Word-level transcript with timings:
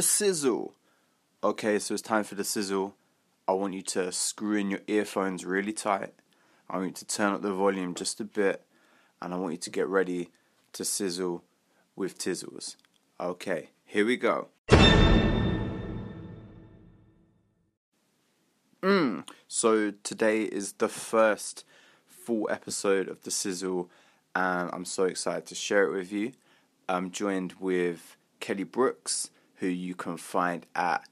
The 0.00 0.04
sizzle. 0.04 0.72
Okay, 1.44 1.78
so 1.78 1.92
it's 1.92 2.02
time 2.02 2.24
for 2.24 2.34
the 2.34 2.42
sizzle. 2.42 2.94
I 3.46 3.52
want 3.52 3.74
you 3.74 3.82
to 3.82 4.10
screw 4.12 4.56
in 4.56 4.70
your 4.70 4.80
earphones 4.86 5.44
really 5.44 5.74
tight. 5.74 6.14
I 6.70 6.78
want 6.78 6.86
you 6.88 6.94
to 6.94 7.04
turn 7.04 7.34
up 7.34 7.42
the 7.42 7.52
volume 7.52 7.94
just 7.94 8.18
a 8.18 8.24
bit. 8.24 8.64
And 9.20 9.34
I 9.34 9.36
want 9.36 9.52
you 9.52 9.58
to 9.58 9.68
get 9.68 9.86
ready 9.88 10.30
to 10.72 10.86
sizzle 10.86 11.44
with 11.96 12.16
Tizzles. 12.16 12.76
Okay, 13.20 13.72
here 13.84 14.06
we 14.06 14.16
go. 14.16 14.48
Mm. 18.82 19.28
So 19.48 19.90
today 20.02 20.44
is 20.44 20.72
the 20.72 20.88
first 20.88 21.66
full 22.06 22.48
episode 22.50 23.06
of 23.06 23.22
The 23.24 23.30
Sizzle, 23.30 23.90
and 24.34 24.70
I'm 24.72 24.86
so 24.86 25.04
excited 25.04 25.44
to 25.48 25.54
share 25.54 25.84
it 25.84 25.92
with 25.92 26.10
you. 26.10 26.32
I'm 26.88 27.10
joined 27.10 27.52
with 27.60 28.16
Kelly 28.40 28.64
Brooks, 28.64 29.28
who 29.60 29.68
you 29.68 29.94
can 29.94 30.16
find 30.16 30.66
at 30.74 31.06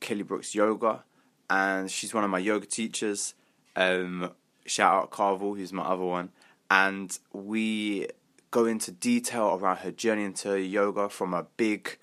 Kelly 0.00 0.22
Brooks 0.22 0.54
Yoga, 0.54 1.04
and 1.48 1.90
she's 1.90 2.12
one 2.12 2.24
of 2.24 2.30
my 2.30 2.38
yoga 2.38 2.66
teachers. 2.66 3.34
Um, 3.76 4.32
shout 4.66 4.94
out 4.94 5.10
Carvel, 5.10 5.54
who's 5.54 5.72
my 5.72 5.84
other 5.84 6.04
one, 6.04 6.30
and 6.70 7.16
we 7.32 8.08
go 8.50 8.66
into 8.66 8.92
detail 8.92 9.58
around 9.60 9.78
her 9.78 9.90
journey 9.90 10.24
into 10.24 10.60
yoga 10.60 11.08
from 11.08 11.34
a 11.34 11.44
big 11.56 11.98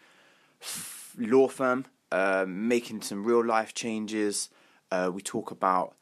law 1.18 1.48
firm, 1.48 1.86
uh, 2.12 2.46
making 2.48 3.02
some 3.02 3.24
real 3.24 3.44
life 3.44 3.74
changes. 3.74 4.50
Uh, 4.92 5.10
we 5.14 5.22
talk 5.22 5.52
about 5.52 5.96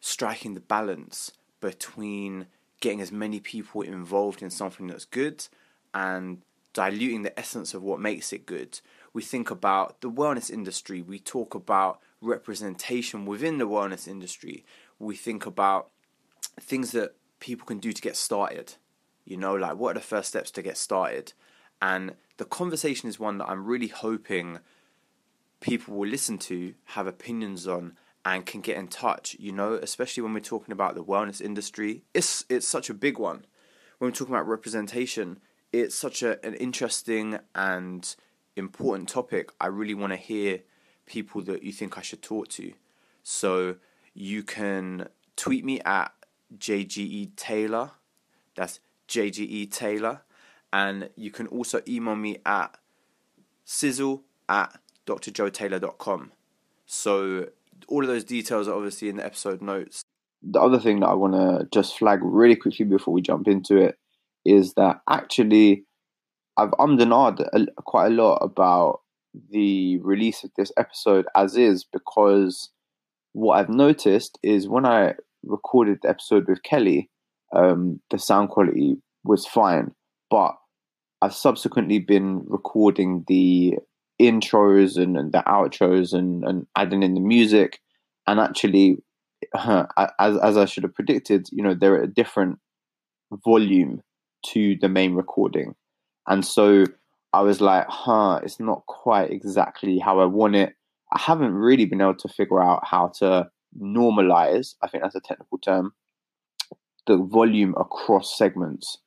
striking 0.00 0.54
the 0.54 0.60
balance 0.60 1.32
between 1.60 2.46
getting 2.80 3.00
as 3.00 3.12
many 3.12 3.40
people 3.40 3.82
involved 3.82 4.42
in 4.42 4.50
something 4.50 4.86
that's 4.86 5.04
good 5.04 5.46
and 5.92 6.42
diluting 6.72 7.22
the 7.22 7.38
essence 7.38 7.74
of 7.74 7.82
what 7.82 8.00
makes 8.00 8.32
it 8.32 8.46
good. 8.46 8.80
We 9.12 9.22
think 9.22 9.50
about 9.50 10.00
the 10.00 10.10
wellness 10.10 10.50
industry, 10.50 11.02
we 11.02 11.18
talk 11.18 11.54
about 11.54 12.00
representation 12.20 13.26
within 13.26 13.58
the 13.58 13.68
wellness 13.68 14.06
industry, 14.06 14.64
we 14.98 15.16
think 15.16 15.46
about 15.46 15.88
things 16.60 16.92
that 16.92 17.14
people 17.40 17.66
can 17.66 17.78
do 17.78 17.92
to 17.92 18.02
get 18.02 18.16
started. 18.16 18.74
You 19.24 19.36
know, 19.36 19.54
like 19.54 19.76
what 19.76 19.92
are 19.92 20.00
the 20.00 20.00
first 20.00 20.28
steps 20.28 20.50
to 20.52 20.62
get 20.62 20.76
started? 20.76 21.32
And 21.82 22.14
the 22.36 22.44
conversation 22.44 23.08
is 23.08 23.18
one 23.18 23.38
that 23.38 23.48
I'm 23.48 23.64
really 23.64 23.88
hoping 23.88 24.58
people 25.60 25.96
will 25.96 26.08
listen 26.08 26.38
to, 26.38 26.74
have 26.86 27.06
opinions 27.06 27.66
on, 27.66 27.96
and 28.24 28.44
can 28.44 28.60
get 28.60 28.76
in 28.76 28.88
touch. 28.88 29.36
You 29.38 29.52
know, 29.52 29.74
especially 29.74 30.22
when 30.22 30.34
we're 30.34 30.40
talking 30.40 30.72
about 30.72 30.94
the 30.94 31.04
wellness 31.04 31.40
industry, 31.40 32.02
it's 32.14 32.44
it's 32.48 32.68
such 32.68 32.90
a 32.90 32.94
big 32.94 33.18
one. 33.18 33.46
When 33.98 34.10
we're 34.10 34.14
talking 34.14 34.34
about 34.34 34.48
representation, 34.48 35.40
it's 35.72 35.94
such 35.94 36.22
a, 36.22 36.44
an 36.44 36.54
interesting 36.54 37.38
and 37.54 38.14
important 38.60 39.08
topic. 39.08 39.50
I 39.60 39.66
really 39.66 39.94
want 39.94 40.12
to 40.12 40.16
hear 40.16 40.60
people 41.06 41.42
that 41.42 41.64
you 41.64 41.72
think 41.72 41.98
I 41.98 42.02
should 42.02 42.22
talk 42.22 42.46
to. 42.50 42.72
So 43.24 43.76
you 44.14 44.44
can 44.44 45.08
tweet 45.36 45.64
me 45.64 45.80
at 45.80 46.12
JGE 46.56 47.34
Taylor. 47.34 47.90
That's 48.54 48.78
JGE 49.08 49.70
Taylor. 49.72 50.22
And 50.72 51.10
you 51.16 51.32
can 51.32 51.48
also 51.48 51.80
email 51.88 52.14
me 52.14 52.38
at 52.46 52.76
sizzle 53.64 54.22
at 54.48 54.78
drjotaylor.com. 55.06 56.32
So 56.86 57.48
all 57.88 58.02
of 58.02 58.08
those 58.08 58.24
details 58.24 58.68
are 58.68 58.74
obviously 58.74 59.08
in 59.08 59.16
the 59.16 59.26
episode 59.26 59.60
notes. 59.60 60.02
The 60.42 60.60
other 60.60 60.78
thing 60.78 61.00
that 61.00 61.08
I 61.08 61.14
want 61.14 61.34
to 61.34 61.68
just 61.72 61.98
flag 61.98 62.20
really 62.22 62.56
quickly 62.56 62.84
before 62.84 63.12
we 63.12 63.20
jump 63.20 63.48
into 63.48 63.76
it 63.76 63.98
is 64.44 64.74
that 64.74 65.00
actually 65.08 65.84
I've 66.60 66.74
ummed 66.78 67.00
and 67.00 67.70
quite 67.76 68.06
a 68.06 68.14
lot 68.14 68.36
about 68.36 69.00
the 69.50 69.98
release 69.98 70.44
of 70.44 70.50
this 70.56 70.72
episode 70.76 71.26
as 71.36 71.56
is 71.56 71.84
because 71.84 72.70
what 73.32 73.58
I've 73.58 73.68
noticed 73.68 74.38
is 74.42 74.68
when 74.68 74.84
I 74.84 75.14
recorded 75.44 76.00
the 76.02 76.10
episode 76.10 76.48
with 76.48 76.62
Kelly, 76.62 77.08
um, 77.54 78.00
the 78.10 78.18
sound 78.18 78.50
quality 78.50 78.96
was 79.24 79.46
fine, 79.46 79.92
but 80.30 80.56
I've 81.22 81.34
subsequently 81.34 81.98
been 81.98 82.42
recording 82.46 83.24
the 83.28 83.78
intros 84.20 84.96
and, 84.96 85.16
and 85.16 85.32
the 85.32 85.42
outros 85.46 86.12
and, 86.12 86.44
and 86.44 86.66
adding 86.76 87.02
in 87.02 87.14
the 87.14 87.20
music, 87.20 87.78
and 88.26 88.40
actually, 88.40 88.98
as 89.54 90.36
as 90.42 90.56
I 90.56 90.64
should 90.64 90.82
have 90.82 90.94
predicted, 90.94 91.48
you 91.52 91.62
know, 91.62 91.74
they're 91.74 91.98
at 91.98 92.04
a 92.04 92.12
different 92.12 92.58
volume 93.44 94.02
to 94.46 94.76
the 94.80 94.88
main 94.88 95.14
recording. 95.14 95.74
And 96.26 96.44
so 96.44 96.84
I 97.32 97.42
was 97.42 97.60
like, 97.60 97.86
huh, 97.88 98.40
it's 98.42 98.60
not 98.60 98.86
quite 98.86 99.30
exactly 99.30 99.98
how 99.98 100.20
I 100.20 100.26
want 100.26 100.56
it. 100.56 100.74
I 101.12 101.20
haven't 101.20 101.54
really 101.54 101.86
been 101.86 102.00
able 102.00 102.16
to 102.16 102.28
figure 102.28 102.62
out 102.62 102.86
how 102.86 103.12
to 103.18 103.50
normalize, 103.80 104.74
I 104.82 104.88
think 104.88 105.02
that's 105.02 105.14
a 105.14 105.20
technical 105.20 105.58
term, 105.58 105.92
the 107.06 107.16
volume 107.16 107.74
across 107.78 108.36
segments. 108.36 108.98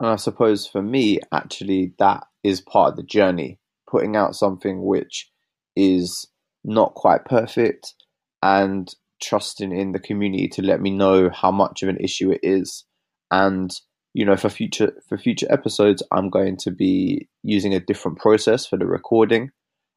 And 0.00 0.08
I 0.08 0.16
suppose 0.16 0.66
for 0.66 0.82
me, 0.82 1.20
actually, 1.32 1.94
that 1.98 2.24
is 2.42 2.60
part 2.60 2.90
of 2.90 2.96
the 2.96 3.02
journey, 3.02 3.58
putting 3.88 4.16
out 4.16 4.34
something 4.34 4.84
which 4.84 5.30
is 5.76 6.28
not 6.64 6.94
quite 6.94 7.24
perfect 7.24 7.94
and 8.42 8.88
trusting 9.22 9.72
in 9.72 9.92
the 9.92 9.98
community 9.98 10.48
to 10.48 10.62
let 10.62 10.80
me 10.80 10.90
know 10.90 11.30
how 11.30 11.50
much 11.50 11.82
of 11.82 11.88
an 11.88 11.98
issue 11.98 12.30
it 12.30 12.40
is 12.42 12.84
and 13.30 13.70
you 14.14 14.24
know 14.24 14.36
for 14.36 14.48
future 14.48 14.92
for 15.08 15.18
future 15.18 15.46
episodes 15.50 16.02
i'm 16.12 16.30
going 16.30 16.56
to 16.56 16.70
be 16.70 17.28
using 17.42 17.74
a 17.74 17.80
different 17.80 18.18
process 18.18 18.64
for 18.64 18.78
the 18.78 18.86
recording. 18.86 19.50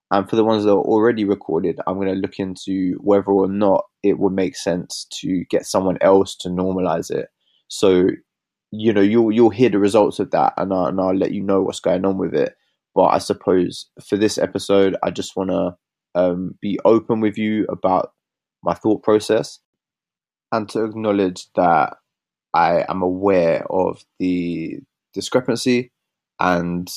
And 0.10 0.30
for 0.30 0.38
the 0.38 0.46
ones 0.46 0.64
that 0.64 0.72
are 0.72 0.78
already 0.78 1.26
recorded 1.26 1.80
i'm 1.86 1.96
going 1.96 2.08
to 2.08 2.14
look 2.14 2.40
into 2.40 2.98
whether 3.02 3.28
or 3.28 3.48
not 3.48 3.86
it 4.04 4.20
would 4.20 4.34
make 4.34 4.56
sense 4.56 5.06
to 5.22 5.44
get 5.50 5.66
someone 5.66 5.98
else 6.02 6.36
to 6.38 6.50
normalize 6.50 7.12
it. 7.12 7.28
So 7.68 8.08
you 8.72 8.94
know 8.94 9.02
you'll 9.02 9.32
you'll 9.32 9.50
hear 9.50 9.70
the 9.70 9.80
results 9.80 10.20
of 10.20 10.32
that 10.32 10.54
and, 10.58 10.74
I, 10.74 10.90
and 10.90 11.00
i'll 11.00 11.16
let 11.16 11.32
you 11.32 11.42
know 11.42 11.62
what's 11.62 11.80
going 11.80 12.06
on 12.06 12.18
with 12.18 12.34
it. 12.34 12.54
But 12.96 13.08
i 13.08 13.18
suppose 13.18 13.90
for 14.08 14.18
this 14.18 14.38
episode 14.38 14.96
i 15.04 15.12
just 15.12 15.36
want 15.36 15.52
to 15.52 15.76
um, 16.16 16.56
be 16.62 16.80
open 16.84 17.20
with 17.20 17.38
you 17.38 17.66
about 17.70 18.12
my 18.64 18.74
thought 18.74 19.04
process 19.04 19.60
and 20.52 20.68
to 20.70 20.84
acknowledge 20.86 21.48
that 21.56 21.98
I 22.54 22.86
am 22.90 23.02
aware 23.02 23.66
of 23.70 24.04
the 24.20 24.80
discrepancy 25.14 25.92
and 26.40 26.90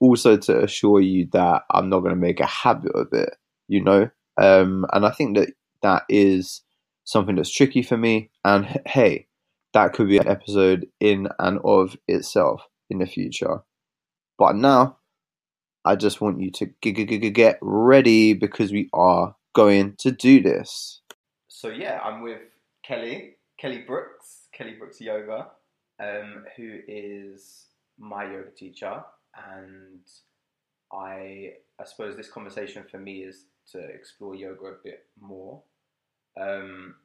also 0.00 0.36
to 0.36 0.62
assure 0.62 1.00
you 1.00 1.28
that 1.32 1.62
I'm 1.70 1.88
not 1.88 2.00
going 2.00 2.14
to 2.14 2.20
make 2.20 2.40
a 2.40 2.46
habit 2.46 2.92
of 2.94 3.08
it, 3.12 3.34
you 3.68 3.82
know? 3.82 4.10
Um, 4.36 4.86
and 4.92 5.06
I 5.06 5.10
think 5.10 5.36
that 5.36 5.50
that 5.82 6.04
is 6.08 6.62
something 7.04 7.36
that's 7.36 7.52
tricky 7.52 7.82
for 7.82 7.96
me. 7.96 8.30
And 8.44 8.80
hey, 8.86 9.28
that 9.72 9.92
could 9.92 10.08
be 10.08 10.18
an 10.18 10.28
episode 10.28 10.86
in 11.00 11.28
and 11.38 11.58
of 11.64 11.96
itself 12.08 12.62
in 12.90 12.98
the 12.98 13.06
future. 13.06 13.60
But 14.38 14.56
now, 14.56 14.98
I 15.84 15.96
just 15.96 16.20
want 16.20 16.40
you 16.40 16.50
to 16.52 16.66
get 16.66 17.58
ready 17.60 18.34
because 18.34 18.72
we 18.72 18.88
are 18.92 19.34
going 19.54 19.94
to 19.98 20.12
do 20.12 20.40
this. 20.40 21.00
So, 21.48 21.68
yeah, 21.68 22.00
I'm 22.02 22.22
with 22.22 22.40
Kelly, 22.84 23.36
Kelly 23.58 23.84
Brooks. 23.86 24.41
Kelly 24.52 24.74
Brooks 24.74 25.00
Yoga, 25.00 25.48
um, 25.98 26.44
who 26.56 26.78
is 26.86 27.66
my 27.98 28.24
yoga 28.24 28.50
teacher, 28.50 29.02
and 29.34 30.00
I 30.92 31.54
I 31.80 31.84
suppose 31.84 32.16
this 32.16 32.30
conversation 32.30 32.84
for 32.90 32.98
me 32.98 33.22
is 33.22 33.46
to 33.72 33.78
explore 33.78 34.34
yoga 34.34 34.66
a 34.66 34.76
bit 34.84 35.06
more. 35.20 35.62
Um, 36.38 36.96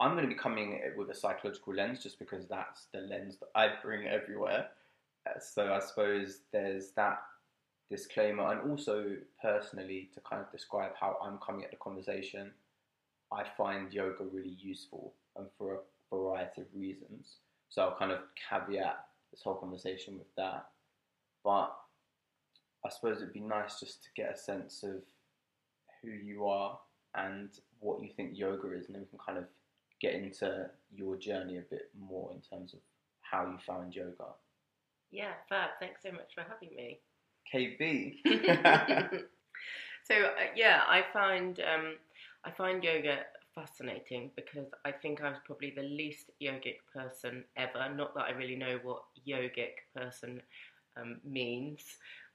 I'm 0.00 0.12
going 0.12 0.28
to 0.28 0.34
be 0.34 0.38
coming 0.38 0.80
with 0.96 1.10
a 1.10 1.14
psychological 1.14 1.74
lens 1.74 2.02
just 2.02 2.18
because 2.18 2.46
that's 2.48 2.86
the 2.92 3.00
lens 3.00 3.36
that 3.38 3.48
I 3.54 3.68
bring 3.82 4.06
everywhere. 4.08 4.68
Uh, 5.26 5.38
so 5.38 5.72
I 5.72 5.78
suppose 5.78 6.40
there's 6.52 6.90
that 6.92 7.22
disclaimer, 7.90 8.50
and 8.52 8.70
also 8.70 9.16
personally 9.40 10.10
to 10.14 10.20
kind 10.20 10.42
of 10.42 10.50
describe 10.50 10.92
how 10.98 11.16
I'm 11.22 11.38
coming 11.38 11.64
at 11.64 11.70
the 11.70 11.76
conversation. 11.76 12.52
I 13.30 13.44
find 13.56 13.92
yoga 13.92 14.24
really 14.24 14.56
useful, 14.58 15.14
and 15.36 15.46
for 15.56 15.74
a 15.74 15.78
variety 16.12 16.60
of 16.62 16.66
reasons. 16.74 17.36
So 17.68 17.82
I'll 17.82 17.96
kind 17.96 18.12
of 18.12 18.18
caveat 18.50 19.04
this 19.30 19.42
whole 19.42 19.54
conversation 19.54 20.18
with 20.18 20.32
that. 20.36 20.66
But 21.44 21.74
I 22.84 22.90
suppose 22.90 23.18
it'd 23.18 23.32
be 23.32 23.40
nice 23.40 23.80
just 23.80 24.02
to 24.04 24.08
get 24.14 24.34
a 24.34 24.38
sense 24.38 24.82
of 24.82 25.02
who 26.02 26.10
you 26.10 26.46
are 26.46 26.78
and 27.14 27.50
what 27.80 28.02
you 28.02 28.08
think 28.16 28.38
yoga 28.38 28.72
is, 28.72 28.86
and 28.86 28.94
then 28.94 29.02
we 29.02 29.08
can 29.08 29.18
kind 29.24 29.38
of 29.38 29.44
get 30.00 30.14
into 30.14 30.66
your 30.94 31.16
journey 31.16 31.58
a 31.58 31.62
bit 31.62 31.90
more 31.98 32.32
in 32.32 32.40
terms 32.40 32.74
of 32.74 32.80
how 33.20 33.44
you 33.44 33.58
found 33.66 33.94
yoga. 33.94 34.34
Yeah, 35.10 35.32
fab. 35.48 35.70
Thanks 35.78 36.02
so 36.02 36.12
much 36.12 36.32
for 36.34 36.42
having 36.42 36.74
me. 36.74 37.00
KB. 37.52 38.16
so 40.04 40.14
uh, 40.14 40.50
yeah, 40.56 40.80
I 40.88 41.02
find 41.12 41.60
um, 41.60 41.94
I 42.44 42.50
find 42.50 42.82
yoga 42.82 43.18
fascinating 43.54 44.30
because 44.36 44.66
I 44.84 44.92
think 44.92 45.22
I 45.22 45.28
was 45.28 45.38
probably 45.44 45.70
the 45.70 45.82
least 45.82 46.30
yogic 46.40 46.76
person 46.94 47.44
ever. 47.56 47.92
Not 47.94 48.14
that 48.14 48.24
I 48.24 48.30
really 48.30 48.56
know 48.56 48.78
what 48.82 49.02
yogic 49.26 49.84
person 49.94 50.40
um, 50.96 51.20
means, 51.24 51.82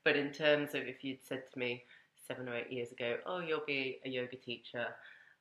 but 0.04 0.16
in 0.16 0.32
terms 0.32 0.76
of 0.76 0.84
if 0.84 1.04
you'd 1.04 1.24
said 1.24 1.44
to 1.52 1.60
me 1.60 1.84
seven 2.28 2.50
or 2.50 2.56
eight 2.56 2.72
years 2.72 2.92
ago, 2.92 3.18
oh, 3.26 3.40
you'll 3.40 3.66
be 3.66 4.00
a 4.06 4.10
yoga 4.10 4.36
teacher, 4.36 4.88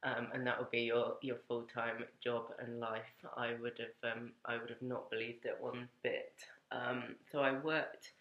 um, 0.05 0.29
and 0.33 0.47
that 0.47 0.59
will 0.59 0.69
be 0.71 0.83
your, 0.83 1.17
your 1.23 1.37
full 1.49 1.63
time 1.63 2.05
job 2.23 2.45
and 2.59 2.81
life, 2.81 3.13
I 3.37 3.55
would 3.61 3.79
have 3.79 4.13
um, 4.13 4.33
I 4.45 4.57
would 4.57 4.71
have 4.71 4.83
not 4.83 5.11
believed 5.11 5.45
it 5.47 5.57
one 5.61 5.89
bit. 6.03 6.33
Um, 6.71 7.17
so 7.31 7.41
I 7.41 7.53
worked 7.53 8.13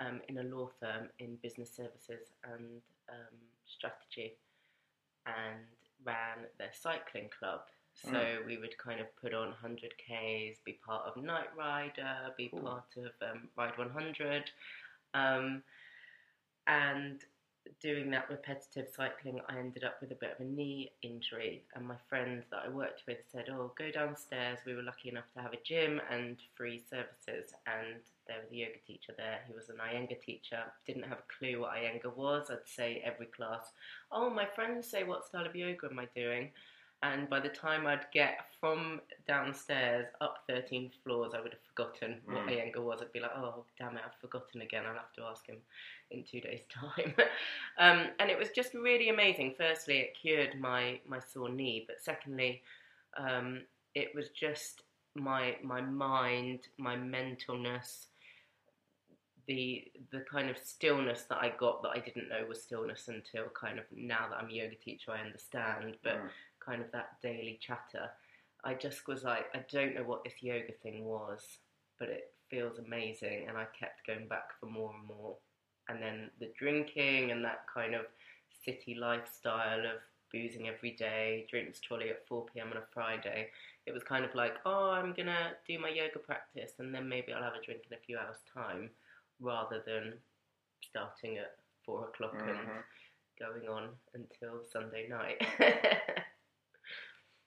um, 0.00 0.20
in 0.28 0.38
a 0.38 0.42
law 0.42 0.70
firm 0.80 1.08
in 1.18 1.36
business 1.42 1.70
services 1.74 2.28
and 2.44 2.80
um, 3.10 3.36
strategy, 3.66 4.34
and 5.26 5.64
ran 6.04 6.46
their 6.58 6.70
cycling 6.72 7.30
club. 7.38 7.60
So 7.94 8.10
mm. 8.10 8.46
we 8.46 8.56
would 8.56 8.76
kind 8.76 9.00
of 9.00 9.06
put 9.16 9.34
on 9.34 9.54
100Ks, 9.64 10.56
be 10.64 10.78
part 10.84 11.04
of 11.06 11.22
Nightrider, 11.22 12.36
be 12.36 12.50
Ooh. 12.54 12.60
part 12.60 12.96
of 12.96 13.12
um, 13.28 13.48
Ride 13.56 13.78
100. 13.78 14.50
Um, 15.14 15.62
and 16.66 17.20
doing 17.80 18.10
that 18.10 18.28
repetitive 18.28 18.88
cycling, 18.94 19.40
I 19.48 19.58
ended 19.58 19.84
up 19.84 19.98
with 20.00 20.10
a 20.10 20.16
bit 20.16 20.36
of 20.38 20.46
a 20.46 20.48
knee 20.48 20.90
injury. 21.02 21.62
And 21.74 21.86
my 21.86 21.96
friends 22.08 22.44
that 22.50 22.62
I 22.66 22.68
worked 22.68 23.02
with 23.06 23.18
said, 23.30 23.46
Oh, 23.50 23.72
go 23.78 23.90
downstairs. 23.90 24.58
We 24.66 24.74
were 24.74 24.82
lucky 24.82 25.08
enough 25.08 25.30
to 25.36 25.42
have 25.42 25.52
a 25.52 25.62
gym 25.64 26.00
and 26.10 26.36
free 26.56 26.82
services. 26.90 27.52
And 27.66 28.00
there 28.26 28.38
was 28.40 28.50
a 28.52 28.56
yoga 28.56 28.78
teacher 28.86 29.12
there 29.16 29.40
who 29.46 29.54
was 29.54 29.68
an 29.68 29.76
Iyengar 29.76 30.20
teacher. 30.20 30.62
Didn't 30.86 31.04
have 31.04 31.18
a 31.18 31.38
clue 31.38 31.60
what 31.60 31.72
Iyengar 31.74 32.16
was. 32.16 32.50
I'd 32.50 32.66
say 32.66 33.02
every 33.04 33.26
class, 33.26 33.72
Oh, 34.10 34.30
my 34.30 34.46
friends 34.46 34.88
say, 34.88 35.04
What 35.04 35.26
style 35.26 35.46
of 35.46 35.56
yoga 35.56 35.88
am 35.90 35.98
I 35.98 36.06
doing? 36.14 36.50
and 37.04 37.28
by 37.28 37.38
the 37.38 37.50
time 37.50 37.86
I'd 37.86 38.06
get 38.14 38.46
from 38.60 39.00
downstairs 39.28 40.06
up 40.22 40.38
13 40.48 40.90
floors, 41.02 41.32
I 41.36 41.40
would 41.40 41.52
have 41.52 41.60
forgotten 41.68 42.20
mm. 42.26 42.34
what 42.34 42.46
Iyengar 42.46 42.82
was. 42.82 43.00
I'd 43.02 43.12
be 43.12 43.20
like, 43.20 43.36
oh, 43.36 43.64
damn 43.78 43.96
it, 43.96 44.02
I've 44.04 44.18
forgotten 44.20 44.62
again. 44.62 44.84
I'll 44.86 44.94
have 44.94 45.12
to 45.16 45.24
ask 45.24 45.46
him 45.46 45.56
in 46.10 46.24
two 46.24 46.40
days' 46.40 46.62
time. 46.72 47.14
um, 47.78 48.08
and 48.18 48.30
it 48.30 48.38
was 48.38 48.48
just 48.50 48.72
really 48.72 49.10
amazing. 49.10 49.54
Firstly, 49.58 49.98
it 49.98 50.16
cured 50.20 50.58
my, 50.58 50.98
my 51.06 51.18
sore 51.18 51.50
knee, 51.50 51.84
but 51.86 51.96
secondly, 52.00 52.62
um, 53.18 53.60
it 53.94 54.14
was 54.14 54.30
just 54.30 54.82
my 55.14 55.56
my 55.62 55.80
mind, 55.80 56.60
my 56.78 56.96
mentalness, 56.96 58.06
the 59.46 59.84
the 60.10 60.20
kind 60.20 60.50
of 60.50 60.58
stillness 60.58 61.22
that 61.28 61.38
I 61.38 61.52
got 61.58 61.82
that 61.82 61.90
I 61.90 61.98
didn't 61.98 62.28
know 62.28 62.44
was 62.48 62.62
stillness 62.62 63.08
until 63.08 63.44
kind 63.58 63.78
of 63.78 63.84
now 63.94 64.28
that 64.30 64.38
I'm 64.38 64.50
a 64.50 64.52
yoga 64.52 64.76
teacher, 64.76 65.12
I 65.12 65.20
understand. 65.24 65.96
But 66.02 66.16
mm 66.16 66.28
kind 66.64 66.80
of 66.80 66.90
that 66.92 67.20
daily 67.22 67.58
chatter, 67.60 68.10
I 68.64 68.74
just 68.74 69.06
was 69.06 69.22
like, 69.24 69.46
I 69.54 69.64
don't 69.70 69.94
know 69.94 70.02
what 70.02 70.24
this 70.24 70.42
yoga 70.42 70.72
thing 70.82 71.04
was, 71.04 71.42
but 71.98 72.08
it 72.08 72.32
feels 72.50 72.78
amazing. 72.78 73.46
And 73.48 73.58
I 73.58 73.66
kept 73.78 74.06
going 74.06 74.26
back 74.28 74.58
for 74.58 74.66
more 74.66 74.92
and 74.96 75.06
more. 75.06 75.36
And 75.88 76.02
then 76.02 76.30
the 76.40 76.50
drinking 76.58 77.30
and 77.30 77.44
that 77.44 77.66
kind 77.72 77.94
of 77.94 78.06
city 78.64 78.96
lifestyle 78.98 79.80
of 79.80 80.00
boozing 80.32 80.68
every 80.68 80.92
day, 80.92 81.46
drinks 81.50 81.80
trolley 81.80 82.08
at 82.08 82.26
4 82.26 82.46
pm 82.46 82.70
on 82.70 82.78
a 82.78 82.86
Friday. 82.92 83.48
It 83.86 83.92
was 83.92 84.02
kind 84.02 84.24
of 84.24 84.34
like, 84.34 84.54
oh, 84.64 84.90
I'm 84.90 85.12
gonna 85.12 85.52
do 85.68 85.78
my 85.78 85.90
yoga 85.90 86.18
practice 86.18 86.72
and 86.78 86.94
then 86.94 87.08
maybe 87.08 87.32
I'll 87.32 87.42
have 87.42 87.52
a 87.60 87.64
drink 87.64 87.82
in 87.88 87.96
a 87.96 88.00
few 88.00 88.16
hours' 88.18 88.42
time 88.52 88.90
rather 89.40 89.82
than 89.86 90.14
starting 90.82 91.38
at 91.38 91.56
4 91.84 92.08
o'clock 92.08 92.34
mm-hmm. 92.34 92.48
and 92.48 92.58
going 93.38 93.68
on 93.68 93.88
until 94.14 94.60
Sunday 94.70 95.08
night. 95.08 95.40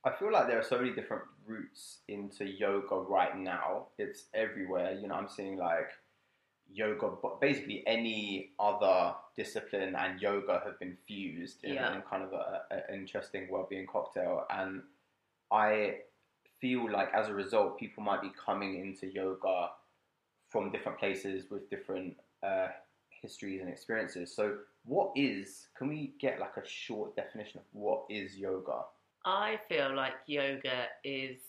I 0.05 0.11
feel 0.17 0.31
like 0.31 0.47
there 0.47 0.59
are 0.59 0.63
so 0.63 0.77
many 0.77 0.91
different 0.91 1.23
routes 1.45 1.99
into 2.07 2.45
yoga 2.45 2.95
right 2.95 3.37
now. 3.37 3.87
It's 3.97 4.25
everywhere. 4.33 4.93
You 4.93 5.07
know, 5.07 5.15
I'm 5.15 5.27
seeing 5.27 5.57
like 5.57 5.89
yoga, 6.71 7.11
but 7.21 7.41
basically 7.41 7.83
any 7.87 8.51
other 8.59 9.15
discipline 9.35 9.95
and 9.95 10.21
yoga 10.21 10.61
have 10.63 10.79
been 10.79 10.97
fused 11.07 11.63
in, 11.63 11.73
yeah. 11.73 11.95
in 11.95 12.01
kind 12.01 12.23
of 12.23 12.33
an 12.71 12.81
interesting 12.93 13.47
well-being 13.49 13.87
cocktail. 13.87 14.45
And 14.49 14.83
I 15.51 15.97
feel 16.61 16.91
like 16.91 17.13
as 17.13 17.27
a 17.27 17.33
result, 17.33 17.79
people 17.79 18.03
might 18.03 18.21
be 18.21 18.31
coming 18.45 18.79
into 18.79 19.07
yoga 19.07 19.69
from 20.49 20.71
different 20.71 20.99
places 20.99 21.45
with 21.49 21.69
different 21.69 22.15
uh, 22.43 22.67
histories 23.21 23.61
and 23.61 23.69
experiences. 23.69 24.33
So, 24.35 24.57
what 24.85 25.11
is? 25.15 25.67
Can 25.77 25.89
we 25.89 26.13
get 26.19 26.39
like 26.39 26.57
a 26.57 26.67
short 26.67 27.15
definition 27.15 27.59
of 27.59 27.65
what 27.73 28.05
is 28.09 28.37
yoga? 28.37 28.81
I 29.25 29.59
feel 29.67 29.93
like 29.93 30.13
yoga 30.25 30.85
is 31.03 31.39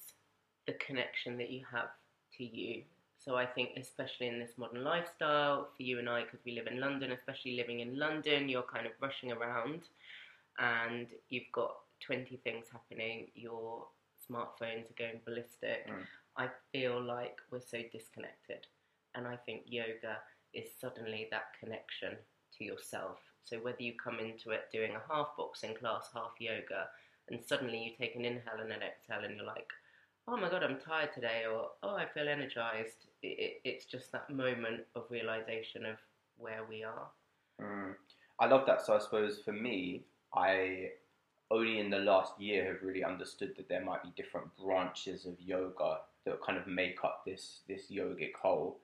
the 0.66 0.72
connection 0.74 1.38
that 1.38 1.50
you 1.50 1.64
have 1.70 1.90
to 2.36 2.44
you. 2.44 2.82
So 3.18 3.36
I 3.36 3.46
think, 3.46 3.70
especially 3.76 4.28
in 4.28 4.38
this 4.38 4.52
modern 4.56 4.84
lifestyle, 4.84 5.68
for 5.76 5.82
you 5.82 5.98
and 5.98 6.08
I, 6.08 6.22
because 6.22 6.40
we 6.44 6.52
live 6.52 6.66
in 6.66 6.80
London, 6.80 7.12
especially 7.12 7.56
living 7.56 7.80
in 7.80 7.98
London, 7.98 8.48
you're 8.48 8.62
kind 8.62 8.86
of 8.86 8.92
rushing 9.00 9.32
around 9.32 9.82
and 10.58 11.08
you've 11.28 11.50
got 11.52 11.74
20 12.00 12.36
things 12.44 12.66
happening, 12.72 13.28
your 13.34 13.86
smartphones 14.30 14.90
are 14.90 14.98
going 14.98 15.20
ballistic. 15.24 15.88
Mm. 15.88 16.04
I 16.36 16.48
feel 16.72 17.02
like 17.02 17.36
we're 17.50 17.60
so 17.60 17.78
disconnected. 17.92 18.66
And 19.14 19.26
I 19.26 19.36
think 19.36 19.62
yoga 19.66 20.18
is 20.54 20.68
suddenly 20.80 21.28
that 21.30 21.52
connection 21.58 22.16
to 22.56 22.64
yourself. 22.64 23.18
So 23.44 23.56
whether 23.58 23.82
you 23.82 23.94
come 24.02 24.18
into 24.18 24.50
it 24.50 24.68
doing 24.72 24.92
a 24.92 25.12
half 25.12 25.28
boxing 25.36 25.74
class, 25.74 26.10
half 26.12 26.32
yoga, 26.38 26.88
and 27.30 27.40
suddenly 27.44 27.78
you 27.78 27.90
take 27.98 28.14
an 28.16 28.24
inhale 28.24 28.60
and 28.60 28.72
an 28.72 28.80
exhale 28.82 29.24
and 29.24 29.36
you're 29.36 29.46
like 29.46 29.68
oh 30.26 30.36
my 30.36 30.48
god 30.48 30.62
i'm 30.62 30.78
tired 30.78 31.12
today 31.12 31.42
or 31.50 31.68
oh 31.82 31.96
i 31.96 32.06
feel 32.06 32.28
energized 32.28 33.06
it, 33.22 33.26
it, 33.26 33.60
it's 33.64 33.84
just 33.84 34.12
that 34.12 34.28
moment 34.30 34.80
of 34.94 35.04
realization 35.10 35.84
of 35.84 35.96
where 36.36 36.64
we 36.68 36.84
are 36.84 37.08
mm. 37.60 37.94
i 38.38 38.46
love 38.46 38.66
that 38.66 38.84
so 38.84 38.94
i 38.94 38.98
suppose 38.98 39.40
for 39.44 39.52
me 39.52 40.04
i 40.34 40.88
only 41.50 41.78
in 41.78 41.88
the 41.88 41.98
last 41.98 42.38
year 42.38 42.66
have 42.66 42.82
really 42.82 43.02
understood 43.02 43.54
that 43.56 43.68
there 43.68 43.84
might 43.84 44.02
be 44.02 44.12
different 44.16 44.46
branches 44.62 45.24
of 45.24 45.34
yoga 45.40 45.98
that 46.26 46.42
kind 46.42 46.58
of 46.58 46.66
make 46.66 47.02
up 47.04 47.22
this 47.24 47.60
this 47.68 47.90
yogic 47.90 48.32
whole 48.40 48.78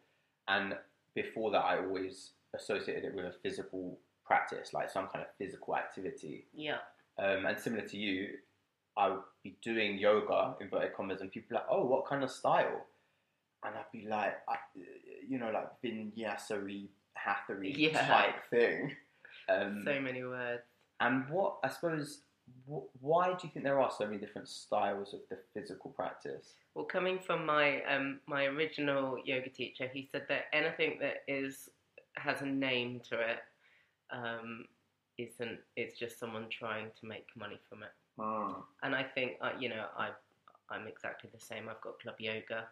and 0.49 0.75
before 1.15 1.51
that 1.51 1.65
i 1.65 1.79
always 1.79 2.31
associated 2.55 3.05
it 3.05 3.15
with 3.15 3.25
a 3.25 3.35
physical 3.43 3.99
practice 4.25 4.73
like 4.73 4.91
some 4.91 5.07
kind 5.09 5.25
of 5.25 5.31
physical 5.39 5.77
activity 5.77 6.47
yeah 6.55 6.79
um, 7.19 7.47
and 7.47 7.59
similar 7.59 7.87
to 7.87 7.97
you, 7.97 8.29
I 8.97 9.09
would 9.09 9.21
be 9.43 9.57
doing 9.63 9.99
yoga, 9.99 10.57
inverted 10.61 10.95
commas, 10.95 11.21
and 11.21 11.31
people 11.31 11.57
like, 11.57 11.67
oh, 11.71 11.85
what 11.85 12.07
kind 12.07 12.25
of 12.25 12.31
style? 12.31 12.87
And 13.65 13.75
I'd 13.75 13.93
be 13.93 14.07
like, 14.09 14.35
I, 14.49 14.57
you 15.29 15.39
know, 15.39 15.51
like 15.51 15.69
vinyasa 15.83 16.89
hathery 17.15 17.75
yeah. 17.77 18.07
type 18.07 18.51
thing. 18.51 18.93
Um, 19.47 19.83
so 19.85 20.01
many 20.01 20.25
words. 20.25 20.63
And 21.01 21.29
what, 21.29 21.59
I 21.63 21.69
suppose, 21.69 22.23
why 23.01 23.29
do 23.29 23.39
you 23.43 23.51
think 23.53 23.65
there 23.65 23.81
are 23.81 23.91
so 23.91 24.07
many 24.07 24.19
different 24.19 24.49
styles 24.49 25.13
of 25.15 25.21
the 25.31 25.39
physical 25.53 25.91
practice? 25.91 26.55
Well, 26.75 26.85
coming 26.85 27.19
from 27.19 27.45
my 27.45 27.83
um, 27.85 28.21
my 28.27 28.45
original 28.45 29.19
yoga 29.25 29.51
teacher, 29.51 29.89
he 29.93 30.09
said 30.11 30.27
that 30.29 30.47
anything 30.53 30.99
that 31.01 31.23
is 31.29 31.71
has 32.17 32.43
a 32.43 32.47
name 32.47 33.01
to 33.11 33.21
it 33.21 33.39
um, 34.11 34.67
isn't 35.19 35.59
it's 35.77 35.99
just 35.99 36.19
someone 36.19 36.47
trying 36.51 36.87
to 37.01 37.07
make 37.07 37.27
money 37.37 37.59
from 37.69 37.83
it. 37.83 37.93
Oh. 38.19 38.65
And 38.83 38.95
I 38.95 39.03
think 39.03 39.33
uh, 39.41 39.51
you 39.59 39.69
know 39.69 39.87
I 39.97 40.11
I'm 40.71 40.87
exactly 40.87 41.31
the 41.33 41.45
same. 41.45 41.69
I've 41.69 41.81
got 41.81 42.01
club 42.01 42.17
yoga, 42.19 42.65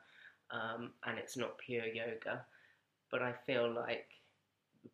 um, 0.51 0.93
and 1.07 1.19
it's 1.19 1.37
not 1.37 1.59
pure 1.59 1.87
yoga, 1.87 2.45
but 3.11 3.23
I 3.23 3.33
feel 3.47 3.71
like 3.71 4.09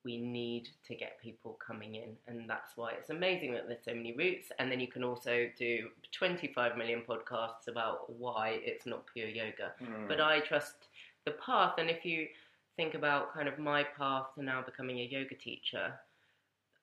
we 0.04 0.18
need 0.18 0.68
to 0.86 0.94
get 0.94 1.20
people 1.22 1.58
coming 1.64 1.96
in, 1.96 2.16
and 2.26 2.48
that's 2.48 2.76
why 2.76 2.92
it's 2.92 3.10
amazing 3.10 3.52
that 3.52 3.68
there's 3.68 3.84
so 3.84 3.94
many 3.94 4.14
routes. 4.16 4.48
And 4.58 4.70
then 4.70 4.80
you 4.80 4.88
can 4.88 5.04
also 5.04 5.48
do 5.58 5.88
25 6.12 6.76
million 6.76 7.02
podcasts 7.08 7.68
about 7.68 8.12
why 8.12 8.60
it's 8.62 8.86
not 8.86 9.04
pure 9.12 9.28
yoga. 9.28 9.72
Mm. 9.82 10.08
But 10.08 10.20
I 10.20 10.40
trust 10.40 10.88
the 11.24 11.32
path, 11.32 11.74
and 11.78 11.90
if 11.90 12.04
you 12.04 12.26
think 12.76 12.94
about 12.94 13.34
kind 13.34 13.48
of 13.48 13.58
my 13.58 13.82
path 13.82 14.26
to 14.36 14.42
now 14.42 14.62
becoming 14.62 15.00
a 15.00 15.04
yoga 15.04 15.34
teacher, 15.34 15.94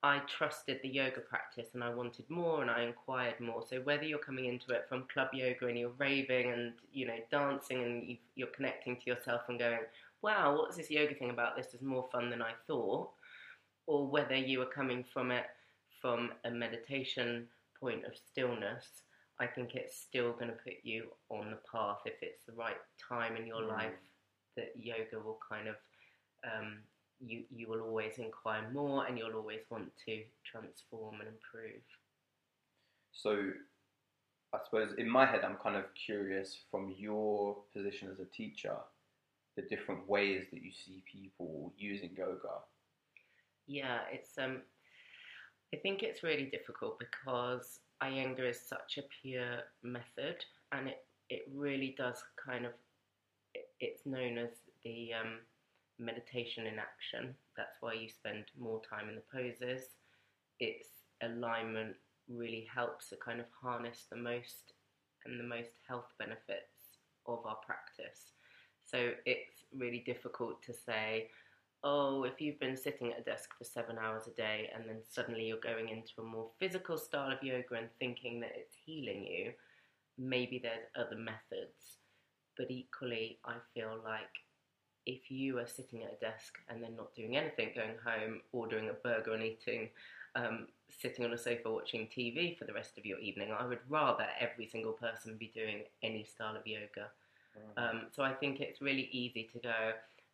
I 0.05 0.19
trusted 0.27 0.81
the 0.83 0.89
yoga 0.89 1.19
practice 1.19 1.69
and 1.73 1.83
I 1.83 1.89
wanted 1.89 2.29
more 2.29 2.61
and 2.61 2.69
I 2.69 2.83
inquired 2.83 3.39
more. 3.39 3.63
So 3.67 3.81
whether 3.81 4.03
you're 4.03 4.19
coming 4.19 4.45
into 4.45 4.71
it 4.71 4.85
from 4.87 5.05
club 5.11 5.29
yoga 5.33 5.65
and 5.65 5.79
you're 5.79 5.95
raving 5.97 6.51
and 6.51 6.73
you 6.93 7.07
know 7.07 7.17
dancing 7.31 7.81
and 7.81 8.17
you're 8.35 8.55
connecting 8.55 8.97
to 8.97 9.01
yourself 9.07 9.41
and 9.47 9.57
going, 9.57 9.79
"Wow, 10.25 10.55
what's 10.57 10.77
this 10.77 10.89
yoga 10.89 11.13
thing 11.13 11.29
about? 11.29 11.55
This 11.55 11.75
is 11.75 11.83
more 11.83 12.09
fun 12.11 12.31
than 12.31 12.41
I 12.41 12.53
thought," 12.65 13.11
or 13.85 14.07
whether 14.07 14.35
you 14.35 14.59
are 14.63 14.73
coming 14.79 15.03
from 15.13 15.29
it 15.29 15.45
from 16.01 16.31
a 16.43 16.49
meditation 16.49 17.47
point 17.79 18.05
of 18.05 18.17
stillness, 18.17 18.85
I 19.39 19.45
think 19.45 19.75
it's 19.75 19.95
still 19.95 20.33
going 20.33 20.47
to 20.47 20.63
put 20.63 20.73
you 20.81 21.09
on 21.29 21.51
the 21.51 21.59
path 21.71 21.99
if 22.05 22.15
it's 22.21 22.43
the 22.45 22.53
right 22.53 22.81
time 23.07 23.35
in 23.35 23.45
your 23.45 23.61
mm. 23.61 23.69
life 23.69 24.01
that 24.55 24.71
yoga 24.75 25.23
will 25.23 25.37
kind 25.47 25.67
of 25.67 25.75
um, 26.43 26.77
you 27.19 27.43
you 27.53 27.67
will 27.69 27.81
always 27.81 28.17
inquire 28.17 28.67
more 28.73 29.05
and 29.05 29.17
you'll 29.17 29.35
always 29.35 29.61
want 29.69 29.91
to 30.05 30.23
transform 30.49 31.15
and 31.19 31.29
improve. 31.29 31.83
So 33.11 33.51
I 34.53 34.57
suppose 34.63 34.93
in 34.97 35.09
my 35.09 35.25
head 35.25 35.41
I'm 35.43 35.57
kind 35.61 35.75
of 35.75 35.85
curious 35.93 36.57
from 36.71 36.95
your 36.97 37.57
position 37.73 38.09
as 38.11 38.19
a 38.19 38.25
teacher, 38.25 38.75
the 39.55 39.63
different 39.63 40.07
ways 40.07 40.45
that 40.51 40.61
you 40.61 40.71
see 40.71 41.03
people 41.11 41.73
using 41.77 42.11
yoga. 42.17 42.61
Yeah, 43.67 43.99
it's 44.11 44.37
um, 44.37 44.61
I 45.73 45.77
think 45.77 46.03
it's 46.03 46.23
really 46.23 46.49
difficult 46.51 46.99
because 46.99 47.79
Iyengar 48.03 48.49
is 48.49 48.59
such 48.59 48.97
a 48.97 49.03
pure 49.21 49.59
method, 49.83 50.43
and 50.71 50.87
it 50.87 51.05
it 51.29 51.43
really 51.53 51.95
does 51.97 52.23
kind 52.43 52.65
of 52.65 52.73
it, 53.53 53.69
it's 53.79 54.05
known 54.05 54.37
as 54.37 54.49
the 54.83 55.11
um, 55.13 55.39
meditation 55.99 56.67
in 56.67 56.75
action. 56.77 57.35
That's 57.57 57.77
why 57.79 57.93
you 57.93 58.09
spend 58.09 58.45
more 58.59 58.81
time 58.87 59.09
in 59.09 59.15
the 59.15 59.23
poses. 59.33 59.95
Its 60.59 60.87
alignment 61.21 61.95
really 62.27 62.67
helps 62.73 63.09
to 63.09 63.15
kind 63.17 63.39
of 63.39 63.45
harness 63.61 64.05
the 64.09 64.17
most 64.17 64.73
and 65.25 65.39
the 65.39 65.43
most 65.43 65.71
health 65.87 66.11
benefits 66.19 66.99
of 67.25 67.45
our 67.45 67.57
practice. 67.65 68.33
So 68.85 69.11
it's 69.25 69.63
really 69.75 70.03
difficult 70.05 70.61
to 70.63 70.73
say, 70.73 71.29
oh, 71.83 72.23
if 72.23 72.41
you've 72.41 72.59
been 72.59 72.77
sitting 72.77 73.11
at 73.11 73.19
a 73.19 73.23
desk 73.23 73.49
for 73.57 73.63
seven 73.63 73.97
hours 73.97 74.27
a 74.27 74.31
day 74.31 74.69
and 74.75 74.87
then 74.87 74.97
suddenly 75.07 75.45
you're 75.45 75.57
going 75.57 75.89
into 75.89 76.13
a 76.19 76.23
more 76.23 76.49
physical 76.59 76.97
style 76.97 77.31
of 77.31 77.43
yoga 77.43 77.75
and 77.75 77.89
thinking 77.99 78.39
that 78.39 78.53
it's 78.55 78.75
healing 78.85 79.25
you, 79.25 79.51
maybe 80.17 80.59
there's 80.61 80.87
other 80.95 81.17
methods. 81.17 81.99
But 82.57 82.71
equally, 82.71 83.39
I 83.45 83.55
feel 83.73 83.99
like 84.03 84.23
if 85.05 85.29
you 85.29 85.59
are 85.59 85.67
sitting 85.67 86.03
at 86.03 86.13
a 86.13 86.25
desk 86.25 86.55
and 86.69 86.81
then 86.81 86.95
not 86.95 87.13
doing 87.13 87.37
anything, 87.37 87.69
going 87.75 87.97
home, 88.03 88.41
ordering 88.51 88.89
a 88.89 88.93
burger 88.93 89.33
and 89.33 89.43
eating, 89.43 89.89
um, 90.35 90.67
sitting 90.89 91.25
on 91.25 91.33
a 91.33 91.37
sofa 91.37 91.71
watching 91.71 92.07
TV 92.07 92.57
for 92.57 92.65
the 92.65 92.73
rest 92.73 92.97
of 92.97 93.05
your 93.05 93.19
evening, 93.19 93.51
I 93.51 93.65
would 93.65 93.79
rather 93.89 94.25
every 94.39 94.67
single 94.67 94.93
person 94.93 95.37
be 95.37 95.51
doing 95.53 95.83
any 96.01 96.23
style 96.23 96.55
of 96.55 96.65
yoga. 96.65 97.09
Um, 97.77 98.07
so 98.11 98.23
I 98.23 98.33
think 98.33 98.59
it's 98.59 98.81
really 98.81 99.09
easy 99.11 99.49
to 99.53 99.59
go, 99.59 99.91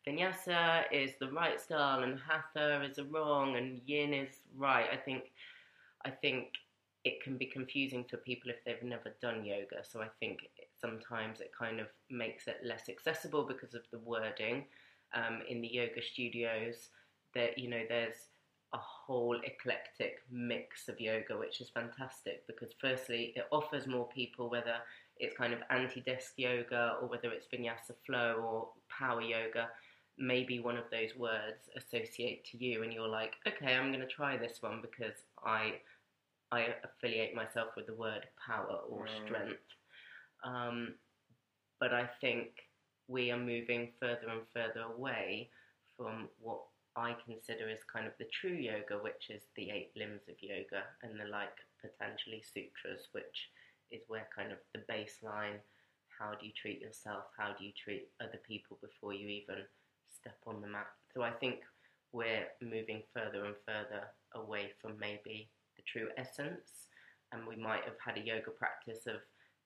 vinyasa 0.07 0.83
is 0.91 1.11
the 1.19 1.31
right 1.31 1.59
style 1.59 2.03
and 2.03 2.19
hatha 2.19 2.83
is 2.83 2.95
the 2.95 3.05
wrong 3.05 3.55
and 3.55 3.81
yin 3.85 4.13
is 4.13 4.39
right. 4.57 4.87
I 4.91 4.97
think 4.97 5.31
I 6.05 6.09
think 6.09 6.47
it 7.03 7.21
can 7.23 7.37
be 7.37 7.45
confusing 7.45 8.05
for 8.09 8.17
people 8.17 8.51
if 8.51 8.63
they've 8.65 8.83
never 8.83 9.15
done 9.21 9.43
yoga. 9.43 9.83
So 9.83 10.01
I 10.01 10.07
think 10.19 10.39
sometimes 10.79 11.41
it 11.41 11.51
kind 11.57 11.79
of 11.79 11.87
makes 12.09 12.47
it 12.47 12.57
less 12.63 12.89
accessible 12.89 13.43
because 13.43 13.73
of 13.73 13.81
the 13.91 13.99
wording. 13.99 14.65
Um, 15.13 15.41
in 15.49 15.61
the 15.61 15.67
yoga 15.67 16.01
studios, 16.01 16.89
that 17.35 17.57
you 17.57 17.69
know 17.69 17.81
there's 17.89 18.29
a 18.73 18.77
whole 18.77 19.37
eclectic 19.43 20.19
mix 20.31 20.87
of 20.87 21.01
yoga, 21.01 21.37
which 21.37 21.59
is 21.59 21.69
fantastic 21.69 22.47
because 22.47 22.71
firstly 22.79 23.33
it 23.35 23.45
offers 23.51 23.87
more 23.87 24.07
people 24.07 24.49
whether 24.49 24.75
it's 25.21 25.37
kind 25.37 25.53
of 25.53 25.59
anti-desk 25.69 26.33
yoga 26.35 26.95
or 26.99 27.07
whether 27.07 27.29
it's 27.29 27.45
vinyasa 27.53 27.93
flow 28.05 28.35
or 28.43 28.67
power 28.89 29.21
yoga 29.21 29.69
maybe 30.17 30.59
one 30.59 30.77
of 30.77 30.83
those 30.91 31.15
words 31.17 31.69
associate 31.77 32.43
to 32.43 32.63
you 32.63 32.83
and 32.83 32.91
you're 32.91 33.07
like 33.07 33.35
okay 33.47 33.75
i'm 33.75 33.91
going 33.91 34.01
to 34.01 34.07
try 34.07 34.35
this 34.35 34.57
one 34.61 34.81
because 34.81 35.23
i 35.45 35.73
i 36.51 36.67
affiliate 36.83 37.35
myself 37.35 37.69
with 37.77 37.85
the 37.85 37.93
word 37.93 38.25
power 38.45 38.79
or 38.89 39.05
mm. 39.05 39.25
strength 39.25 39.61
um, 40.43 40.95
but 41.79 41.93
i 41.93 42.07
think 42.19 42.49
we 43.07 43.31
are 43.31 43.39
moving 43.39 43.89
further 43.99 44.27
and 44.29 44.41
further 44.53 44.85
away 44.97 45.49
from 45.97 46.27
what 46.39 46.61
i 46.95 47.15
consider 47.25 47.69
as 47.69 47.79
kind 47.91 48.07
of 48.07 48.13
the 48.17 48.27
true 48.33 48.57
yoga 48.57 48.95
which 49.01 49.29
is 49.29 49.43
the 49.55 49.69
eight 49.69 49.91
limbs 49.95 50.21
of 50.27 50.35
yoga 50.41 50.83
and 51.03 51.19
the 51.19 51.29
like 51.29 51.55
Patanjali 51.81 52.43
sutras 52.43 53.07
which 53.11 53.49
is 53.91 54.01
where 54.07 54.27
kind 54.35 54.51
of 54.51 54.57
the 54.73 54.81
baseline 54.91 55.59
how 56.19 56.31
do 56.39 56.45
you 56.45 56.51
treat 56.53 56.81
yourself 56.81 57.23
how 57.37 57.53
do 57.57 57.65
you 57.65 57.71
treat 57.71 58.09
other 58.21 58.39
people 58.47 58.77
before 58.81 59.13
you 59.13 59.27
even 59.27 59.63
step 60.21 60.37
on 60.45 60.61
the 60.61 60.67
mat. 60.67 60.87
So 61.13 61.23
I 61.23 61.31
think 61.31 61.61
we're 62.13 62.47
moving 62.61 63.03
further 63.13 63.45
and 63.45 63.55
further 63.65 64.07
away 64.35 64.71
from 64.81 64.99
maybe 64.99 65.49
the 65.75 65.83
true 65.83 66.09
essence, 66.17 66.87
and 67.31 67.47
we 67.47 67.55
might 67.55 67.83
have 67.85 67.99
had 68.03 68.17
a 68.17 68.25
yoga 68.25 68.51
practice 68.51 69.07
of 69.07 69.17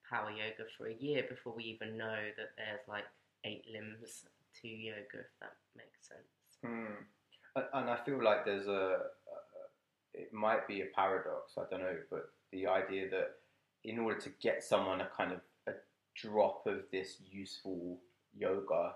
power 0.09 0.29
yoga 0.29 0.69
for 0.77 0.87
a 0.87 0.93
year 0.93 1.23
before 1.27 1.53
we 1.55 1.63
even 1.63 1.97
know 1.97 2.29
that 2.37 2.53
there's 2.57 2.87
like 2.87 3.05
eight 3.43 3.65
limbs 3.71 4.25
to 4.61 4.67
yoga, 4.67 5.19
if 5.19 5.33
that 5.41 5.55
makes 5.75 6.07
sense. 6.07 6.63
Mm. 6.65 6.95
And 7.73 7.89
I 7.89 7.97
feel 8.05 8.23
like 8.23 8.45
there's 8.45 8.67
a, 8.67 8.97
it 10.13 10.31
might 10.33 10.67
be 10.67 10.81
a 10.81 10.85
paradox, 10.95 11.53
I 11.57 11.63
don't 11.69 11.81
know, 11.81 11.97
but 12.09 12.29
the 12.51 12.67
idea 12.67 13.09
that 13.09 13.35
in 13.85 13.99
order 13.99 14.19
to 14.19 14.29
get 14.41 14.63
someone 14.63 14.99
a 15.01 15.07
kind 15.15 15.31
of 15.31 15.39
a 15.67 15.71
drop 16.15 16.65
of 16.65 16.79
this 16.91 17.17
useful 17.31 17.99
yoga, 18.37 18.93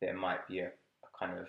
there 0.00 0.14
might 0.14 0.46
be 0.48 0.58
a 0.58 0.70
kind 1.18 1.38
of 1.38 1.46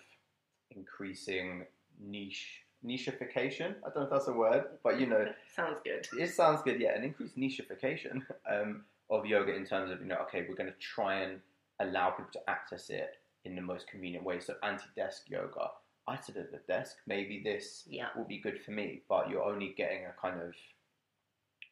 increasing 0.71 1.65
niche 1.99 2.61
nicheification. 2.85 3.73
I 3.83 3.89
don't 3.89 3.95
know 3.95 4.03
if 4.03 4.09
that's 4.11 4.27
a 4.27 4.33
word, 4.33 4.65
but 4.83 4.99
you 4.99 5.07
know, 5.07 5.25
sounds 5.55 5.79
good. 5.83 6.07
It 6.17 6.33
sounds 6.33 6.61
good, 6.61 6.79
yeah. 6.79 6.95
An 6.95 7.03
increased 7.03 7.37
nicheification 7.37 8.21
um, 8.49 8.83
of 9.09 9.25
yoga 9.25 9.55
in 9.55 9.65
terms 9.65 9.91
of 9.91 9.99
you 9.99 10.07
know, 10.07 10.17
okay, 10.27 10.45
we're 10.47 10.55
going 10.55 10.69
to 10.69 10.79
try 10.79 11.21
and 11.21 11.39
allow 11.79 12.11
people 12.11 12.31
to 12.33 12.49
access 12.49 12.89
it 12.89 13.17
in 13.45 13.55
the 13.55 13.61
most 13.61 13.87
convenient 13.87 14.23
way. 14.23 14.39
So 14.39 14.53
anti-desk 14.63 15.23
yoga. 15.27 15.69
I 16.07 16.15
sit 16.15 16.37
at 16.37 16.51
the 16.51 16.61
desk. 16.67 16.97
Maybe 17.05 17.41
this 17.43 17.83
yeah. 17.89 18.07
will 18.15 18.23
be 18.23 18.37
good 18.37 18.61
for 18.61 18.71
me, 18.71 19.01
but 19.09 19.29
you're 19.29 19.43
only 19.43 19.73
getting 19.75 20.05
a 20.05 20.21
kind 20.21 20.39
of 20.41 20.53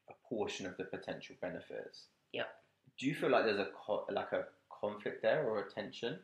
a 0.10 0.14
portion 0.28 0.66
of 0.66 0.78
the 0.78 0.86
potential 0.86 1.36
benefits. 1.42 2.04
Yep. 2.34 2.48
Do 2.98 3.08
you 3.08 3.16
feel 3.16 3.30
like 3.30 3.46
there's 3.46 3.60
a 3.60 3.70
co- 3.76 4.06
like 4.12 4.32
a 4.32 4.46
conflict 4.70 5.22
there 5.22 5.48
or 5.48 5.60
a 5.60 5.70
tension? 5.70 6.20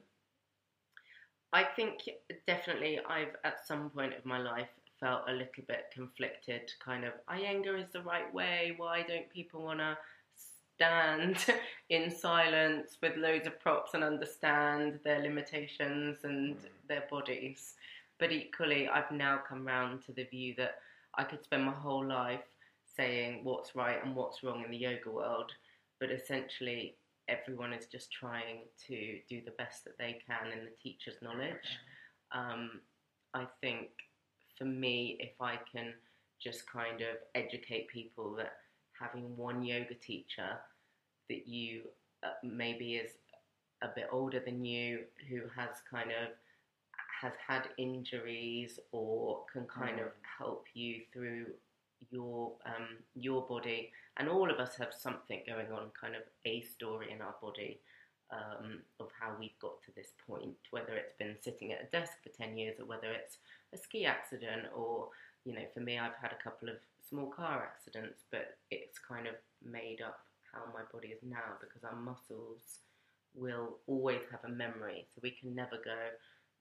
I 1.54 1.64
think 1.64 2.10
definitely 2.48 3.00
I've 3.08 3.36
at 3.44 3.66
some 3.68 3.90
point 3.90 4.14
of 4.14 4.26
my 4.26 4.40
life 4.40 4.70
felt 5.00 5.24
a 5.28 5.34
little 5.34 5.64
bit 5.68 5.92
conflicted. 5.94 6.72
Kind 6.84 7.04
of, 7.04 7.14
Iyengar 7.30 7.82
is 7.82 7.90
the 7.92 8.02
right 8.02 8.32
way. 8.34 8.74
Why 8.78 9.04
don't 9.04 9.30
people 9.30 9.64
want 9.64 9.80
to 9.80 9.98
stand 10.76 11.46
in 11.90 12.10
silence 12.10 12.98
with 13.02 13.18
loads 13.18 13.48
of 13.48 13.60
props 13.60 13.94
and 13.96 14.04
understand 14.04 15.00
their 15.04 15.20
limitations 15.20 16.20
and 16.24 16.56
mm. 16.56 16.60
their 16.88 17.04
bodies? 17.10 17.74
But 18.18 18.32
equally, 18.32 18.88
I've 18.88 19.12
now 19.12 19.42
come 19.48 19.66
round 19.66 20.06
to 20.06 20.14
the 20.14 20.24
view 20.26 20.54
that 20.58 20.76
I 21.16 21.24
could 21.24 21.44
spend 21.44 21.66
my 21.66 21.74
whole 21.74 22.06
life 22.06 22.44
saying 22.96 23.42
what's 23.44 23.76
right 23.76 24.04
and 24.04 24.16
what's 24.16 24.44
wrong 24.44 24.64
in 24.64 24.72
the 24.72 24.78
yoga 24.78 25.10
world, 25.10 25.52
but 26.00 26.12
essentially 26.12 26.96
everyone 27.28 27.74
is 27.74 27.86
just 27.86 28.12
trying 28.12 28.60
to 28.88 29.20
do 29.30 29.42
the 29.46 29.52
best 29.58 29.84
that 29.86 29.98
they 29.98 30.20
can 30.28 30.52
in 30.52 30.66
the 30.66 30.72
teacher's 30.82 31.22
knowledge. 31.22 31.80
Um, 32.32 32.82
I 33.34 33.46
think 33.62 33.90
for 34.58 34.66
me, 34.66 35.18
if 35.20 35.40
I 35.40 35.60
can 35.72 35.94
just 36.42 36.70
kind 36.70 37.02
of 37.02 37.18
educate 37.36 37.88
people 37.88 38.36
that 38.36 38.54
having 39.00 39.36
one 39.38 39.64
yoga 39.64 39.96
teacher 39.96 40.58
that 41.30 41.48
you 41.48 41.82
uh, 42.24 42.30
maybe 42.44 42.96
is 42.96 43.12
a 43.82 43.88
bit 43.96 44.08
older 44.12 44.40
than 44.40 44.64
you 44.64 45.00
who 45.30 45.42
has 45.56 45.70
kind 45.90 46.12
of 46.12 46.30
has 47.22 47.34
had 47.48 47.70
injuries 47.78 48.80
or 48.92 49.44
can 49.52 49.66
kind 49.66 50.00
mm. 50.00 50.06
of 50.06 50.12
help 50.38 50.66
you 50.74 51.02
through 51.14 51.46
your 52.10 52.54
um, 52.66 52.98
your 53.16 53.42
body, 53.44 53.92
and 54.18 54.28
all 54.28 54.50
of 54.50 54.60
us 54.60 54.76
have 54.78 54.94
something 54.98 55.42
going 55.48 55.72
on, 55.72 55.92
kind 56.00 56.16
of 56.16 56.24
a 56.46 56.62
story 56.62 57.12
in 57.12 57.22
our 57.22 57.36
body 57.42 57.80
um, 58.32 58.80
of 59.00 59.10
how 59.20 59.34
we've 59.40 59.58
got 59.62 59.82
to 59.84 59.92
this 59.96 60.14
point. 60.28 60.56
Whether 60.72 60.94
it's 60.94 61.14
been 61.18 61.36
sitting 61.42 61.72
at 61.72 61.84
a 61.84 61.92
desk 61.92 62.14
for 62.24 62.30
ten 62.30 62.58
years, 62.58 62.80
or 62.80 62.86
whether 62.86 63.12
it's 63.12 63.38
a 63.74 63.78
ski 63.78 64.06
accident, 64.06 64.68
or 64.76 65.10
you 65.46 65.54
know, 65.54 65.66
for 65.74 65.80
me, 65.80 65.98
I've 65.98 66.20
had 66.22 66.32
a 66.32 66.44
couple 66.44 66.70
of 66.70 66.76
small 67.08 67.28
car 67.28 67.64
accidents, 67.64 68.24
but 68.32 68.58
it's 68.70 69.00
kind 69.00 69.28
of 69.28 69.36
made 69.64 70.02
up 70.02 70.20
how 70.52 70.62
my 70.74 70.82
body 70.92 71.10
is 71.10 71.22
now 71.24 71.58
because 71.60 71.84
our 71.84 71.96
muscles 71.96 72.80
will 73.34 73.78
always 73.88 74.22
have 74.32 74.44
a 74.44 74.54
memory, 74.54 75.06
so 75.14 75.22
we 75.24 75.32
can 75.32 75.56
never 75.56 75.78
go 75.84 75.96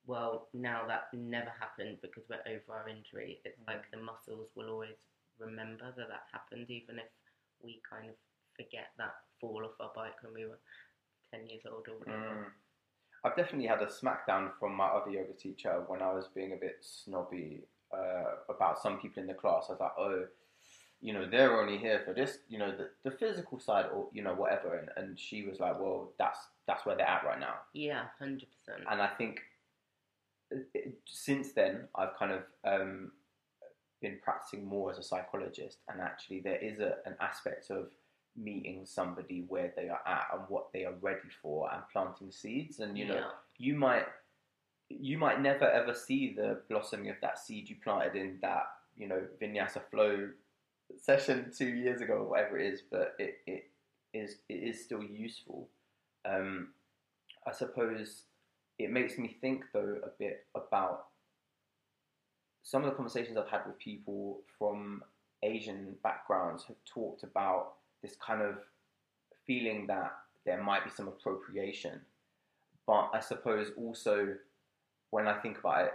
well, 0.06 0.49
now 0.54 0.82
that 0.88 1.09
never 1.12 1.52
happened 1.59 1.99
because 2.02 2.25
we're 2.28 2.42
over 2.47 2.80
our 2.80 2.88
injury. 2.88 3.40
It's 3.44 3.61
mm. 3.61 3.66
like 3.66 3.90
the 3.90 3.99
muscles 3.99 4.49
will 4.54 4.70
always 4.70 4.97
remember 5.40 5.92
that 5.97 6.09
that 6.09 6.25
happened, 6.32 6.70
even 6.70 6.99
if 6.99 7.11
we 7.62 7.80
kind 7.88 8.09
of 8.09 8.14
forget 8.56 8.92
that 8.99 9.14
fall 9.40 9.62
off 9.64 9.80
our 9.80 9.90
bike 9.94 10.23
when 10.23 10.35
we 10.35 10.47
were 10.47 10.59
10 11.32 11.47
years 11.47 11.62
old 11.70 11.87
or 11.88 11.99
whatever. 11.99 12.18
Mm. 12.18 12.44
I've 13.25 13.37
definitely 13.37 13.66
had 13.66 13.82
a 13.82 13.87
smackdown 13.87 14.50
from 14.59 14.75
my 14.75 14.87
other 14.87 15.11
yoga 15.11 15.35
teacher 15.35 15.82
when 15.87 16.00
I 16.00 16.12
was 16.12 16.28
being 16.35 16.52
a 16.52 16.56
bit 16.56 16.76
snobby 16.80 17.64
uh, 17.92 18.37
about 18.49 18.80
some 18.82 18.99
people 18.99 19.20
in 19.20 19.26
the 19.26 19.35
class. 19.35 19.66
I 19.68 19.73
was 19.73 19.80
like, 19.80 19.92
oh, 19.99 20.25
you 21.02 21.12
know, 21.12 21.28
they're 21.30 21.61
only 21.61 21.78
here 21.78 22.02
for 22.04 22.14
this, 22.14 22.38
you 22.49 22.59
know, 22.59 22.73
the, 22.76 22.90
the 23.09 23.16
physical 23.16 23.59
side 23.59 23.87
or, 23.94 24.09
you 24.12 24.23
know, 24.23 24.35
whatever. 24.35 24.76
And, 24.76 24.88
and 24.97 25.18
she 25.18 25.44
was 25.44 25.61
like, 25.61 25.78
well, 25.78 26.12
that's, 26.18 26.38
that's 26.66 26.85
where 26.87 26.97
they're 26.97 27.09
at 27.09 27.25
right 27.25 27.40
now. 27.40 27.54
Yeah, 27.73 28.04
100%. 28.23 28.40
And 28.90 29.02
I 29.02 29.09
think 29.09 29.40
uh, 30.54 30.59
since 31.06 31.52
then, 31.52 31.88
I've 31.94 32.16
kind 32.18 32.32
of 32.32 32.42
um, 32.64 33.12
been 34.00 34.19
practicing 34.23 34.66
more 34.66 34.90
as 34.90 34.99
a 34.99 35.02
psychologist, 35.02 35.78
and 35.88 36.00
actually 36.00 36.40
there 36.40 36.57
is 36.57 36.80
a, 36.80 36.97
an 37.07 37.14
aspect 37.21 37.71
of 37.71 37.90
meeting 38.37 38.83
somebody 38.85 39.45
where 39.49 39.73
they 39.76 39.88
are 39.88 40.00
at 40.07 40.26
and 40.33 40.42
what 40.49 40.73
they 40.73 40.85
are 40.85 40.95
ready 41.00 41.28
for, 41.42 41.73
and 41.73 41.83
planting 41.92 42.30
seeds. 42.30 42.80
And 42.80 42.97
you 42.97 43.07
know, 43.07 43.14
yeah. 43.14 43.30
you 43.59 43.75
might 43.75 44.07
you 44.88 45.19
might 45.19 45.40
never 45.40 45.71
ever 45.71 45.95
see 45.95 46.35
the 46.35 46.61
blossoming 46.69 47.11
of 47.11 47.16
that 47.23 47.38
seed 47.38 47.69
you 47.69 47.76
planted 47.83 48.16
in 48.16 48.38
that 48.42 48.64
you 48.97 49.07
know 49.07 49.23
vinyasa 49.40 49.80
flow 49.90 50.28
session 51.00 51.52
two 51.57 51.69
years 51.69 52.00
ago 52.00 52.14
or 52.14 52.30
whatever 52.30 52.59
it 52.59 52.73
is, 52.73 52.83
but 52.90 53.14
it, 53.19 53.38
it 53.47 53.71
is 54.12 54.37
it 54.49 54.54
is 54.54 54.83
still 54.83 55.02
useful. 55.02 55.69
Um, 56.28 56.69
I 57.47 57.52
suppose 57.52 58.23
it 58.78 58.90
makes 58.90 59.19
me 59.19 59.37
think 59.40 59.64
though 59.73 59.99
a 60.02 60.11
bit 60.19 60.47
about 60.54 61.07
some 62.62 62.85
of 62.85 62.90
the 62.90 62.97
conversations 62.97 63.37
I've 63.37 63.49
had 63.49 63.67
with 63.67 63.79
people 63.79 64.40
from 64.59 65.02
Asian 65.43 65.97
backgrounds 66.02 66.64
have 66.64 66.76
talked 66.85 67.23
about 67.23 67.75
this 68.02 68.17
kind 68.25 68.43
of 68.43 68.57
feeling 69.47 69.87
that 69.87 70.12
there 70.45 70.62
might 70.62 70.85
be 70.85 70.90
some 70.90 71.09
appropriation. 71.09 72.00
But 72.87 73.11
I 73.12 73.21
suppose 73.21 73.69
also 73.76 74.35
when 75.11 75.26
I 75.29 75.35
think 75.40 75.59
about 75.59 75.87
it 75.87 75.93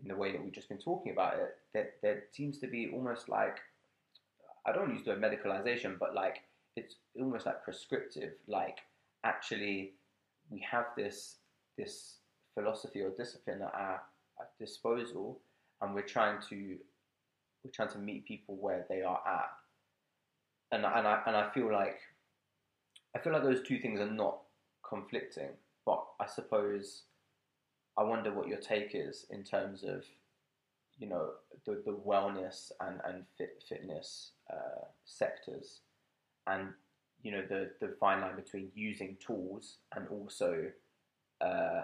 in 0.00 0.08
the 0.08 0.16
way 0.16 0.32
that 0.32 0.42
we've 0.42 0.52
just 0.52 0.68
been 0.68 0.78
talking 0.78 1.12
about 1.12 1.34
it, 1.34 1.56
there, 1.72 1.90
there 2.02 2.24
seems 2.32 2.58
to 2.58 2.66
be 2.66 2.90
almost 2.92 3.28
like 3.28 3.58
I 4.66 4.72
don't 4.72 4.92
use 4.92 5.04
the 5.04 5.12
word 5.12 5.22
medicalization, 5.22 5.98
but 5.98 6.14
like 6.14 6.42
it's 6.76 6.96
almost 7.18 7.46
like 7.46 7.64
prescriptive. 7.64 8.32
Like 8.46 8.78
actually, 9.24 9.94
we 10.50 10.64
have 10.70 10.86
this 10.96 11.36
this 11.76 12.16
philosophy 12.54 13.00
or 13.00 13.10
discipline 13.10 13.62
at 13.62 13.74
our 13.74 14.00
disposal, 14.58 15.40
and 15.80 15.94
we're 15.94 16.02
trying 16.02 16.40
to 16.48 16.76
we're 17.64 17.70
trying 17.72 17.90
to 17.90 17.98
meet 17.98 18.26
people 18.26 18.56
where 18.56 18.86
they 18.88 19.02
are 19.02 19.20
at. 19.26 19.50
And 20.72 20.84
and 20.84 21.06
I 21.06 21.22
and 21.26 21.36
I 21.36 21.50
feel 21.50 21.72
like 21.72 21.98
I 23.14 23.18
feel 23.18 23.32
like 23.32 23.42
those 23.42 23.62
two 23.62 23.78
things 23.78 24.00
are 24.00 24.10
not 24.10 24.38
conflicting, 24.88 25.50
but 25.84 26.04
I 26.20 26.26
suppose 26.26 27.02
I 27.96 28.02
wonder 28.04 28.32
what 28.32 28.48
your 28.48 28.58
take 28.58 28.90
is 28.94 29.26
in 29.30 29.42
terms 29.42 29.82
of 29.82 30.04
you 30.98 31.08
know 31.08 31.30
the, 31.64 31.82
the 31.84 31.92
wellness 31.92 32.70
and 32.80 33.00
and 33.04 33.24
fit, 33.36 33.62
fitness 33.68 34.32
uh, 34.52 34.84
sectors, 35.04 35.80
and 36.46 36.68
you 37.22 37.32
know 37.32 37.42
the 37.48 37.70
the 37.80 37.94
fine 37.98 38.20
line 38.20 38.36
between 38.36 38.70
using 38.74 39.16
tools 39.24 39.76
and 39.94 40.06
also 40.08 40.66
uh, 41.40 41.82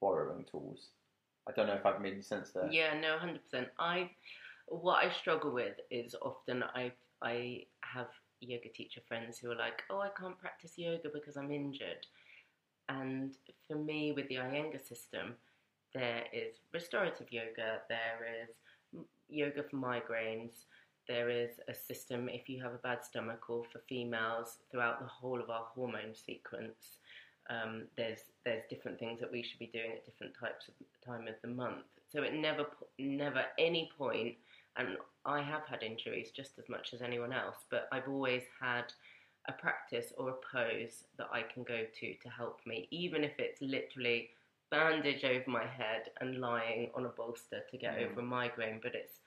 borrowing 0.00 0.44
tools. 0.50 0.88
I 1.48 1.52
don't 1.52 1.66
know 1.66 1.74
if 1.74 1.84
I've 1.84 2.00
made 2.00 2.14
any 2.14 2.22
sense 2.22 2.50
there. 2.50 2.68
Yeah, 2.70 2.98
no, 2.98 3.18
hundred 3.18 3.42
percent. 3.42 3.68
I 3.78 4.10
what 4.68 5.04
I 5.04 5.10
struggle 5.12 5.52
with 5.52 5.74
is 5.90 6.14
often 6.22 6.62
I 6.62 6.92
I 7.22 7.64
have 7.82 8.08
yoga 8.40 8.68
teacher 8.68 9.00
friends 9.06 9.38
who 9.38 9.50
are 9.50 9.56
like, 9.56 9.82
oh, 9.90 10.00
I 10.00 10.08
can't 10.18 10.38
practice 10.38 10.72
yoga 10.76 11.08
because 11.12 11.36
I'm 11.36 11.50
injured. 11.50 12.06
And 12.88 13.34
for 13.66 13.76
me, 13.76 14.12
with 14.12 14.28
the 14.28 14.36
Iyengar 14.36 14.86
system, 14.86 15.34
there 15.94 16.24
is 16.32 16.56
restorative 16.72 17.32
yoga, 17.32 17.80
there 17.88 18.26
is 18.42 19.00
yoga 19.28 19.62
for 19.62 19.76
migraines, 19.76 20.64
there 21.08 21.28
is 21.28 21.50
a 21.68 21.74
system 21.74 22.28
if 22.28 22.48
you 22.48 22.62
have 22.62 22.72
a 22.72 22.78
bad 22.78 23.04
stomach 23.04 23.48
or 23.48 23.64
for 23.72 23.80
females 23.88 24.58
throughout 24.70 25.00
the 25.00 25.06
whole 25.06 25.40
of 25.40 25.50
our 25.50 25.66
hormone 25.74 26.14
sequence. 26.14 26.98
Um, 27.50 27.82
there's 27.96 28.20
there's 28.44 28.62
different 28.70 28.98
things 28.98 29.20
that 29.20 29.30
we 29.30 29.42
should 29.42 29.58
be 29.58 29.70
doing 29.72 29.92
at 29.92 30.04
different 30.04 30.32
types 30.38 30.68
of 30.68 30.74
time 31.04 31.28
of 31.28 31.34
the 31.42 31.48
month. 31.48 31.84
So 32.10 32.22
it 32.22 32.34
never 32.34 32.66
never 32.98 33.44
any 33.58 33.90
point, 33.98 34.36
and 34.76 34.96
I 35.24 35.42
have 35.42 35.62
had 35.66 35.82
injuries 35.82 36.30
just 36.34 36.58
as 36.58 36.68
much 36.68 36.94
as 36.94 37.02
anyone 37.02 37.32
else, 37.32 37.64
but 37.70 37.88
I've 37.92 38.08
always 38.08 38.42
had 38.60 38.84
a 39.48 39.52
practice 39.52 40.12
or 40.16 40.30
a 40.30 40.34
pose 40.52 41.04
that 41.18 41.28
I 41.32 41.42
can 41.42 41.64
go 41.64 41.82
to 42.00 42.14
to 42.14 42.28
help 42.28 42.60
me, 42.66 42.88
even 42.90 43.24
if 43.24 43.32
it's 43.38 43.60
literally 43.60 44.30
bandage 44.70 45.24
over 45.24 45.44
my 45.48 45.66
head 45.66 46.10
and 46.20 46.40
lying 46.40 46.90
on 46.94 47.06
a 47.06 47.10
bolster 47.10 47.60
to 47.70 47.76
get 47.76 47.96
mm. 47.96 48.10
over 48.10 48.20
a 48.20 48.24
migraine, 48.24 48.80
but 48.82 48.94
it's 48.94 49.20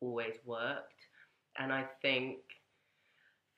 always 0.00 0.34
worked. 0.44 1.06
And 1.58 1.72
I 1.72 1.84
think 2.02 2.38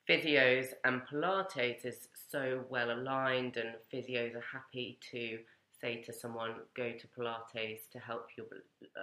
physios 0.08 0.68
and 0.84 1.02
Pilates 1.06 1.84
is 1.84 2.08
so 2.30 2.64
well 2.68 2.90
aligned, 2.90 3.56
and 3.56 3.74
physios 3.92 4.34
are 4.34 4.44
happy 4.52 4.98
to 5.10 5.38
say 5.80 6.02
to 6.02 6.12
someone, 6.12 6.54
go 6.76 6.92
to 6.92 7.06
Pilates 7.08 7.88
to 7.92 7.98
help 7.98 8.26
your. 8.36 8.46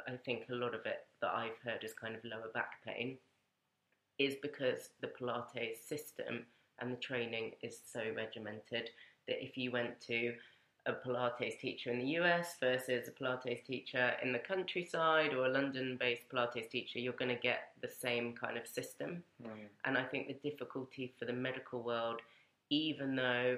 I 0.08 0.18
think 0.26 0.46
a 0.50 0.56
lot 0.56 0.74
of 0.74 0.86
it 0.86 1.06
that 1.22 1.32
I've 1.32 1.58
heard 1.64 1.84
is 1.84 1.94
kind 1.94 2.16
of 2.16 2.24
lower 2.24 2.50
back 2.54 2.84
pain, 2.86 3.18
is 4.18 4.36
because 4.42 4.90
the 5.02 5.12
Pilates 5.20 5.78
system 5.88 6.46
and 6.80 6.92
the 6.92 6.98
training 6.98 7.52
is 7.62 7.80
so 7.86 8.02
regimented 8.16 8.90
that 9.28 9.44
if 9.44 9.58
you 9.58 9.72
went 9.72 10.02
to 10.02 10.34
a 10.86 10.94
Pilates 10.94 11.60
teacher 11.60 11.92
in 11.92 12.00
the 12.00 12.08
US 12.20 12.56
versus 12.60 13.08
a 13.08 13.12
Pilates 13.12 13.66
teacher 13.66 14.14
in 14.22 14.32
the 14.32 14.40
countryside 14.40 15.34
or 15.34 15.46
a 15.46 15.50
London 15.50 15.98
based 16.00 16.30
Pilates 16.30 16.70
teacher, 16.70 17.00
you're 17.00 17.14
going 17.14 17.36
to 17.36 17.42
get 17.42 17.72
the 17.82 17.90
same 17.90 18.34
kind 18.34 18.58
of 18.58 18.68
system. 18.68 19.24
Mm. 19.44 19.68
And 19.86 19.98
I 19.98 20.04
think 20.04 20.28
the 20.28 20.50
difficulty 20.50 21.14
for 21.18 21.26
the 21.26 21.34
medical 21.34 21.82
world, 21.82 22.22
even 22.70 23.16
though 23.16 23.58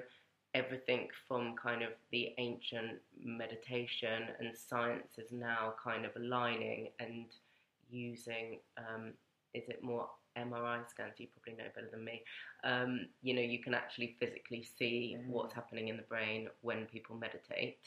everything 0.54 1.08
from 1.26 1.54
kind 1.56 1.82
of 1.82 1.90
the 2.10 2.34
ancient 2.38 2.98
meditation 3.22 4.28
and 4.40 4.56
science 4.56 5.18
is 5.18 5.30
now 5.30 5.74
kind 5.82 6.06
of 6.06 6.12
aligning 6.16 6.88
and 6.98 7.26
using, 7.90 8.58
um, 8.78 9.12
is 9.54 9.68
it 9.68 9.82
more 9.82 10.08
MRI 10.38 10.88
scans, 10.88 11.14
you 11.18 11.26
probably 11.26 11.62
know 11.62 11.70
better 11.74 11.88
than 11.90 12.04
me. 12.04 12.22
Um, 12.64 13.06
you 13.22 13.34
know, 13.34 13.42
you 13.42 13.60
can 13.60 13.74
actually 13.74 14.16
physically 14.20 14.66
see 14.78 15.16
mm. 15.18 15.28
what's 15.28 15.54
happening 15.54 15.88
in 15.88 15.96
the 15.96 16.02
brain 16.02 16.48
when 16.62 16.86
people 16.86 17.16
meditate. 17.16 17.78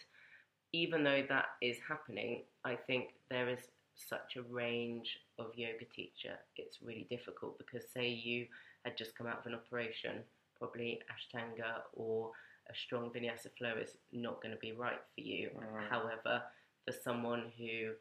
Even 0.73 1.03
though 1.03 1.23
that 1.27 1.45
is 1.61 1.77
happening, 1.87 2.43
I 2.63 2.75
think 2.75 3.09
there 3.29 3.49
is 3.49 3.59
such 3.95 4.37
a 4.37 4.41
range 4.43 5.19
of 5.37 5.47
yoga 5.55 5.85
teacher. 5.93 6.37
It's 6.55 6.81
really 6.81 7.07
difficult 7.09 7.57
because, 7.57 7.83
say, 7.93 8.07
you 8.07 8.47
had 8.85 8.97
just 8.97 9.15
come 9.15 9.27
out 9.27 9.39
of 9.39 9.45
an 9.45 9.55
operation, 9.55 10.23
probably 10.57 11.01
Ashtanga 11.11 11.81
or 11.93 12.31
a 12.69 12.75
strong 12.75 13.09
vinyasa 13.09 13.49
flow 13.57 13.73
is 13.81 13.97
not 14.11 14.41
going 14.41 14.53
to 14.53 14.59
be 14.59 14.71
right 14.71 15.01
for 15.15 15.21
you. 15.21 15.49
Mm. 15.57 15.89
However, 15.89 16.41
for 16.85 16.93
someone 17.03 17.51
who 17.57 17.91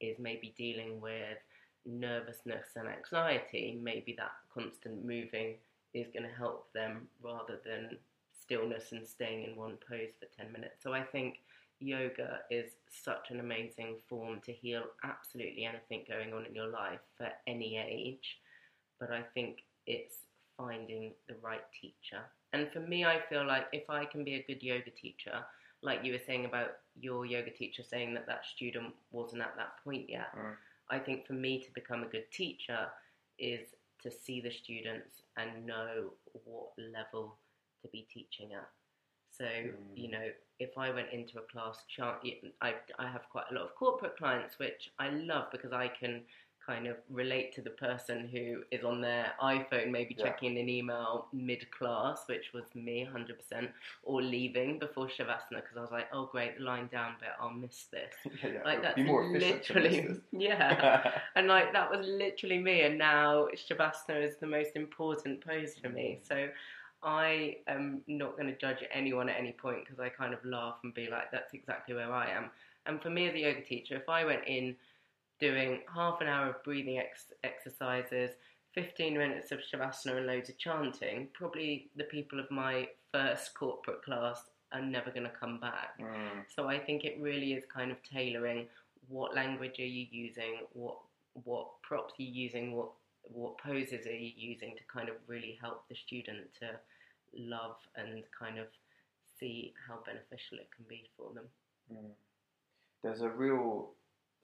is 0.00 0.18
maybe 0.18 0.54
dealing 0.56 1.00
with 1.00 1.38
nervousness 1.86 2.66
and 2.76 2.88
anxiety, 2.88 3.78
maybe 3.82 4.14
that 4.18 4.32
constant 4.52 5.04
moving 5.04 5.54
is 5.94 6.08
going 6.12 6.28
to 6.28 6.36
help 6.36 6.72
them 6.72 7.08
rather 7.22 7.58
than 7.64 7.96
stillness 8.38 8.92
and 8.92 9.06
staying 9.06 9.44
in 9.44 9.56
one 9.56 9.78
pose 9.88 10.10
for 10.18 10.26
10 10.42 10.52
minutes. 10.52 10.82
So 10.82 10.92
I 10.92 11.02
think 11.02 11.38
yoga 11.80 12.40
is 12.50 12.72
such 12.88 13.30
an 13.30 13.40
amazing 13.40 13.96
form 14.08 14.40
to 14.44 14.52
heal 14.52 14.84
absolutely 15.04 15.64
anything 15.64 16.04
going 16.08 16.32
on 16.32 16.46
in 16.46 16.54
your 16.54 16.68
life 16.68 17.00
for 17.16 17.28
any 17.46 17.78
age. 17.78 18.38
But 18.98 19.10
I 19.10 19.22
think 19.34 19.58
it's 19.86 20.18
finding 20.56 21.12
the 21.28 21.34
right 21.42 21.64
teacher. 21.80 22.22
And 22.52 22.68
for 22.72 22.80
me, 22.80 23.04
I 23.04 23.20
feel 23.28 23.46
like 23.46 23.66
if 23.72 23.90
I 23.90 24.04
can 24.04 24.24
be 24.24 24.34
a 24.34 24.44
good 24.46 24.62
yoga 24.62 24.90
teacher, 24.90 25.44
like 25.82 26.00
you 26.02 26.12
were 26.12 26.20
saying 26.26 26.46
about 26.46 26.70
your 26.98 27.26
yoga 27.26 27.50
teacher 27.50 27.82
saying 27.82 28.14
that 28.14 28.26
that 28.26 28.46
student 28.46 28.94
wasn't 29.12 29.42
at 29.42 29.54
that 29.56 29.82
point 29.84 30.08
yet. 30.08 30.34
Mm. 30.36 30.54
I 30.90 30.98
think 30.98 31.26
for 31.26 31.32
me 31.32 31.60
to 31.60 31.70
become 31.74 32.02
a 32.02 32.06
good 32.06 32.30
teacher 32.32 32.88
is 33.38 33.74
to 34.02 34.10
see 34.10 34.40
the 34.40 34.50
students 34.50 35.22
and 35.36 35.66
know 35.66 36.12
what 36.44 36.68
level 36.78 37.38
to 37.82 37.88
be 37.88 38.06
teaching 38.12 38.52
at. 38.54 38.68
So, 39.30 39.44
mm. 39.44 39.72
you 39.94 40.10
know, 40.10 40.28
if 40.58 40.78
I 40.78 40.90
went 40.90 41.12
into 41.12 41.38
a 41.38 41.42
class, 41.42 41.78
I, 42.62 42.74
I 42.98 43.06
have 43.08 43.28
quite 43.30 43.44
a 43.50 43.54
lot 43.54 43.64
of 43.64 43.74
corporate 43.74 44.16
clients, 44.16 44.58
which 44.58 44.90
I 44.98 45.10
love 45.10 45.46
because 45.52 45.72
I 45.72 45.88
can 45.88 46.22
kind 46.66 46.86
of 46.86 46.96
relate 47.10 47.54
to 47.54 47.62
the 47.62 47.70
person 47.70 48.28
who 48.28 48.62
is 48.70 48.84
on 48.84 49.00
their 49.00 49.32
iPhone, 49.42 49.90
maybe 49.90 50.16
yeah. 50.18 50.24
checking 50.24 50.58
an 50.58 50.68
email 50.68 51.28
mid 51.32 51.70
class, 51.70 52.24
which 52.26 52.52
was 52.52 52.64
me 52.74 53.08
100%, 53.10 53.68
or 54.02 54.20
leaving 54.20 54.78
before 54.78 55.06
Shavasana 55.06 55.62
because 55.62 55.76
I 55.76 55.80
was 55.80 55.90
like, 55.92 56.08
oh, 56.12 56.26
great, 56.26 56.60
lying 56.60 56.88
down 56.88 57.14
bit, 57.20 57.30
I'll 57.40 57.50
miss 57.50 57.86
this. 57.92 58.12
yeah, 58.42 58.50
yeah. 58.54 58.62
Like, 58.64 58.82
that's 58.82 58.98
literally, 58.98 60.08
yeah. 60.32 61.12
and 61.36 61.46
like, 61.46 61.72
that 61.72 61.90
was 61.90 62.06
literally 62.06 62.58
me, 62.58 62.82
and 62.82 62.98
now 62.98 63.48
Shavasana 63.54 64.26
is 64.26 64.36
the 64.36 64.46
most 64.46 64.74
important 64.74 65.46
pose 65.46 65.74
for 65.80 65.88
me. 65.88 66.20
So, 66.26 66.48
I 67.02 67.58
am 67.68 68.00
not 68.08 68.36
going 68.36 68.48
to 68.48 68.56
judge 68.58 68.82
anyone 68.92 69.28
at 69.28 69.38
any 69.38 69.52
point 69.52 69.84
because 69.84 70.00
I 70.00 70.08
kind 70.08 70.34
of 70.34 70.44
laugh 70.44 70.78
and 70.82 70.92
be 70.92 71.08
like, 71.08 71.30
that's 71.30 71.54
exactly 71.54 71.94
where 71.94 72.12
I 72.12 72.30
am. 72.30 72.50
And 72.86 73.00
for 73.00 73.10
me 73.10 73.28
as 73.28 73.34
a 73.34 73.38
yoga 73.38 73.60
teacher, 73.62 73.96
if 73.96 74.08
I 74.08 74.24
went 74.24 74.42
in 74.46 74.74
doing 75.40 75.80
half 75.94 76.20
an 76.20 76.28
hour 76.28 76.50
of 76.50 76.62
breathing 76.64 76.98
ex- 76.98 77.32
exercises, 77.44 78.32
15 78.74 79.16
minutes 79.16 79.52
of 79.52 79.60
shavasana 79.60 80.18
and 80.18 80.26
loads 80.26 80.48
of 80.48 80.58
chanting, 80.58 81.28
probably 81.32 81.88
the 81.96 82.04
people 82.04 82.38
of 82.38 82.50
my 82.50 82.88
first 83.12 83.54
corporate 83.54 84.02
class 84.02 84.42
are 84.72 84.82
never 84.82 85.10
going 85.10 85.24
to 85.24 85.32
come 85.40 85.58
back. 85.58 85.98
Mm. 86.00 86.44
So 86.54 86.68
I 86.68 86.78
think 86.78 87.04
it 87.04 87.18
really 87.20 87.52
is 87.52 87.64
kind 87.72 87.90
of 87.90 87.98
tailoring 88.02 88.66
what 89.08 89.34
language 89.34 89.78
are 89.78 89.84
you 89.84 90.06
using, 90.10 90.60
what 90.72 90.98
what 91.44 91.68
props 91.82 92.14
are 92.18 92.22
you 92.22 92.32
using, 92.32 92.72
what 92.72 92.90
what 93.22 93.58
poses 93.58 94.06
are 94.06 94.12
you 94.12 94.32
using 94.36 94.74
to 94.76 94.82
kind 94.92 95.08
of 95.08 95.16
really 95.26 95.58
help 95.60 95.88
the 95.88 95.94
student 95.94 96.48
to 96.60 96.70
love 97.36 97.76
and 97.96 98.22
kind 98.38 98.58
of 98.58 98.66
see 99.38 99.74
how 99.88 99.98
beneficial 100.04 100.58
it 100.58 100.68
can 100.74 100.84
be 100.88 101.08
for 101.16 101.32
them. 101.34 101.44
Mm. 101.92 102.10
there's 103.02 103.20
a 103.20 103.28
real 103.28 103.90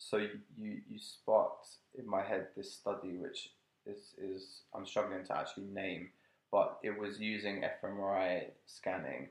so 0.08 0.16
you, 0.18 0.30
you 0.58 0.80
you 0.88 0.98
sparked 0.98 1.66
in 1.98 2.06
my 2.08 2.22
head 2.22 2.48
this 2.56 2.72
study 2.72 3.16
which 3.16 3.50
is 3.86 4.14
is 4.18 4.62
I'm 4.74 4.86
struggling 4.86 5.24
to 5.26 5.36
actually 5.36 5.66
name, 5.66 6.10
but 6.50 6.78
it 6.82 6.98
was 6.98 7.20
using 7.20 7.64
fMRI 7.82 8.44
scanning 8.66 9.28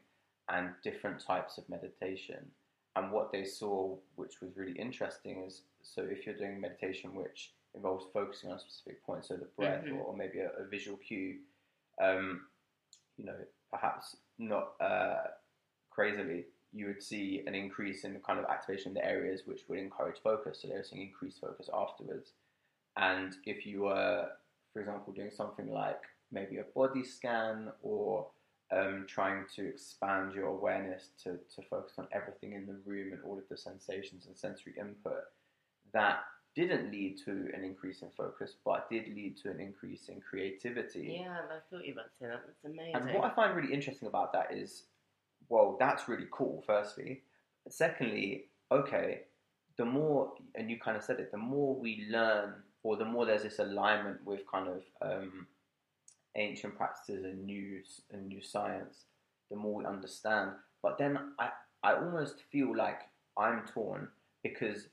and 0.49 0.69
different 0.83 1.19
types 1.25 1.57
of 1.57 1.67
meditation. 1.69 2.45
And 2.97 3.11
what 3.11 3.31
they 3.31 3.45
saw, 3.45 3.95
which 4.15 4.41
was 4.41 4.57
really 4.57 4.73
interesting, 4.73 5.43
is 5.47 5.61
so 5.81 6.01
if 6.03 6.25
you're 6.25 6.35
doing 6.35 6.59
meditation 6.59 7.15
which 7.15 7.53
involves 7.73 8.05
focusing 8.11 8.49
on 8.49 8.57
a 8.57 8.59
specific 8.59 9.01
point, 9.05 9.25
so 9.25 9.35
the 9.37 9.45
breath 9.57 9.85
Mhm. 9.85 9.95
or, 9.95 10.01
or 10.07 10.17
maybe 10.17 10.39
a, 10.39 10.49
a 10.59 10.65
visual 10.65 10.97
cue, 10.97 11.39
um, 12.01 12.47
you 13.17 13.25
know, 13.25 13.37
perhaps 13.69 14.17
not 14.37 14.73
uh, 14.81 15.23
crazily, 15.89 16.45
you 16.73 16.87
would 16.87 17.03
see 17.03 17.43
an 17.47 17.55
increase 17.55 18.03
in 18.03 18.13
the 18.13 18.19
kind 18.19 18.39
of 18.39 18.45
activation 18.45 18.89
in 18.89 18.93
the 18.93 19.05
areas 19.05 19.41
which 19.45 19.61
would 19.67 19.79
encourage 19.79 20.17
focus. 20.23 20.59
So 20.61 20.67
they 20.67 20.75
were 20.75 20.83
seeing 20.83 21.01
increased 21.01 21.41
focus 21.41 21.69
afterwards. 21.73 22.31
And 22.97 23.35
if 23.45 23.65
you 23.65 23.83
were, 23.83 24.27
for 24.73 24.79
example, 24.79 25.13
doing 25.13 25.31
something 25.31 25.71
like 25.71 26.01
maybe 26.31 26.57
a 26.57 26.63
body 26.75 27.03
scan 27.03 27.71
or 27.81 28.27
um, 28.71 29.05
trying 29.07 29.45
to 29.55 29.67
expand 29.67 30.33
your 30.33 30.47
awareness 30.47 31.09
to, 31.23 31.31
to 31.55 31.61
focus 31.69 31.93
on 31.97 32.07
everything 32.13 32.53
in 32.53 32.65
the 32.65 32.77
room 32.85 33.11
and 33.11 33.21
all 33.25 33.37
of 33.37 33.47
the 33.49 33.57
sensations 33.57 34.25
and 34.27 34.37
sensory 34.37 34.73
input, 34.79 35.23
that 35.93 36.19
didn't 36.55 36.91
lead 36.91 37.17
to 37.25 37.31
an 37.53 37.63
increase 37.63 38.01
in 38.01 38.09
focus, 38.15 38.55
but 38.65 38.89
did 38.89 39.07
lead 39.07 39.37
to 39.37 39.49
an 39.49 39.59
increase 39.59 40.07
in 40.09 40.21
creativity. 40.21 41.19
Yeah, 41.21 41.37
I 41.49 41.59
thought 41.69 41.85
you 41.85 41.93
were 41.93 42.01
about 42.01 42.11
to 42.11 42.17
say 42.19 42.27
that. 42.27 42.41
That's 42.45 42.65
amazing. 42.65 42.95
And 42.95 43.13
what 43.13 43.31
I 43.31 43.35
find 43.35 43.55
really 43.55 43.73
interesting 43.73 44.07
about 44.07 44.31
that 44.33 44.53
is, 44.53 44.83
well, 45.51 45.75
that's 45.77 46.07
really 46.07 46.27
cool, 46.31 46.63
firstly. 46.65 47.23
Secondly, 47.69 48.45
okay, 48.71 49.23
the 49.77 49.83
more, 49.83 50.31
and 50.55 50.71
you 50.71 50.79
kind 50.79 50.95
of 50.95 51.03
said 51.03 51.19
it, 51.19 51.29
the 51.29 51.37
more 51.37 51.75
we 51.75 52.07
learn, 52.09 52.53
or 52.83 52.95
the 52.95 53.03
more 53.03 53.25
there's 53.25 53.43
this 53.43 53.59
alignment 53.59 54.25
with 54.25 54.39
kind 54.49 54.69
of 54.69 54.81
um, 55.01 55.45
ancient 56.35 56.77
practices 56.77 57.25
and 57.25 57.45
new, 57.45 57.81
and 58.13 58.29
new 58.29 58.41
science, 58.41 59.03
the 59.49 59.57
more 59.57 59.75
we 59.75 59.85
understand. 59.85 60.51
But 60.81 60.97
then 60.97 61.19
I, 61.37 61.49
I 61.83 61.95
almost 61.95 62.35
feel 62.49 62.75
like 62.75 63.01
I'm 63.37 63.63
torn 63.67 64.07
because 64.43 64.87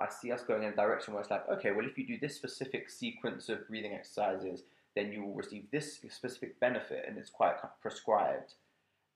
I 0.00 0.08
see 0.08 0.30
us 0.30 0.42
going 0.42 0.62
in 0.62 0.72
a 0.72 0.76
direction 0.76 1.14
where 1.14 1.22
it's 1.22 1.32
like, 1.32 1.48
okay, 1.48 1.72
well, 1.72 1.84
if 1.84 1.98
you 1.98 2.06
do 2.06 2.18
this 2.20 2.36
specific 2.36 2.90
sequence 2.90 3.48
of 3.48 3.66
breathing 3.66 3.94
exercises, 3.94 4.62
then 4.94 5.10
you 5.10 5.24
will 5.24 5.34
receive 5.34 5.64
this 5.72 5.94
specific 5.94 6.60
benefit, 6.60 7.04
and 7.08 7.18
it's 7.18 7.28
quite 7.28 7.56
prescribed. 7.82 8.54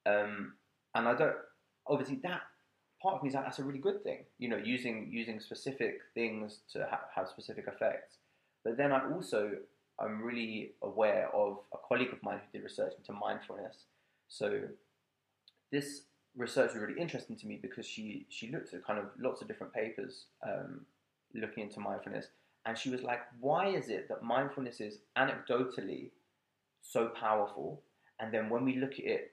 Um, 0.05 0.55
and 0.94 1.09
I 1.09 1.14
don't, 1.14 1.37
obviously, 1.87 2.20
that 2.22 2.42
part 3.03 3.16
of 3.16 3.22
me 3.22 3.29
is 3.29 3.35
like, 3.35 3.44
that's 3.44 3.59
a 3.59 3.64
really 3.64 3.79
good 3.79 4.03
thing, 4.03 4.24
you 4.38 4.48
know, 4.48 4.57
using 4.57 5.09
using 5.11 5.40
specific 5.40 6.00
things 6.14 6.61
to 6.72 6.87
ha- 6.90 7.07
have 7.14 7.29
specific 7.29 7.66
effects. 7.68 8.16
But 8.64 8.76
then 8.76 8.92
I 8.92 9.11
also, 9.11 9.53
I'm 9.98 10.22
really 10.22 10.72
aware 10.83 11.29
of 11.35 11.59
a 11.72 11.79
colleague 11.88 12.12
of 12.12 12.22
mine 12.22 12.40
who 12.40 12.59
did 12.59 12.64
research 12.64 12.92
into 12.98 13.12
mindfulness. 13.12 13.85
So 14.29 14.61
this 15.72 16.03
research 16.37 16.72
was 16.74 16.83
really 16.83 17.00
interesting 17.00 17.37
to 17.37 17.46
me 17.46 17.59
because 17.61 17.87
she 17.87 18.26
she 18.29 18.50
looked 18.50 18.74
at 18.74 18.85
kind 18.85 18.98
of 18.98 19.07
lots 19.18 19.42
of 19.42 19.48
different 19.48 19.72
papers 19.72 20.26
um, 20.46 20.87
looking 21.35 21.64
into 21.64 21.81
mindfulness, 21.81 22.26
and 22.66 22.76
she 22.76 22.90
was 22.90 23.03
like, 23.03 23.20
"Why 23.40 23.68
is 23.68 23.88
it 23.88 24.09
that 24.09 24.22
mindfulness 24.22 24.81
is 24.81 24.98
anecdotally 25.16 26.11
so 26.83 27.09
powerful, 27.09 27.83
and 28.18 28.33
then 28.33 28.48
when 28.48 28.64
we 28.64 28.76
look 28.76 28.94
at 28.94 29.05
it 29.05 29.33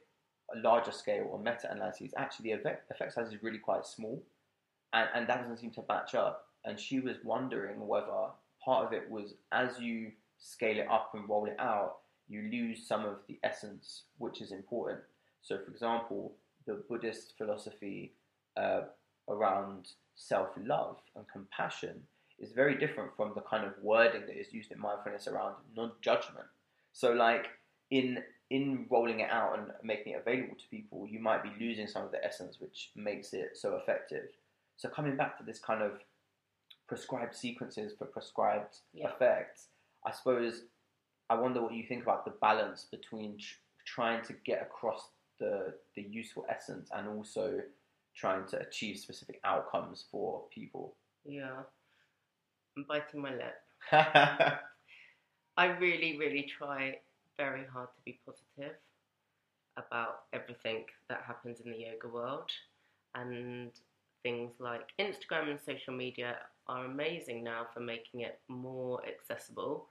a 0.56 0.60
larger 0.60 0.92
scale 0.92 1.28
or 1.30 1.40
meta-analyses, 1.40 2.14
actually 2.18 2.52
the 2.52 2.60
effect, 2.60 2.90
effect 2.92 3.14
size 3.14 3.28
is 3.28 3.44
really 3.44 3.58
quite 3.58 3.86
small, 3.86 4.24
and, 4.94 5.10
and 5.14 5.28
that 5.28 5.42
doesn't 5.42 5.58
seem 5.58 5.72
to 5.72 5.84
match 5.88 6.16
up." 6.16 6.46
And 6.66 6.80
she 6.80 7.00
was 7.00 7.18
wondering 7.24 7.88
whether 7.88 8.30
part 8.64 8.86
of 8.86 8.94
it 8.94 9.10
was 9.10 9.36
as 9.52 9.80
you 9.80 10.12
scale 10.40 10.78
it 10.80 10.88
up 10.90 11.12
and 11.14 11.28
roll 11.28 11.46
it 11.46 11.56
out, 11.60 11.98
you 12.28 12.42
lose 12.52 12.86
some 12.86 13.06
of 13.06 13.18
the 13.28 13.40
essence, 13.44 14.04
which 14.18 14.42
is 14.42 14.52
important. 14.52 15.00
So, 15.42 15.58
for 15.58 15.72
example, 15.72 16.34
the 16.66 16.84
Buddhist 16.90 17.34
philosophy 17.38 18.14
uh, 18.58 18.82
around 19.30 19.90
self 20.16 20.50
love 20.66 20.98
and 21.16 21.26
compassion 21.32 22.02
is 22.40 22.52
very 22.52 22.78
different 22.78 23.12
from 23.16 23.32
the 23.34 23.42
kind 23.42 23.66
of 23.66 23.74
wording 23.82 24.22
that 24.28 24.40
is 24.40 24.54
used 24.54 24.72
in 24.72 24.80
mindfulness 24.80 25.28
around 25.28 25.56
non 25.76 25.92
judgment. 26.02 26.46
So, 26.92 27.12
like 27.14 27.48
in 27.92 28.20
in 28.50 28.86
rolling 28.90 29.20
it 29.20 29.30
out 29.30 29.58
and 29.58 29.68
making 29.84 30.14
it 30.14 30.22
available 30.26 30.56
to 30.56 30.68
people, 30.70 31.08
you 31.08 31.20
might 31.20 31.44
be 31.44 31.52
losing 31.60 31.88
some 31.88 32.04
of 32.04 32.12
the 32.12 32.24
essence, 32.24 32.60
which 32.60 32.92
makes 32.96 33.34
it 33.34 33.58
so 33.58 33.76
effective. 33.76 34.30
So, 34.78 34.88
coming 34.90 35.16
back 35.18 35.38
to 35.38 35.44
this 35.44 35.60
kind 35.60 35.82
of 35.82 36.00
prescribed 36.88 37.36
sequences 37.36 37.94
for 37.98 38.06
prescribed 38.06 38.78
Yeah. 38.94 39.10
effects, 39.10 39.68
I 40.06 40.12
suppose 40.12 40.64
I 41.30 41.36
wonder 41.36 41.62
what 41.62 41.74
you 41.74 41.84
think 41.86 42.04
about 42.04 42.24
the 42.24 42.32
balance 42.32 42.86
between 42.86 43.38
tr- 43.38 43.56
trying 43.86 44.24
to 44.26 44.34
get 44.34 44.62
across 44.62 45.10
the 45.40 45.78
the 45.96 46.02
useful 46.04 46.46
essence 46.50 46.90
and 46.96 47.08
also 47.08 47.62
trying 48.16 48.46
to 48.48 48.60
achieve 48.60 48.98
specific 48.98 49.40
outcomes 49.44 50.06
for 50.10 50.44
people. 50.50 50.96
Yeah. 51.26 51.64
I'm 52.78 52.84
biting 52.88 53.22
my 53.22 53.32
lip. 53.32 53.56
I 55.58 55.66
really, 55.80 56.18
really 56.18 56.44
try 56.44 57.00
very 57.38 57.65
hard 57.71 57.89
to 57.95 58.02
be 58.06 58.19
positive 58.26 58.76
about 59.78 60.23
everything 60.34 60.86
that 61.10 61.21
happens 61.26 61.60
in 61.62 61.71
the 61.71 61.78
yoga 61.78 62.08
world. 62.08 62.50
And 63.15 63.71
things 64.23 64.54
like 64.60 64.89
Instagram 65.00 65.50
and 65.52 65.60
social 65.60 65.93
media 65.93 66.38
are 66.67 66.86
amazing 66.86 67.43
now 67.43 67.67
for 67.73 67.80
making 67.80 68.21
it 68.21 68.39
more 68.47 69.02
accessible 69.08 69.88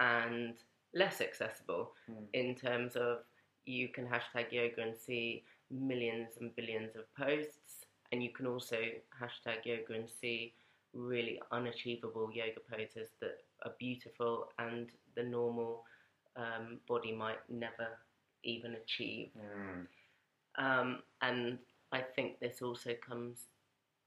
and 0.00 0.54
less 0.94 1.20
accessible 1.20 1.92
Mm. 2.10 2.26
in 2.32 2.54
terms 2.54 2.96
of 2.96 3.18
you 3.64 3.88
can 3.88 4.06
hashtag 4.06 4.50
yoga 4.50 4.82
and 4.82 4.96
see 4.96 5.44
millions 5.70 6.36
and 6.40 6.54
billions 6.56 6.96
of 6.96 7.04
posts, 7.14 7.86
and 8.10 8.22
you 8.22 8.30
can 8.30 8.46
also 8.46 8.78
hashtag 9.20 9.64
yoga 9.64 9.94
and 9.94 10.08
see 10.10 10.52
really 10.92 11.40
unachievable 11.52 12.30
yoga 12.32 12.60
poses 12.70 13.08
that 13.20 13.38
are 13.64 13.72
beautiful 13.78 14.50
and 14.58 14.90
the 15.14 15.22
normal 15.22 15.84
um, 16.36 16.78
body 16.88 17.12
might 17.12 17.38
never 17.48 17.88
even 18.44 18.74
achieve. 18.74 19.30
Mm. 19.38 19.86
Um, 20.64 20.98
and 21.20 21.58
I 21.92 22.00
think 22.00 22.40
this 22.40 22.62
also 22.62 22.92
comes, 23.06 23.46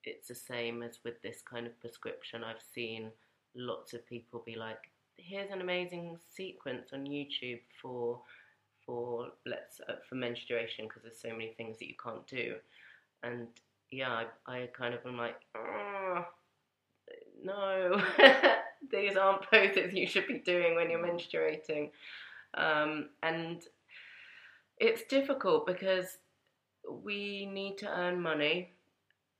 it's 0.04 0.28
the 0.28 0.36
same 0.36 0.84
as 0.84 1.00
with 1.04 1.22
this 1.22 1.42
kind 1.42 1.66
of 1.66 1.80
prescription. 1.80 2.44
I've 2.44 2.62
seen 2.74 3.12
lots 3.56 3.94
of 3.94 4.08
people 4.08 4.44
be 4.46 4.56
like, 4.56 4.92
here's 5.18 5.52
an 5.52 5.62
amazing 5.62 6.18
sequence 6.36 6.90
on 6.94 7.06
YouTube 7.06 7.62
for 7.82 8.22
for 8.86 9.30
let's 9.46 9.82
uh, 9.90 9.94
for 10.08 10.16
menstruation 10.16 10.86
because 10.86 11.02
there's 11.04 11.20
so 11.20 11.30
many 11.30 11.54
things 11.58 11.80
that 11.80 11.88
you 11.88 11.96
can't 12.02 12.28
do 12.28 12.56
and 13.24 13.48
yeah 13.92 14.24
I, 14.48 14.54
I 14.54 14.70
kind 14.78 14.94
of 14.94 15.06
am 15.06 15.18
like 15.18 15.36
no 17.44 18.02
these 18.92 19.16
aren't 19.18 19.42
poses 19.52 19.94
you 19.94 20.08
should 20.08 20.28
be 20.28 20.40
doing 20.40 20.76
when 20.76 20.90
you're 20.90 21.06
menstruating. 21.06 21.92
Um, 22.56 23.10
and 23.24 23.62
it's 24.78 25.04
difficult 25.04 25.66
because 25.66 26.18
we 27.04 27.46
need 27.46 27.78
to 27.80 27.88
earn 27.88 28.22
money. 28.22 28.72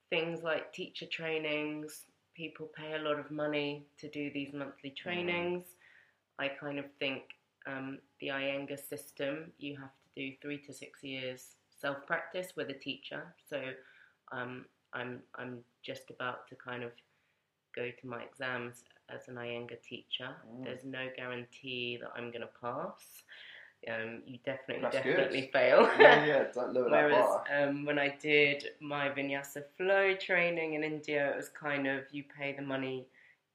Things 0.10 0.44
like 0.44 0.74
teacher 0.74 1.06
trainings 1.06 2.06
people 2.36 2.70
pay 2.76 2.94
a 2.96 3.00
lot 3.00 3.18
of 3.18 3.32
money 3.32 3.88
to 3.98 4.10
do 4.10 4.30
these 4.32 4.54
monthly 4.54 4.92
trainings. 4.92 5.64
I 6.38 6.50
kind 6.50 6.78
of 6.78 6.86
think 7.00 7.24
um, 7.66 8.00
the 8.20 8.28
Iyengar 8.28 8.78
system, 8.78 9.52
you 9.58 9.78
have 9.78 9.90
to 9.90 10.22
do 10.22 10.36
three 10.42 10.60
to 10.64 10.74
six 10.74 11.04
years 11.04 11.56
self 11.80 12.06
practice 12.06 12.54
with 12.56 12.70
a 12.70 12.74
teacher. 12.74 13.34
So 13.50 13.62
um, 14.32 14.66
I'm 14.94 15.22
I'm 15.36 15.60
just 15.82 16.10
about 16.10 16.48
to 16.50 16.56
kind 16.56 16.84
of 16.84 16.92
go 17.76 17.90
to 17.90 18.08
my 18.08 18.22
exams 18.22 18.84
as 19.14 19.28
an 19.28 19.36
Iyengar 19.36 19.82
teacher. 19.82 20.30
Mm. 20.50 20.64
There's 20.66 20.84
no 20.84 21.08
guarantee 21.16 21.98
that 22.02 22.10
I'm 22.16 22.32
going 22.32 22.42
to 22.42 22.50
pass. 22.62 23.24
Um, 23.88 24.24
you 24.26 24.40
definitely 24.46 24.82
That's 24.82 25.04
good. 25.04 25.16
definitely 25.16 25.50
fail. 25.54 25.90
yeah, 26.00 26.26
yeah, 26.26 26.44
don't 26.54 26.74
lower 26.74 26.90
that 26.90 26.92
Whereas 26.92 27.26
bar. 27.26 27.44
um, 27.56 27.86
when 27.86 28.00
I 28.00 28.16
did 28.20 28.70
my 28.82 29.10
vinyasa 29.10 29.64
flow 29.78 30.16
training 30.16 30.74
in 30.74 30.84
India, 30.84 31.32
it 31.32 31.36
was 31.36 31.50
kind 31.50 31.86
of 31.88 32.04
you 32.12 32.24
pay 32.24 32.54
the 32.54 32.64
money, 32.64 33.06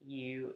you 0.07 0.55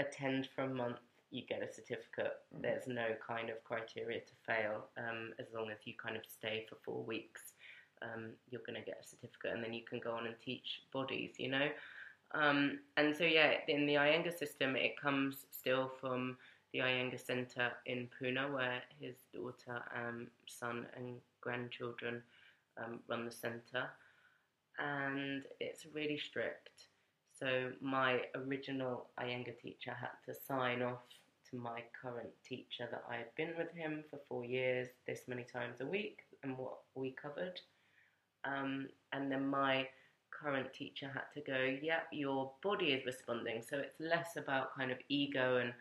attend 0.00 0.48
for 0.54 0.62
a 0.62 0.68
month, 0.68 0.98
you 1.30 1.42
get 1.48 1.62
a 1.62 1.72
certificate. 1.72 2.34
Mm. 2.56 2.62
There's 2.62 2.86
no 2.88 3.06
kind 3.26 3.50
of 3.50 3.62
criteria 3.62 4.20
to 4.20 4.32
fail 4.46 4.86
um, 4.98 5.32
as 5.38 5.46
long 5.54 5.70
as 5.70 5.78
you 5.84 5.92
kind 6.02 6.16
of 6.16 6.22
stay 6.26 6.66
for 6.68 6.76
four 6.84 7.02
weeks. 7.04 7.52
Um, 8.02 8.30
you're 8.50 8.62
going 8.66 8.78
to 8.78 8.84
get 8.84 9.00
a 9.02 9.06
certificate, 9.06 9.52
and 9.54 9.62
then 9.62 9.72
you 9.72 9.82
can 9.88 10.00
go 10.00 10.10
on 10.12 10.26
and 10.26 10.34
teach 10.44 10.82
bodies. 10.92 11.34
You 11.38 11.50
know, 11.52 11.68
um, 12.34 12.80
and 12.96 13.16
so 13.16 13.24
yeah, 13.24 13.54
in 13.68 13.86
the 13.86 13.94
Iyengar 13.94 14.36
system, 14.36 14.76
it 14.76 15.00
comes 15.00 15.46
still 15.50 15.90
from 16.00 16.36
the 16.72 16.80
Iyengar 16.80 17.20
Centre 17.24 17.72
in 17.86 18.08
Pune, 18.20 18.52
where 18.52 18.82
his 19.00 19.16
daughter, 19.32 19.82
um, 19.96 20.28
son, 20.46 20.86
and 20.96 21.20
grandchildren 21.40 22.22
um, 22.78 23.00
run 23.08 23.24
the 23.24 23.32
centre. 23.32 23.88
and 24.78 25.44
it's 25.60 25.86
really 25.94 26.18
strict. 26.18 26.88
So 27.38 27.72
my 27.80 28.22
original 28.34 29.08
Iyengar 29.20 29.58
teacher 29.58 29.94
had 29.98 30.16
to 30.26 30.34
sign 30.34 30.82
off 30.82 31.02
to 31.50 31.56
my 31.56 31.82
current 32.00 32.30
teacher 32.44 32.88
that 32.90 33.04
I 33.10 33.16
had 33.16 33.34
been 33.36 33.52
with 33.58 33.72
him 33.72 34.04
for 34.10 34.18
four 34.28 34.44
years, 34.44 34.88
this 35.06 35.22
many 35.28 35.44
times 35.44 35.80
a 35.80 35.86
week, 35.86 36.20
and 36.42 36.56
what 36.58 36.78
we 36.94 37.12
covered. 37.12 37.60
Um, 38.44 38.88
and 39.12 39.30
then 39.30 39.46
my 39.48 39.88
current 40.40 40.72
teacher 40.72 41.10
had 41.12 41.24
to 41.34 41.40
go, 41.40 41.76
yep, 41.82 42.06
your 42.12 42.52
body 42.62 42.86
is 42.86 43.04
responding. 43.06 43.62
So 43.68 43.78
it's 43.78 44.00
less 44.00 44.36
about 44.36 44.76
kind 44.76 44.90
of 44.90 44.98
ego 45.08 45.58
and 45.58 45.72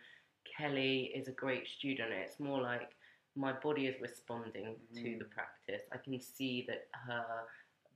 Kelly 0.57 1.11
is 1.15 1.27
a 1.27 1.31
great 1.31 1.67
student. 1.67 2.11
It's 2.11 2.39
more 2.39 2.61
like 2.61 2.91
my 3.35 3.53
body 3.53 3.87
is 3.87 3.95
responding 4.01 4.75
mm. 4.93 4.95
to 4.95 5.17
the 5.19 5.25
practice. 5.25 5.87
I 5.91 5.97
can 5.97 6.19
see 6.21 6.65
that 6.67 6.87
her 7.07 7.25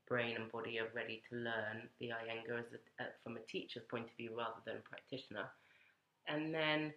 brain 0.07 0.35
and 0.35 0.51
body 0.51 0.79
are 0.79 0.87
ready 0.95 1.21
to 1.29 1.35
learn 1.35 1.89
the 1.99 2.07
Iyengar 2.07 2.59
as 2.59 2.65
a, 2.73 3.03
uh, 3.03 3.07
from 3.23 3.37
a 3.37 3.41
teacher's 3.41 3.83
point 3.89 4.05
of 4.09 4.15
view 4.17 4.31
rather 4.37 4.61
than 4.65 4.77
a 4.77 4.89
practitioner. 4.89 5.49
And 6.27 6.53
then 6.53 6.93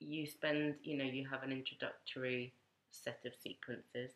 you 0.00 0.26
spend, 0.26 0.74
you 0.82 0.96
know, 0.96 1.04
you 1.04 1.26
have 1.30 1.42
an 1.42 1.52
introductory 1.52 2.52
set 2.90 3.20
of 3.24 3.32
sequences 3.42 4.12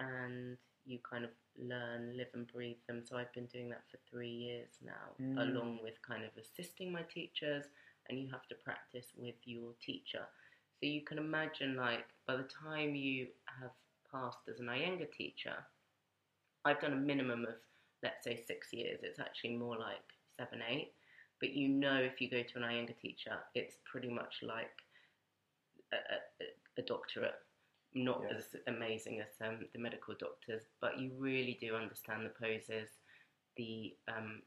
and 0.00 0.56
you 0.88 0.98
kind 1.08 1.24
of 1.24 1.30
learn, 1.58 2.16
live 2.16 2.28
and 2.34 2.46
breathe 2.46 2.76
them. 2.86 3.02
So 3.04 3.16
I've 3.16 3.32
been 3.32 3.46
doing 3.46 3.68
that 3.70 3.82
for 3.90 3.98
three 4.10 4.30
years 4.30 4.70
now, 4.84 4.92
mm. 5.20 5.36
along 5.38 5.80
with 5.82 6.00
kind 6.02 6.24
of 6.24 6.30
assisting 6.36 6.90
my 6.90 7.02
teachers, 7.02 7.64
and 8.08 8.18
you 8.18 8.28
have 8.30 8.46
to 8.48 8.54
practice 8.54 9.06
with 9.16 9.34
your 9.44 9.72
teacher. 9.84 10.26
So 10.80 10.86
you 10.86 11.02
can 11.02 11.18
imagine, 11.18 11.76
like, 11.76 12.06
by 12.26 12.36
the 12.36 12.48
time 12.64 12.94
you 12.94 13.26
have 13.60 13.72
passed 14.10 14.48
as 14.48 14.60
an 14.60 14.66
Iyengar 14.66 15.12
teacher, 15.12 15.54
I've 16.64 16.80
done 16.80 16.92
a 16.92 16.96
minimum 16.96 17.42
of, 17.42 17.56
let's 18.02 18.24
say, 18.24 18.42
six 18.46 18.72
years. 18.72 19.00
It's 19.02 19.20
actually 19.20 19.56
more 19.56 19.76
like 19.76 20.06
seven, 20.38 20.60
eight. 20.68 20.92
But 21.40 21.50
you 21.50 21.68
know, 21.68 21.96
if 21.96 22.20
you 22.20 22.30
go 22.30 22.42
to 22.42 22.58
an 22.58 22.62
Iyengar 22.62 22.98
teacher, 22.98 23.36
it's 23.54 23.76
pretty 23.84 24.08
much 24.08 24.36
like 24.42 24.70
a, 25.92 25.96
a, 25.96 26.80
a 26.80 26.82
doctorate 26.82 27.34
not 27.94 28.22
yeah. 28.22 28.36
as 28.36 28.44
amazing 28.66 29.20
as 29.20 29.46
um, 29.46 29.66
the 29.72 29.78
medical 29.78 30.14
doctors, 30.18 30.62
but 30.80 30.98
you 30.98 31.10
really 31.18 31.58
do 31.60 31.74
understand 31.74 32.24
the 32.24 32.30
poses. 32.30 32.88
The 33.56 33.94
um, 34.08 34.42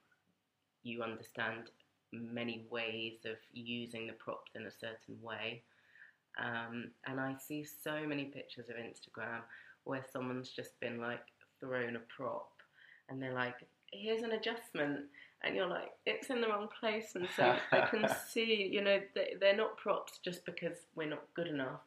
you 0.83 1.03
understand 1.03 1.69
many 2.13 2.65
ways 2.69 3.19
of 3.25 3.37
using 3.53 4.07
the 4.07 4.13
props 4.13 4.51
in 4.55 4.65
a 4.65 4.71
certain 4.71 5.21
way, 5.21 5.63
um, 6.39 6.91
and 7.07 7.19
I 7.19 7.35
see 7.35 7.65
so 7.65 8.05
many 8.05 8.25
pictures 8.25 8.69
of 8.69 8.75
Instagram 8.75 9.41
where 9.83 10.05
someone's 10.11 10.49
just 10.49 10.79
been 10.79 10.99
like 10.99 11.23
thrown 11.59 11.95
a 11.95 12.01
prop, 12.15 12.51
and 13.09 13.21
they're 13.21 13.33
like, 13.33 13.55
"Here's 13.91 14.23
an 14.23 14.31
adjustment." 14.31 15.05
And 15.43 15.55
you're 15.55 15.65
like, 15.65 15.89
it's 16.05 16.29
in 16.29 16.39
the 16.39 16.47
wrong 16.47 16.67
place, 16.79 17.15
and 17.15 17.27
so 17.35 17.55
I 17.71 17.87
can 17.87 18.07
see, 18.29 18.69
you 18.71 18.83
know, 18.83 18.99
they're 19.39 19.57
not 19.57 19.75
props 19.75 20.19
just 20.23 20.45
because 20.45 20.77
we're 20.95 21.09
not 21.09 21.23
good 21.33 21.47
enough 21.47 21.79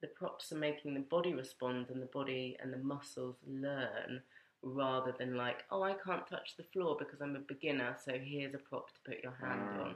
the 0.00 0.08
props 0.08 0.52
are 0.52 0.58
making 0.58 0.94
the 0.94 1.00
body 1.00 1.34
respond 1.34 1.86
and 1.90 2.02
the 2.02 2.06
body 2.06 2.56
and 2.62 2.72
the 2.72 2.78
muscles 2.78 3.36
learn 3.46 4.20
rather 4.62 5.14
than 5.18 5.36
like, 5.36 5.64
oh, 5.70 5.82
I 5.82 5.94
can't 5.94 6.26
touch 6.26 6.56
the 6.56 6.64
floor 6.64 6.96
because 6.98 7.20
I'm 7.20 7.36
a 7.36 7.40
beginner, 7.40 7.96
so 8.04 8.12
here's 8.22 8.54
a 8.54 8.58
prop 8.58 8.88
to 8.88 9.10
put 9.10 9.22
your 9.22 9.34
hand 9.40 9.60
mm. 9.60 9.84
on. 9.84 9.94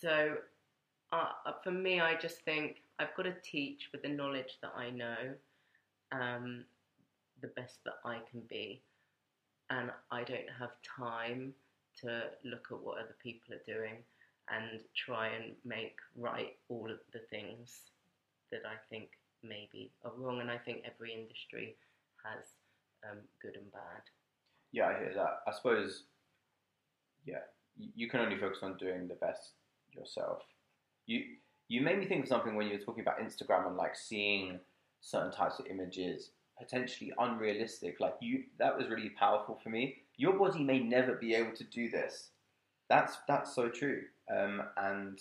So 0.00 0.36
uh, 1.12 1.28
uh, 1.46 1.52
for 1.62 1.70
me, 1.70 2.00
I 2.00 2.14
just 2.14 2.42
think 2.42 2.82
I've 2.98 3.14
got 3.16 3.24
to 3.24 3.34
teach 3.42 3.88
with 3.92 4.02
the 4.02 4.08
knowledge 4.08 4.58
that 4.62 4.72
I 4.76 4.90
know, 4.90 5.16
um, 6.12 6.64
the 7.40 7.48
best 7.48 7.78
that 7.84 7.98
I 8.04 8.18
can 8.30 8.42
be, 8.48 8.82
and 9.70 9.90
I 10.10 10.24
don't 10.24 10.50
have 10.58 10.70
time 10.98 11.52
to 12.02 12.22
look 12.44 12.68
at 12.70 12.80
what 12.80 12.98
other 12.98 13.16
people 13.22 13.54
are 13.54 13.72
doing 13.72 13.96
and 14.48 14.80
try 14.96 15.28
and 15.28 15.52
make 15.64 15.96
right 16.16 16.56
all 16.68 16.90
of 16.90 16.98
the 17.12 17.20
things 17.30 17.90
that 18.50 18.62
I 18.66 18.76
think 18.88 19.10
maybe 19.42 19.92
are 20.04 20.12
wrong, 20.16 20.40
and 20.40 20.50
I 20.50 20.58
think 20.58 20.82
every 20.84 21.12
industry 21.14 21.76
has 22.24 22.44
um, 23.10 23.18
good 23.40 23.56
and 23.56 23.70
bad. 23.72 24.02
Yeah, 24.72 24.88
I 24.88 24.98
hear 24.98 25.12
that. 25.14 25.40
I 25.46 25.52
suppose, 25.52 26.04
yeah, 27.24 27.44
you 27.76 28.08
can 28.08 28.20
only 28.20 28.38
focus 28.38 28.58
on 28.62 28.76
doing 28.76 29.08
the 29.08 29.14
best 29.14 29.52
yourself. 29.92 30.42
You 31.06 31.22
you 31.68 31.80
made 31.80 31.98
me 31.98 32.06
think 32.06 32.24
of 32.24 32.28
something 32.28 32.56
when 32.56 32.66
you 32.66 32.78
were 32.78 32.84
talking 32.84 33.02
about 33.02 33.20
Instagram 33.20 33.66
and 33.66 33.76
like 33.76 33.94
seeing 33.94 34.58
certain 35.00 35.30
types 35.30 35.58
of 35.58 35.66
images 35.66 36.30
potentially 36.60 37.12
unrealistic. 37.18 37.98
Like 37.98 38.14
you, 38.20 38.44
that 38.58 38.76
was 38.76 38.88
really 38.88 39.10
powerful 39.10 39.58
for 39.62 39.70
me. 39.70 39.96
Your 40.16 40.34
body 40.34 40.62
may 40.62 40.78
never 40.78 41.14
be 41.14 41.34
able 41.34 41.52
to 41.56 41.64
do 41.64 41.90
this. 41.90 42.28
That's 42.88 43.16
that's 43.26 43.54
so 43.54 43.68
true. 43.68 44.02
Um, 44.30 44.62
and 44.76 45.18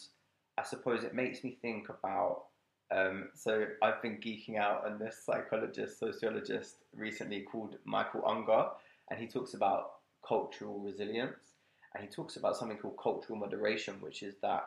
I 0.58 0.64
suppose 0.64 1.04
it 1.04 1.16
makes 1.16 1.44
me 1.44 1.58
think 1.62 1.88
about 1.90 2.44
um, 2.92 3.30
so 3.36 3.66
I've 3.84 4.02
been 4.02 4.18
geeking 4.18 4.58
out 4.58 4.86
on 4.86 4.98
this 4.98 5.22
psychologist, 5.24 6.00
sociologist 6.00 6.78
recently 6.96 7.42
called 7.42 7.76
Michael 7.86 8.22
Ungar, 8.22 8.72
and 9.10 9.20
he 9.20 9.28
talks 9.28 9.54
about 9.54 9.92
cultural 10.28 10.80
resilience, 10.80 11.54
and 11.94 12.04
he 12.04 12.10
talks 12.10 12.36
about 12.36 12.58
something 12.58 12.78
called 12.78 12.98
cultural 13.02 13.38
moderation, 13.38 13.96
which 14.00 14.24
is 14.24 14.36
that 14.42 14.64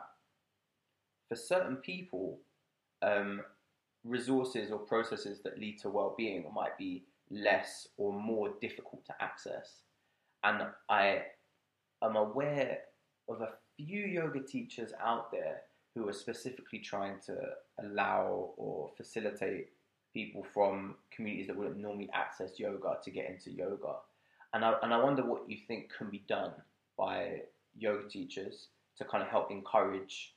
for 1.27 1.35
certain 1.35 1.77
people, 1.77 2.39
um, 3.01 3.41
resources 4.05 4.71
or 4.71 4.79
processes 4.79 5.41
that 5.43 5.59
lead 5.59 5.79
to 5.79 5.89
well-being 5.89 6.45
might 6.53 6.77
be 6.77 7.03
less 7.29 7.87
or 7.97 8.13
more 8.13 8.53
difficult 8.61 9.05
to 9.05 9.13
access, 9.21 9.81
and 10.45 10.63
I 10.89 11.23
am 12.01 12.15
aware 12.15 12.79
of 13.27 13.41
a 13.41 13.49
few 13.77 14.05
yoga 14.05 14.41
teachers 14.41 14.91
out 15.03 15.31
there 15.31 15.61
who 15.95 16.07
are 16.07 16.13
specifically 16.13 16.79
trying 16.79 17.19
to 17.25 17.35
allow 17.83 18.51
or 18.57 18.89
facilitate 18.97 19.69
people 20.13 20.45
from 20.53 20.95
communities 21.11 21.47
that 21.47 21.57
wouldn't 21.57 21.77
normally 21.77 22.09
access 22.13 22.59
yoga 22.59 22.97
to 23.03 23.11
get 23.11 23.29
into 23.29 23.51
yoga. 23.51 23.95
And 24.53 24.63
I, 24.63 24.75
and 24.83 24.93
I 24.93 25.03
wonder 25.03 25.23
what 25.23 25.49
you 25.49 25.57
think 25.67 25.91
can 25.95 26.09
be 26.09 26.23
done 26.27 26.51
by 26.97 27.41
yoga 27.75 28.07
teachers 28.07 28.67
to 28.97 29.05
kind 29.05 29.23
of 29.23 29.29
help 29.29 29.51
encourage 29.51 30.35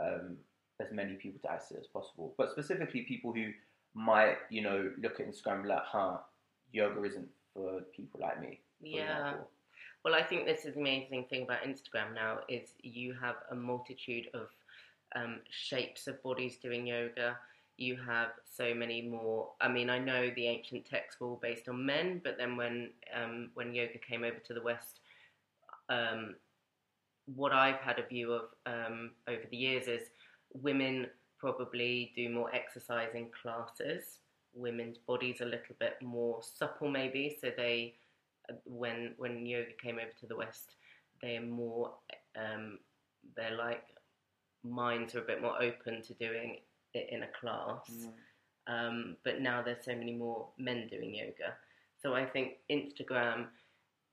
um, 0.00 0.36
as 0.80 0.88
many 0.92 1.14
people 1.14 1.40
to 1.42 1.50
access 1.50 1.72
it 1.72 1.80
as 1.80 1.86
possible. 1.86 2.34
But 2.38 2.50
specifically, 2.50 3.02
people 3.02 3.32
who 3.32 3.50
might, 3.94 4.36
you 4.50 4.62
know, 4.62 4.90
look 5.00 5.18
at 5.18 5.26
Instagram 5.26 5.54
and 5.54 5.62
be 5.64 5.68
like, 5.70 5.82
huh, 5.84 6.18
yoga 6.72 7.02
isn't 7.04 7.28
for 7.54 7.80
people 7.96 8.20
like 8.20 8.40
me. 8.40 8.60
Yeah. 8.80 9.30
Example. 9.30 9.48
Well, 10.04 10.14
I 10.14 10.22
think 10.22 10.46
this 10.46 10.64
is 10.64 10.74
the 10.74 10.80
amazing 10.80 11.24
thing 11.28 11.42
about 11.42 11.62
Instagram 11.62 12.14
now 12.14 12.38
is 12.48 12.74
you 12.82 13.14
have 13.20 13.36
a 13.50 13.56
multitude 13.56 14.28
of 14.34 14.48
um, 15.16 15.40
shapes 15.50 16.06
of 16.06 16.22
bodies 16.22 16.58
doing 16.62 16.86
yoga. 16.86 17.36
You 17.78 17.96
have 18.06 18.28
so 18.44 18.74
many 18.74 19.02
more. 19.02 19.50
I 19.60 19.68
mean, 19.68 19.90
I 19.90 19.98
know 19.98 20.30
the 20.34 20.46
ancient 20.46 20.86
texts 20.86 21.20
were 21.20 21.28
all 21.28 21.40
based 21.42 21.68
on 21.68 21.84
men, 21.84 22.20
but 22.22 22.38
then 22.38 22.56
when 22.56 22.90
um, 23.14 23.50
when 23.54 23.74
yoga 23.74 23.98
came 23.98 24.24
over 24.24 24.38
to 24.46 24.54
the 24.54 24.62
West, 24.62 25.00
um, 25.88 26.36
what 27.34 27.52
I've 27.52 27.80
had 27.80 27.98
a 27.98 28.06
view 28.06 28.32
of 28.32 28.42
um, 28.66 29.10
over 29.28 29.42
the 29.50 29.56
years 29.56 29.88
is 29.88 30.08
women 30.54 31.08
probably 31.38 32.12
do 32.16 32.30
more 32.30 32.54
exercising 32.54 33.30
classes. 33.42 34.20
Women's 34.54 34.96
bodies 34.96 35.42
a 35.42 35.44
little 35.44 35.76
bit 35.78 35.96
more 36.02 36.40
supple, 36.42 36.88
maybe. 36.88 37.36
So 37.40 37.50
they, 37.54 37.94
when 38.64 39.12
when 39.18 39.44
yoga 39.44 39.72
came 39.82 39.96
over 39.96 40.12
to 40.20 40.26
the 40.26 40.36
West, 40.36 40.76
they 41.20 41.36
are 41.36 41.42
more. 41.42 41.92
Um, 42.36 42.78
they're 43.36 43.56
like 43.56 43.82
minds 44.68 45.14
are 45.14 45.20
a 45.20 45.26
bit 45.26 45.42
more 45.42 45.60
open 45.62 46.02
to 46.02 46.14
doing 46.14 46.58
it 46.94 47.08
in 47.10 47.22
a 47.22 47.28
class. 47.40 47.90
Mm. 47.90 48.12
Um, 48.68 49.16
but 49.24 49.40
now 49.40 49.62
there's 49.62 49.84
so 49.84 49.94
many 49.94 50.12
more 50.12 50.48
men 50.58 50.88
doing 50.88 51.14
yoga. 51.14 51.54
So 52.02 52.14
I 52.14 52.24
think 52.24 52.58
Instagram 52.70 53.46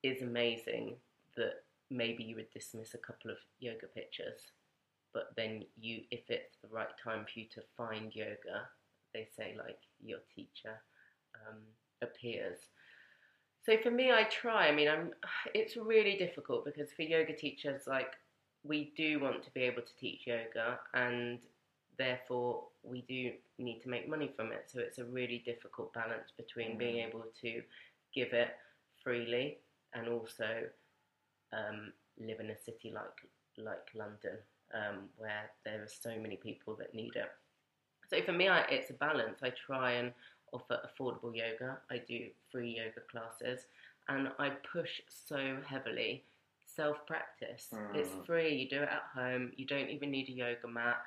is 0.04 0.22
amazing 0.22 0.96
that 1.38 1.64
maybe 1.90 2.24
you 2.24 2.36
would 2.36 2.52
dismiss 2.52 2.94
a 2.94 3.00
couple 3.00 3.32
of 3.32 3.38
yoga 3.60 3.88
pictures, 3.88 4.52
but 5.14 5.30
then 5.36 5.64
you, 5.80 6.02
if 6.12 6.30
it's 6.30 6.58
the 6.62 6.70
right 6.70 6.88
time 7.04 7.26
for 7.26 7.40
you 7.40 7.46
to 7.54 7.62
find 7.78 8.16
yoga, 8.16 8.68
they 9.14 9.28
say 9.36 9.56
like 9.58 9.80
your 10.04 10.20
teacher 10.36 10.82
um, 11.36 11.60
appears. 12.02 12.60
So 13.66 13.78
for 13.82 13.92
me, 13.92 14.12
I 14.12 14.24
try. 14.24 14.68
I 14.68 14.76
mean, 14.76 14.90
I'm. 14.90 15.12
It's 15.54 15.78
really 15.78 16.18
difficult 16.18 16.66
because 16.66 16.92
for 16.92 17.04
yoga 17.04 17.36
teachers, 17.36 17.84
like 17.88 18.14
we 18.64 18.94
do 18.96 19.20
want 19.20 19.44
to 19.44 19.52
be 19.52 19.62
able 19.62 19.82
to 19.82 19.96
teach 20.00 20.22
yoga 20.26 20.80
and 20.94 21.40
therefore 21.98 22.64
we 22.84 23.02
do 23.08 23.32
need 23.60 23.82
to 23.82 23.90
make 23.90 24.10
money 24.10 24.32
from 24.36 24.52
it. 24.52 24.66
So 24.68 24.80
it's 24.80 25.00
a 25.00 25.06
really 25.06 25.44
difficult 25.46 25.94
balance 25.94 26.32
between 26.36 26.70
mm-hmm. 26.70 26.80
being 26.80 26.98
able 26.98 27.26
to 27.42 27.62
give 28.14 28.34
it 28.34 28.50
freely 29.04 29.58
and 29.94 30.08
also 30.08 30.64
um, 31.52 31.94
live 32.20 32.40
in 32.40 32.50
a 32.50 32.58
city 32.58 32.92
like 32.94 33.04
like 33.58 33.88
London 33.94 34.38
um, 34.74 35.10
where 35.18 35.52
there 35.64 35.82
are 35.82 35.88
so 35.88 36.10
many 36.20 36.36
people 36.36 36.76
that 36.76 36.94
need 36.96 37.16
it. 37.16 37.30
So 38.10 38.22
for 38.24 38.32
me, 38.32 38.48
I, 38.48 38.62
it's 38.62 38.90
a 38.90 38.94
balance. 38.94 39.40
I 39.44 39.50
try 39.50 39.92
and 39.94 40.12
offer 40.52 40.80
affordable 40.86 41.36
yoga. 41.36 41.78
I 41.90 41.98
do 41.98 42.28
free 42.52 42.78
yoga 42.78 43.02
classes. 43.10 43.66
and 44.10 44.30
I 44.40 44.50
push 44.72 45.02
so 45.08 45.58
heavily. 45.66 46.24
Self 46.76 47.06
practice. 47.06 47.70
It's 47.94 48.10
Mm. 48.10 48.26
free. 48.26 48.54
You 48.56 48.70
do 48.70 48.82
it 48.82 48.90
at 48.90 49.04
home. 49.14 49.52
You 49.56 49.66
don't 49.66 49.90
even 49.90 50.10
need 50.12 50.30
a 50.30 50.32
yoga 50.32 50.68
mat. 50.68 51.02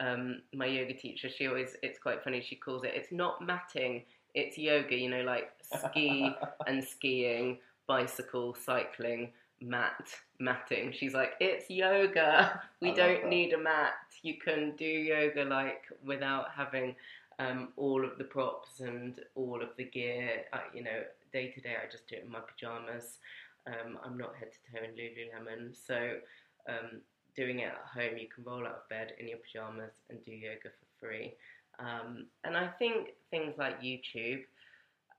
Um, 0.00 0.42
my 0.54 0.66
yoga 0.66 0.94
teacher, 0.94 1.28
she 1.28 1.46
always, 1.48 1.76
it's 1.82 1.98
quite 1.98 2.22
funny. 2.22 2.40
She 2.40 2.54
calls 2.56 2.84
it. 2.84 2.92
It's 2.94 3.10
not 3.10 3.40
matting. 3.44 4.04
It's 4.34 4.56
yoga. 4.56 4.94
You 4.96 5.10
know, 5.10 5.22
like 5.22 5.52
ski 5.62 6.32
and 6.68 6.84
skiing, 6.84 7.58
bicycle, 7.88 8.54
cycling, 8.54 9.32
mat, 9.60 10.08
matting. 10.38 10.92
She's 10.92 11.14
like, 11.14 11.32
it's 11.40 11.68
yoga. 11.68 12.62
We 12.80 12.92
don't 12.94 13.22
that. 13.22 13.28
need 13.28 13.52
a 13.54 13.58
mat. 13.58 13.94
You 14.22 14.34
can 14.38 14.76
do 14.76 14.84
yoga 14.84 15.44
like 15.44 15.86
without 16.04 16.52
having 16.54 16.94
um, 17.40 17.72
all 17.76 18.04
of 18.04 18.18
the 18.18 18.24
props 18.24 18.80
and 18.80 19.20
all 19.34 19.60
of 19.62 19.70
the 19.76 19.84
gear. 19.84 20.44
I, 20.52 20.60
you 20.72 20.84
know, 20.84 21.02
day 21.32 21.50
to 21.50 21.60
day, 21.60 21.74
I 21.82 21.90
just 21.90 22.06
do 22.08 22.16
it 22.16 22.24
in 22.24 22.30
my 22.30 22.40
pajamas. 22.40 23.18
Um, 23.66 23.98
I'm 24.04 24.16
not 24.16 24.34
head 24.36 24.48
to 24.52 24.72
toe 24.72 24.84
in 24.84 24.92
Lululemon, 24.92 25.74
so 25.86 26.16
um, 26.68 27.00
doing 27.36 27.58
it 27.60 27.66
at 27.72 27.84
home, 27.94 28.16
you 28.18 28.26
can 28.34 28.44
roll 28.44 28.66
out 28.66 28.82
of 28.82 28.88
bed 28.88 29.12
in 29.18 29.28
your 29.28 29.38
pajamas 29.38 29.92
and 30.08 30.24
do 30.24 30.32
yoga 30.32 30.70
for 30.70 31.06
free. 31.06 31.34
Um, 31.78 32.26
and 32.44 32.56
I 32.56 32.68
think 32.78 33.10
things 33.30 33.54
like 33.58 33.80
YouTube 33.82 34.42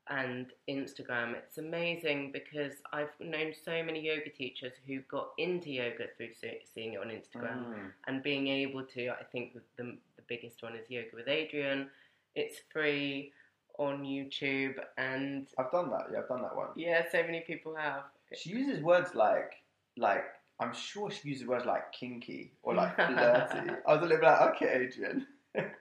and 0.09 0.47
Instagram, 0.67 1.35
it's 1.35 1.59
amazing 1.59 2.31
because 2.31 2.73
I've 2.91 3.11
known 3.19 3.53
so 3.63 3.83
many 3.83 4.01
yoga 4.01 4.29
teachers 4.31 4.73
who 4.87 5.01
got 5.01 5.29
into 5.37 5.69
yoga 5.69 6.05
through 6.17 6.29
seeing 6.73 6.93
it 6.93 6.99
on 6.99 7.09
Instagram 7.09 7.65
Mm. 7.65 7.91
and 8.07 8.23
being 8.23 8.47
able 8.47 8.83
to. 8.83 9.09
I 9.09 9.23
think 9.31 9.53
the, 9.53 9.61
the, 9.77 9.83
the 10.15 10.23
biggest 10.27 10.63
one 10.63 10.75
is 10.75 10.89
Yoga 10.89 11.09
with 11.13 11.27
Adriene. 11.27 11.87
It's 12.35 12.57
free 12.73 13.31
on 13.77 14.03
YouTube, 14.03 14.75
and 14.97 15.47
I've 15.57 15.71
done 15.71 15.89
that. 15.91 16.07
Yeah, 16.11 16.19
I've 16.19 16.27
done 16.27 16.41
that 16.41 16.55
one. 16.55 16.69
yeah, 16.75 17.03
so 17.11 17.21
many 17.23 17.41
people 17.41 17.75
have. 17.75 18.03
She 18.35 18.51
uses 18.51 18.81
words 18.83 19.15
like 19.15 19.53
like 19.97 20.23
I'm 20.59 20.73
sure 20.73 21.09
she 21.09 21.29
uses 21.29 21.47
words 21.47 21.65
like 21.65 21.91
kinky 21.91 22.51
or 22.63 22.75
like 22.75 22.95
flirty. 22.95 23.71
I 23.87 23.93
was 23.93 23.99
a 23.99 24.05
little 24.05 24.17
bit 24.17 24.23
like, 24.23 24.55
okay, 24.55 24.87
Adriene. 24.87 25.25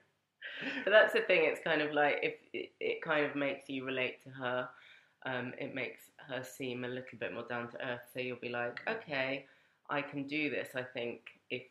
But 0.83 0.91
that's 0.91 1.13
the 1.13 1.21
thing. 1.21 1.41
It's 1.43 1.61
kind 1.63 1.81
of 1.81 1.93
like 1.93 2.19
if 2.21 2.33
it, 2.53 2.71
it 2.79 3.01
kind 3.01 3.25
of 3.25 3.35
makes 3.35 3.69
you 3.69 3.85
relate 3.85 4.21
to 4.23 4.29
her. 4.29 4.69
Um, 5.25 5.53
it 5.57 5.73
makes 5.75 6.11
her 6.27 6.43
seem 6.43 6.83
a 6.83 6.87
little 6.87 7.17
bit 7.19 7.33
more 7.33 7.45
down 7.47 7.69
to 7.71 7.85
earth. 7.85 8.01
So 8.13 8.19
you'll 8.19 8.37
be 8.41 8.49
like, 8.49 8.81
okay, 8.87 9.45
I 9.89 10.01
can 10.01 10.27
do 10.27 10.49
this. 10.49 10.69
I 10.75 10.83
think 10.83 11.21
if 11.49 11.63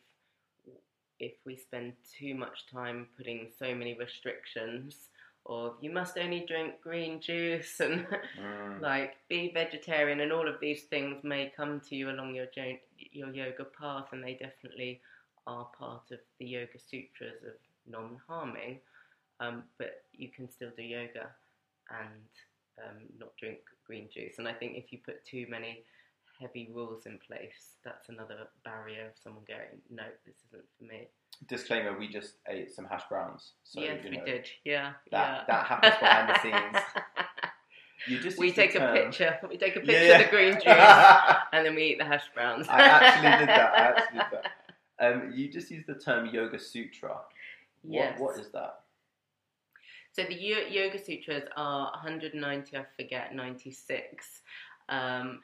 if 1.19 1.33
we 1.45 1.57
spend 1.57 1.93
too 2.17 2.33
much 2.33 2.65
time 2.71 3.07
putting 3.17 3.49
so 3.57 3.75
many 3.75 3.93
restrictions, 3.95 5.08
or 5.49 5.73
you 5.81 5.89
must 5.89 6.15
only 6.17 6.45
drink 6.47 6.75
green 6.81 7.19
juice 7.19 7.79
and 7.79 8.05
Mm. 8.39 8.81
like 8.89 9.15
be 9.27 9.51
vegetarian, 9.53 10.19
and 10.19 10.31
all 10.31 10.47
of 10.47 10.59
these 10.61 10.83
things 10.83 11.23
may 11.23 11.51
come 11.55 11.81
to 11.89 11.95
you 11.95 12.11
along 12.11 12.35
your 12.35 12.45
jo- 12.55 12.77
your 13.11 13.31
yoga 13.33 13.65
path, 13.65 14.07
and 14.11 14.23
they 14.23 14.33
definitely 14.35 15.01
are 15.47 15.67
part 15.77 16.11
of 16.11 16.19
the 16.37 16.45
Yoga 16.45 16.77
Sutras 16.77 17.41
of 17.43 17.55
non-harming. 17.87 18.79
Um, 19.39 19.63
but 19.79 20.03
you 20.13 20.29
can 20.29 20.49
still 20.51 20.69
do 20.77 20.83
yoga 20.83 21.29
and 21.89 22.27
um, 22.77 22.97
not 23.17 23.35
drink 23.37 23.59
green 23.87 24.07
juice. 24.13 24.35
And 24.37 24.47
I 24.47 24.53
think 24.53 24.77
if 24.77 24.91
you 24.91 24.99
put 25.03 25.25
too 25.25 25.47
many 25.49 25.83
heavy 26.39 26.69
rules 26.73 27.05
in 27.05 27.17
place, 27.25 27.77
that's 27.83 28.09
another 28.09 28.47
barrier 28.63 29.07
of 29.07 29.17
someone 29.23 29.45
going, 29.47 29.81
no, 29.89 30.03
this 30.25 30.35
isn't 30.49 30.65
for 30.77 30.83
me. 30.83 31.07
Disclaimer: 31.47 31.97
We 31.97 32.07
just 32.09 32.33
ate 32.47 32.71
some 32.71 32.85
hash 32.85 33.03
browns. 33.09 33.53
So, 33.63 33.79
yes, 33.81 34.03
you 34.03 34.09
we 34.11 34.17
did. 34.25 34.47
Yeah, 34.65 34.93
that- 35.11 35.11
yeah. 35.11 35.43
that 35.47 35.65
happens 35.65 35.95
behind 35.99 36.29
the 36.29 36.39
scenes. 36.41 36.83
You 38.07 38.17
just 38.17 38.37
we 38.37 38.53
take 38.53 38.75
a 38.75 38.93
picture. 38.93 39.37
We 39.49 39.57
take 39.57 39.75
a 39.75 39.81
picture 39.81 39.91
Yeah. 40.05 40.19
of 40.19 40.25
the 40.25 40.29
green 40.31 40.53
juice, 40.63 40.65
and 41.51 41.65
then 41.65 41.75
we 41.75 41.83
eat 41.83 41.97
the 41.97 42.05
hash 42.05 42.23
browns. 42.33 42.65
I 42.69 42.79
actually 42.79 43.39
did 43.39 43.49
that. 43.49 43.73
I 43.73 43.77
actually 43.81 44.19
did 44.19 44.27
that. 44.31 44.51
Um, 45.01 45.31
you 45.33 45.47
just 45.49 45.71
used 45.71 45.87
the 45.87 45.95
term 45.95 46.25
Yoga 46.27 46.59
Sutra. 46.59 47.09
What, 47.83 47.93
Yes. 47.93 48.19
what 48.19 48.37
is 48.39 48.49
that? 48.51 48.81
So 50.11 50.23
the 50.23 50.33
Yoga 50.33 50.97
Sutras 51.01 51.43
are 51.55 51.91
190, 51.91 52.75
I 52.77 52.85
forget, 52.97 53.33
96 53.33 54.41
um, 54.89 55.39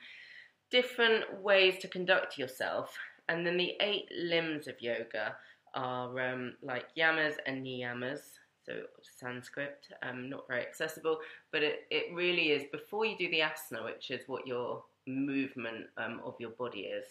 different 0.71 1.41
ways 1.41 1.77
to 1.79 1.87
conduct 1.87 2.37
yourself. 2.37 2.97
And 3.29 3.45
then 3.47 3.55
the 3.57 3.75
eight 3.79 4.09
limbs 4.13 4.67
of 4.67 4.81
yoga 4.81 5.37
are 5.75 6.19
um, 6.19 6.53
like 6.61 6.85
yamas 6.97 7.35
and 7.45 7.65
niyamas, 7.65 8.21
so 8.65 8.73
Sanskrit, 9.19 9.87
um, 10.01 10.29
not 10.29 10.47
very 10.47 10.61
accessible, 10.61 11.19
but 11.51 11.61
it, 11.61 11.81
it 11.91 12.13
really 12.13 12.51
is 12.51 12.63
before 12.71 13.05
you 13.05 13.17
do 13.17 13.29
the 13.29 13.41
asana, 13.41 13.85
which 13.85 14.09
is 14.09 14.27
what 14.27 14.47
your 14.47 14.83
movement 15.07 15.85
um, 15.97 16.21
of 16.25 16.35
your 16.39 16.51
body 16.51 16.81
is, 16.81 17.05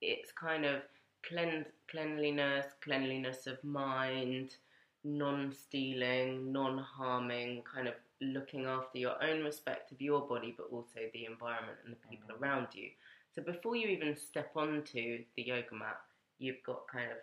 it's 0.00 0.32
kind 0.32 0.64
of 0.64 0.82
clean, 1.26 1.64
cleanliness, 1.90 2.66
cleanliness 2.82 3.46
of 3.46 3.62
mind, 3.62 4.56
non 5.04 5.52
stealing, 5.52 6.52
non 6.52 6.78
harming, 6.78 7.62
kind 7.72 7.88
of 7.88 7.94
looking 8.20 8.66
after 8.66 8.98
your 8.98 9.22
own 9.22 9.44
respect 9.44 9.92
of 9.92 10.00
your 10.00 10.20
body, 10.22 10.54
but 10.56 10.66
also 10.72 11.00
the 11.12 11.24
environment 11.24 11.78
and 11.84 11.94
the 11.94 12.08
people 12.08 12.34
around 12.40 12.68
you. 12.74 12.88
So 13.34 13.42
before 13.42 13.76
you 13.76 13.88
even 13.88 14.16
step 14.16 14.50
onto 14.56 15.22
the 15.36 15.42
yoga 15.42 15.74
mat, 15.74 16.00
you've 16.38 16.62
got 16.66 16.88
kind 16.88 17.10
of 17.10 17.18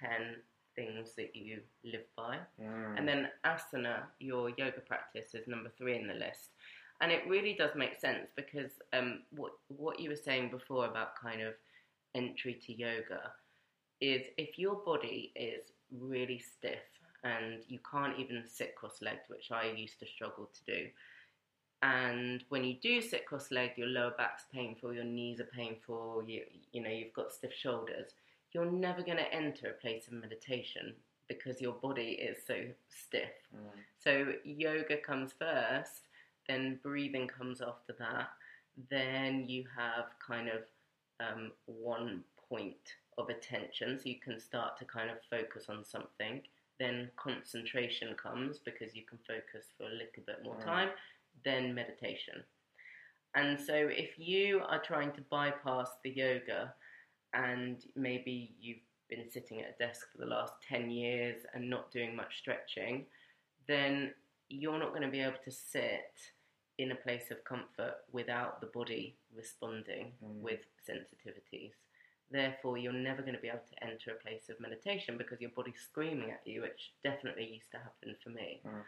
10 0.00 0.36
things 0.76 1.10
that 1.16 1.34
you 1.34 1.60
live 1.84 2.04
by. 2.16 2.38
Mm. 2.60 2.98
And 2.98 3.08
then 3.08 3.28
asana, 3.44 4.02
your 4.20 4.50
yoga 4.50 4.80
practice, 4.86 5.34
is 5.34 5.48
number 5.48 5.70
three 5.76 5.96
in 5.96 6.06
the 6.06 6.14
list. 6.14 6.50
And 7.00 7.12
it 7.12 7.22
really 7.28 7.54
does 7.54 7.70
make 7.76 8.00
sense 8.00 8.28
because 8.34 8.72
um, 8.92 9.22
what 9.30 9.52
what 9.68 10.00
you 10.00 10.10
were 10.10 10.16
saying 10.16 10.50
before 10.50 10.86
about 10.86 11.14
kind 11.20 11.42
of 11.42 11.54
entry 12.14 12.58
to 12.66 12.72
yoga 12.72 13.32
is 14.00 14.22
if 14.36 14.58
your 14.58 14.76
body 14.76 15.32
is 15.36 15.62
really 15.96 16.38
stiff 16.38 16.78
and 17.24 17.62
you 17.68 17.78
can't 17.90 18.18
even 18.18 18.44
sit 18.46 18.74
cross-legged, 18.76 19.28
which 19.28 19.50
I 19.50 19.72
used 19.76 19.98
to 20.00 20.06
struggle 20.06 20.48
to 20.52 20.72
do. 20.72 20.86
And 21.82 22.44
when 22.48 22.64
you 22.64 22.74
do 22.80 23.00
sit 23.00 23.26
cross-legged, 23.26 23.78
your 23.78 23.88
lower 23.88 24.14
back's 24.16 24.44
painful, 24.52 24.92
your 24.92 25.04
knees 25.04 25.40
are 25.40 25.48
painful, 25.56 26.24
you 26.26 26.42
you 26.72 26.82
know 26.82 26.90
you've 26.90 27.12
got 27.12 27.32
stiff 27.32 27.54
shoulders. 27.54 28.10
You're 28.52 28.70
never 28.70 29.02
going 29.02 29.18
to 29.18 29.32
enter 29.34 29.68
a 29.68 29.80
place 29.80 30.06
of 30.08 30.14
meditation 30.14 30.94
because 31.28 31.60
your 31.60 31.74
body 31.74 32.18
is 32.20 32.38
so 32.46 32.54
stiff. 32.88 33.28
Mm. 33.54 33.70
So 34.02 34.32
yoga 34.44 34.96
comes 34.96 35.32
first, 35.38 36.08
then 36.48 36.78
breathing 36.82 37.28
comes 37.28 37.60
after 37.60 37.94
that. 37.98 38.30
Then 38.90 39.44
you 39.48 39.64
have 39.76 40.06
kind 40.26 40.48
of 40.48 40.62
um, 41.20 41.52
one 41.66 42.22
point 42.48 42.94
of 43.18 43.28
attention, 43.28 43.98
so 43.98 44.08
you 44.08 44.20
can 44.24 44.40
start 44.40 44.78
to 44.78 44.84
kind 44.84 45.10
of 45.10 45.16
focus 45.28 45.66
on 45.68 45.84
something. 45.84 46.40
Then 46.78 47.10
concentration 47.16 48.14
comes 48.14 48.58
because 48.58 48.94
you 48.94 49.02
can 49.04 49.18
focus 49.26 49.66
for 49.76 49.84
a 49.84 49.92
little 49.92 50.22
bit 50.26 50.42
more 50.44 50.54
Mm. 50.56 50.64
time. 50.64 50.88
Then 51.44 51.74
meditation. 51.74 52.42
And 53.34 53.60
so 53.60 53.74
if 53.74 54.18
you 54.18 54.60
are 54.66 54.80
trying 54.80 55.12
to 55.12 55.20
bypass 55.22 55.90
the 56.02 56.10
yoga 56.10 56.72
and 57.34 57.84
maybe 57.96 58.54
you've 58.60 58.78
been 59.08 59.30
sitting 59.30 59.60
at 59.60 59.74
a 59.78 59.84
desk 59.84 60.06
for 60.12 60.18
the 60.18 60.26
last 60.26 60.52
10 60.68 60.90
years 60.90 61.42
and 61.54 61.68
not 61.68 61.90
doing 61.90 62.14
much 62.14 62.38
stretching, 62.38 63.06
then 63.66 64.12
you're 64.48 64.78
not 64.78 64.90
going 64.90 65.02
to 65.02 65.08
be 65.08 65.20
able 65.20 65.38
to 65.44 65.50
sit 65.50 66.12
in 66.78 66.92
a 66.92 66.94
place 66.94 67.30
of 67.30 67.42
comfort 67.44 67.96
without 68.12 68.60
the 68.60 68.66
body 68.68 69.16
responding 69.34 70.12
Mm. 70.24 70.40
with 70.40 70.60
sensitivities. 70.88 71.72
Therefore, 72.30 72.76
you're 72.76 72.92
never 72.92 73.22
going 73.22 73.34
to 73.34 73.40
be 73.40 73.48
able 73.48 73.64
to 73.70 73.84
enter 73.84 74.12
a 74.12 74.14
place 74.22 74.48
of 74.50 74.60
meditation 74.60 75.16
because 75.16 75.40
your 75.40 75.50
body's 75.50 75.80
screaming 75.80 76.30
at 76.30 76.42
you, 76.46 76.62
which 76.62 76.92
definitely 77.02 77.46
used 77.54 77.70
to 77.72 77.78
happen 77.78 78.14
for 78.22 78.30
me. 78.30 78.60
Mm. 78.66 78.84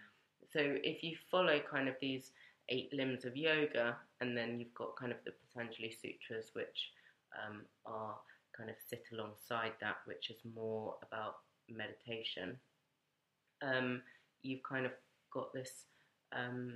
So, 0.53 0.61
if 0.85 1.03
you 1.03 1.17
follow 1.31 1.59
kind 1.61 1.89
of 1.89 1.95
these 2.01 2.33
eight 2.69 2.93
limbs 2.93 3.25
of 3.25 3.37
yoga, 3.37 3.97
and 4.21 4.37
then 4.37 4.61
you've 4.61 4.75
got 4.75 4.95
kind 4.97 5.11
of 5.11 5.19
the 5.25 5.33
Patanjali 5.33 5.91
Sutras, 5.91 6.51
which 6.55 6.93
um, 7.45 7.63
are 7.87 8.17
kind 8.61 8.71
of 8.71 8.77
sit 8.89 9.05
alongside 9.13 9.73
that, 9.81 9.97
which 10.05 10.31
is 10.31 10.37
more 10.55 10.95
about 11.03 11.37
meditation. 11.69 12.57
Um, 13.63 14.03
you've 14.43 14.63
kind 14.63 14.85
of 14.85 14.93
got 15.33 15.53
this 15.55 15.85
um, 16.33 16.75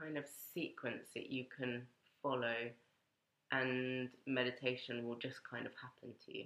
kind 0.00 0.16
of 0.16 0.24
sequence 0.54 1.08
that 1.14 1.30
you 1.32 1.44
can 1.56 1.82
follow, 2.22 2.54
and 3.50 4.08
meditation 4.26 5.06
will 5.06 5.16
just 5.16 5.40
kind 5.48 5.66
of 5.66 5.72
happen 5.72 6.14
to 6.26 6.38
you. 6.38 6.44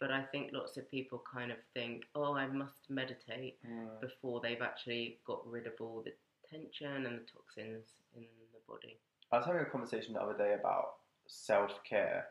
But 0.00 0.10
I 0.10 0.22
think 0.22 0.50
lots 0.52 0.76
of 0.76 0.90
people 0.90 1.22
kind 1.32 1.52
of 1.52 1.58
think, 1.74 2.02
oh, 2.16 2.34
I 2.34 2.46
must 2.48 2.90
meditate 2.90 3.58
Mm. 3.64 4.00
before 4.00 4.40
they've 4.40 4.60
actually 4.62 5.18
got 5.24 5.46
rid 5.48 5.68
of 5.68 5.74
all 5.80 6.02
the 6.04 6.12
tension 6.50 7.06
and 7.06 7.20
the 7.20 7.24
toxins 7.32 7.86
in 8.16 8.22
the 8.52 8.58
body. 8.66 8.96
I 9.30 9.36
was 9.36 9.46
having 9.46 9.62
a 9.62 9.64
conversation 9.66 10.14
the 10.14 10.20
other 10.20 10.36
day 10.36 10.54
about 10.54 10.94
self 11.28 11.70
care 11.88 12.26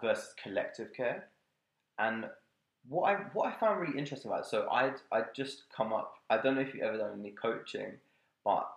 versus 0.00 0.34
collective 0.42 0.92
care, 0.92 1.28
and 1.98 2.26
what 2.88 3.10
I 3.10 3.14
what 3.32 3.52
I 3.52 3.58
found 3.58 3.80
really 3.80 3.98
interesting 3.98 4.30
about 4.30 4.44
it. 4.44 4.46
So 4.46 4.68
I'd 4.70 4.96
I'd 5.12 5.34
just 5.34 5.64
come 5.74 5.92
up. 5.92 6.14
I 6.30 6.38
don't 6.38 6.54
know 6.54 6.60
if 6.60 6.74
you've 6.74 6.82
ever 6.82 6.98
done 6.98 7.18
any 7.20 7.30
coaching, 7.30 7.92
but 8.44 8.68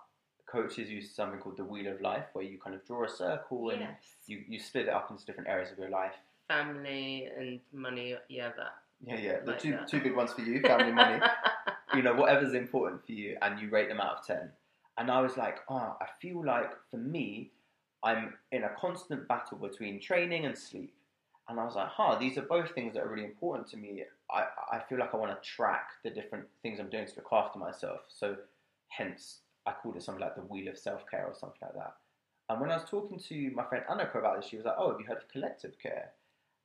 coaches 0.52 0.90
use 0.90 1.12
something 1.12 1.40
called 1.40 1.58
the 1.58 1.64
wheel 1.64 1.92
of 1.92 2.02
life, 2.02 2.26
where 2.34 2.44
you 2.44 2.58
kind 2.58 2.76
of 2.76 2.86
draw 2.86 3.06
a 3.06 3.10
circle 3.10 3.70
and 3.70 3.82
yes. 3.82 3.94
you, 4.28 4.44
you 4.48 4.60
split 4.60 4.88
it 4.88 4.94
up 4.94 5.12
into 5.12 5.26
different 5.26 5.50
areas 5.50 5.72
of 5.72 5.78
your 5.78 5.90
life. 5.90 6.14
Family 6.48 7.30
and 7.38 7.60
money, 7.72 8.16
yeah, 8.28 8.50
that. 8.58 8.74
Yeah, 9.06 9.18
yeah. 9.18 9.40
The 9.42 9.52
Like 9.52 9.60
two 9.60 9.72
that. 9.72 9.88
two 9.88 10.02
big 10.02 10.16
ones 10.16 10.34
for 10.34 10.42
you, 10.42 10.62
family, 10.62 10.92
money. 10.92 11.24
you 11.96 12.02
know, 12.02 12.14
whatever's 12.14 12.54
important 12.54 13.06
for 13.06 13.12
you, 13.12 13.38
and 13.42 13.60
you 13.60 13.70
rate 13.70 13.90
them 13.90 14.02
out 14.02 14.20
of 14.20 14.26
10. 14.26 14.50
And 14.98 15.10
I 15.10 15.22
was 15.22 15.38
like, 15.38 15.60
oh, 15.70 15.96
I 16.02 16.08
feel 16.22 16.44
like 16.44 16.72
for 16.92 16.98
me, 16.98 17.52
I'm 18.04 18.36
in 18.52 18.64
a 18.64 18.70
constant 18.80 19.28
battle 19.28 19.58
between 19.58 20.00
training 20.00 20.46
and 20.46 20.58
sleep. 20.58 20.94
And 21.48 21.60
I 21.60 21.66
was 21.66 21.76
like, 21.76 21.90
huh, 21.90 22.18
these 22.20 22.38
are 22.38 22.44
both 22.44 22.72
things 22.72 22.94
that 22.94 23.04
are 23.04 23.10
really 23.10 23.26
important 23.26 23.68
to 23.70 23.78
me. 23.78 24.04
I, 24.32 24.46
I 24.72 24.80
feel 24.88 25.00
like 25.00 25.14
I 25.14 25.18
want 25.18 25.32
to 25.32 25.50
track 25.50 25.90
the 26.04 26.12
different 26.12 26.46
things 26.62 26.80
I'm 26.80 26.90
doing 26.90 27.08
to 27.08 27.14
look 27.16 27.28
after 27.32 27.58
myself. 27.58 28.02
So, 28.08 28.36
hence, 28.90 29.40
I 29.66 29.74
called 29.74 29.98
it 29.98 30.04
something 30.04 30.22
like 30.22 30.36
the 30.36 30.42
wheel 30.42 30.68
of 30.70 30.78
self 30.78 31.02
care 31.10 31.26
or 31.26 31.34
something 31.34 31.58
like 31.62 31.74
that. 31.74 31.96
And 32.50 32.62
when 32.62 32.72
I 32.72 32.76
was 32.76 32.90
talking 32.90 33.20
to 33.20 33.52
my 33.56 33.64
friend 33.66 33.84
Annika 33.90 34.16
about 34.16 34.38
this, 34.38 34.50
she 34.50 34.58
was 34.58 34.66
like, 34.66 34.76
oh, 34.78 34.92
have 34.92 35.00
you 35.00 35.06
heard 35.06 35.18
of 35.18 35.30
collective 35.30 35.74
care? 35.82 36.12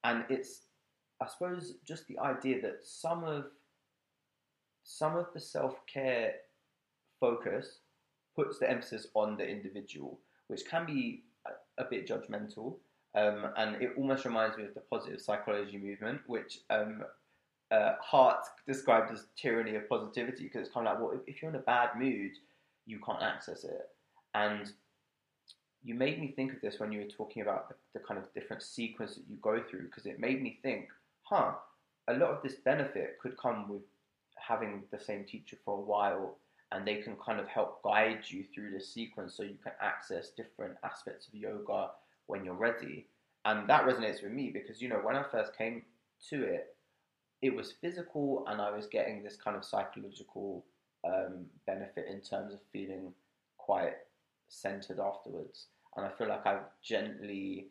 And 0.02 0.24
it's, 0.28 0.62
I 1.20 1.26
suppose, 1.26 1.74
just 1.86 2.06
the 2.06 2.18
idea 2.18 2.60
that 2.62 2.80
some 2.82 3.24
of 3.24 3.46
some 4.82 5.16
of 5.16 5.26
the 5.32 5.40
self 5.40 5.76
care 5.86 6.34
focus 7.20 7.78
puts 8.36 8.58
the 8.58 8.70
emphasis 8.70 9.06
on 9.14 9.36
the 9.36 9.46
individual, 9.48 10.18
which 10.48 10.64
can 10.66 10.86
be 10.86 11.22
a, 11.78 11.84
bit 11.84 12.08
judgmental. 12.08 12.76
Um, 13.14 13.46
and 13.56 13.80
it 13.80 13.92
almost 13.96 14.24
reminds 14.24 14.56
me 14.56 14.64
of 14.64 14.74
the 14.74 14.80
positive 14.80 15.20
psychology 15.20 15.78
movement, 15.78 16.20
which 16.26 16.60
um, 16.70 17.04
uh, 17.70 17.92
Hart 18.00 18.44
described 18.66 19.12
as 19.12 19.26
tyranny 19.36 19.76
of 19.76 19.88
positivity, 19.88 20.44
because 20.44 20.62
it's 20.62 20.74
kind 20.74 20.86
of 20.88 20.94
like, 20.94 21.02
well, 21.02 21.12
if, 21.12 21.34
if 21.36 21.42
you're 21.42 21.50
in 21.50 21.56
a 21.56 21.60
bad 21.60 21.90
mood, 21.96 22.32
you 22.86 22.98
can't 23.04 23.22
access 23.22 23.64
it. 23.64 23.88
And 24.34 24.72
you 25.82 25.94
made 25.94 26.20
me 26.20 26.32
think 26.34 26.52
of 26.52 26.60
this 26.60 26.80
when 26.80 26.90
you 26.90 27.00
were 27.00 27.06
talking 27.06 27.42
about 27.42 27.68
the, 27.68 27.74
the 27.94 28.00
kind 28.00 28.18
of 28.18 28.32
different 28.34 28.62
sequence 28.62 29.14
that 29.14 29.24
you 29.28 29.36
go 29.42 29.62
through, 29.62 29.84
because 29.84 30.06
it 30.06 30.18
made 30.18 30.42
me 30.42 30.58
think, 30.62 30.88
huh, 31.22 31.52
a 32.08 32.14
lot 32.14 32.30
of 32.30 32.42
this 32.42 32.56
benefit 32.56 33.18
could 33.20 33.36
come 33.36 33.68
with 33.68 33.82
having 34.36 34.82
the 34.90 34.98
same 34.98 35.24
teacher 35.24 35.56
for 35.64 35.78
a 35.78 35.80
while 35.80 36.36
and 36.74 36.86
they 36.86 36.96
can 36.96 37.14
kind 37.24 37.38
of 37.38 37.46
help 37.46 37.82
guide 37.84 38.24
you 38.26 38.44
through 38.52 38.72
the 38.72 38.80
sequence 38.80 39.34
so 39.36 39.44
you 39.44 39.56
can 39.62 39.72
access 39.80 40.30
different 40.30 40.74
aspects 40.82 41.28
of 41.28 41.34
yoga 41.34 41.90
when 42.26 42.44
you're 42.44 42.54
ready. 42.54 43.06
And 43.44 43.68
that 43.68 43.86
resonates 43.86 44.22
with 44.22 44.32
me 44.32 44.50
because, 44.52 44.82
you 44.82 44.88
know, 44.88 45.00
when 45.02 45.14
I 45.14 45.22
first 45.22 45.56
came 45.56 45.82
to 46.30 46.42
it, 46.42 46.74
it 47.42 47.54
was 47.54 47.74
physical 47.80 48.44
and 48.48 48.60
I 48.60 48.74
was 48.74 48.86
getting 48.86 49.22
this 49.22 49.36
kind 49.36 49.56
of 49.56 49.64
psychological 49.64 50.64
um, 51.06 51.44
benefit 51.66 52.06
in 52.10 52.20
terms 52.20 52.52
of 52.52 52.60
feeling 52.72 53.12
quite 53.56 53.94
centered 54.48 54.98
afterwards. 54.98 55.66
And 55.96 56.04
I 56.04 56.10
feel 56.10 56.28
like 56.28 56.44
I've 56.44 56.64
gently 56.82 57.68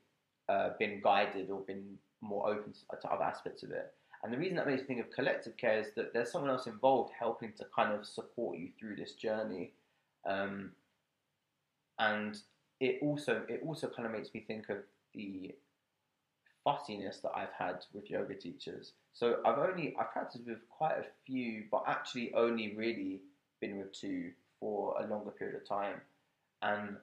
uh, 0.48 0.70
been 0.80 1.02
guided 1.04 1.50
or 1.50 1.60
been 1.62 1.98
more 2.22 2.48
open 2.48 2.72
to, 2.72 2.98
to 3.02 3.08
other 3.10 3.24
aspects 3.24 3.64
of 3.64 3.72
it. 3.72 3.92
And 4.24 4.32
the 4.32 4.38
reason 4.38 4.56
that 4.56 4.68
makes 4.68 4.82
me 4.82 4.88
think 4.88 5.00
of 5.02 5.12
collective 5.12 5.58
care 5.58 5.80
is 5.80 5.88
that 5.96 6.14
there's 6.14 6.32
someone 6.32 6.50
else 6.50 6.66
involved 6.66 7.12
helping 7.18 7.52
to 7.58 7.66
kind 7.76 7.94
of 7.94 8.06
support 8.06 8.58
you 8.58 8.70
through 8.80 8.96
this 8.96 9.14
journey. 9.14 9.74
Um, 10.26 10.72
and 12.00 12.38
it 12.80 13.00
also 13.02 13.44
it 13.50 13.62
also 13.66 13.88
kind 13.88 14.06
of 14.06 14.14
makes 14.14 14.34
me 14.34 14.44
think 14.48 14.70
of 14.70 14.78
the 15.14 15.54
fussiness 16.64 17.20
that 17.20 17.32
I've 17.36 17.52
had 17.58 17.86
with 17.94 18.10
yoga 18.10 18.36
teachers. 18.36 18.94
So 19.14 19.40
I've 19.46 19.58
only 19.58 19.94
I've 20.00 20.12
practiced 20.12 20.46
with 20.48 20.68
quite 20.70 20.98
a 20.98 21.06
few, 21.26 21.66
but 21.70 21.84
actually 21.88 22.34
only 22.34 22.76
really 22.76 23.22
been 23.60 23.78
with 23.78 23.92
two 23.92 24.32
for 24.60 24.96
a 25.02 25.08
longer 25.08 25.32
period 25.32 25.62
of 25.62 25.68
time. 25.68 26.02
And 26.62 26.96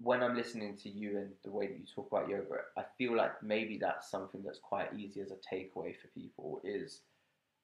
when 0.00 0.22
I'm 0.22 0.36
listening 0.36 0.76
to 0.78 0.88
you 0.88 1.18
and 1.18 1.30
the 1.44 1.50
way 1.50 1.66
that 1.68 1.78
you 1.78 1.84
talk 1.94 2.08
about 2.10 2.28
yoga, 2.28 2.56
I 2.76 2.82
feel 2.98 3.16
like 3.16 3.42
maybe 3.42 3.78
that's 3.78 4.10
something 4.10 4.42
that's 4.42 4.58
quite 4.58 4.92
easy 4.94 5.20
as 5.20 5.30
a 5.30 5.54
takeaway 5.54 5.94
for 5.96 6.08
people 6.14 6.60
is 6.64 7.00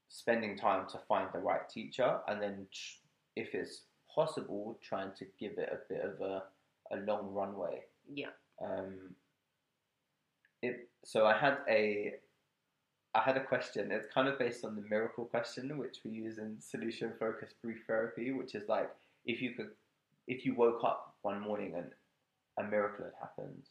spending 0.09 0.57
time 0.57 0.87
to 0.91 0.99
find 1.09 1.29
the 1.33 1.39
right 1.39 1.69
teacher 1.69 2.19
and 2.29 2.43
then 2.43 2.67
if 3.37 3.55
it's 3.55 3.83
possible 4.13 4.79
trying 4.83 5.13
to 5.17 5.25
give 5.39 5.53
it 5.59 5.71
a 5.73 5.93
bit 5.93 6.03
of 6.05 6.21
a, 6.21 6.43
a 6.93 6.97
long 7.07 7.33
runway 7.33 7.81
Yeah. 8.13 8.31
um, 8.61 9.15
it, 10.63 10.89
so 11.05 11.27
I 11.27 11.37
had 11.37 11.59
a 11.69 12.15
I 13.15 13.21
had 13.23 13.37
a 13.37 13.45
question. 13.45 13.91
It's 13.91 14.07
kind 14.13 14.29
of 14.29 14.39
based 14.39 14.65
on 14.65 14.77
the 14.77 14.83
miracle 14.83 15.25
question, 15.25 15.77
which 15.79 15.99
we 16.05 16.13
use 16.13 16.39
in 16.39 16.61
solution 16.61 17.13
focused 17.19 17.61
brief 17.63 17.79
therapy, 17.87 18.31
which 18.33 18.55
is 18.55 18.69
like 18.69 18.89
if 19.25 19.43
you 19.43 19.51
could, 19.55 19.71
if 20.29 20.45
you 20.47 20.55
woke 20.55 20.85
up 20.85 21.17
one 21.23 21.41
morning 21.41 21.75
and 21.77 21.91
a 22.61 22.69
miracle 22.69 23.05
had 23.05 23.15
happened, 23.21 23.69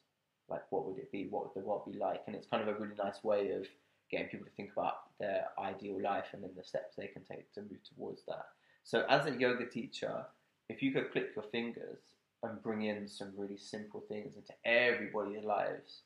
like 0.49 0.63
what 0.69 0.85
would 0.85 0.97
it 0.97 1.11
be? 1.11 1.27
What 1.29 1.43
would 1.43 1.61
the 1.61 1.67
world 1.67 1.91
be 1.91 1.97
like? 1.97 2.21
And 2.27 2.35
it's 2.35 2.47
kind 2.47 2.67
of 2.67 2.75
a 2.75 2.79
really 2.79 2.95
nice 3.01 3.23
way 3.23 3.51
of 3.51 3.65
getting 4.09 4.27
people 4.27 4.45
to 4.45 4.51
think 4.53 4.71
about 4.71 5.17
their 5.19 5.45
ideal 5.59 6.01
life 6.01 6.27
and 6.33 6.43
then 6.43 6.51
the 6.55 6.63
steps 6.63 6.95
they 6.95 7.07
can 7.07 7.23
take 7.23 7.51
to 7.53 7.61
move 7.61 7.83
towards 7.95 8.23
that. 8.27 8.45
So 8.83 9.05
as 9.09 9.25
a 9.27 9.37
yoga 9.37 9.65
teacher, 9.65 10.25
if 10.69 10.81
you 10.81 10.91
could 10.91 11.11
click 11.11 11.29
your 11.35 11.45
fingers 11.51 11.99
and 12.43 12.61
bring 12.63 12.83
in 12.83 13.07
some 13.07 13.33
really 13.37 13.57
simple 13.57 14.03
things 14.07 14.35
into 14.35 14.53
everybody's 14.65 15.43
lives, 15.43 16.01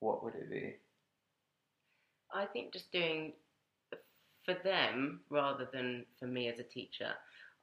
what 0.00 0.22
would 0.22 0.34
it 0.34 0.50
be? 0.50 0.74
I 2.32 2.46
think 2.46 2.72
just 2.72 2.92
doing 2.92 3.32
for 4.44 4.54
them 4.62 5.20
rather 5.28 5.68
than 5.72 6.04
for 6.18 6.26
me 6.26 6.48
as 6.48 6.58
a 6.58 6.62
teacher. 6.62 7.12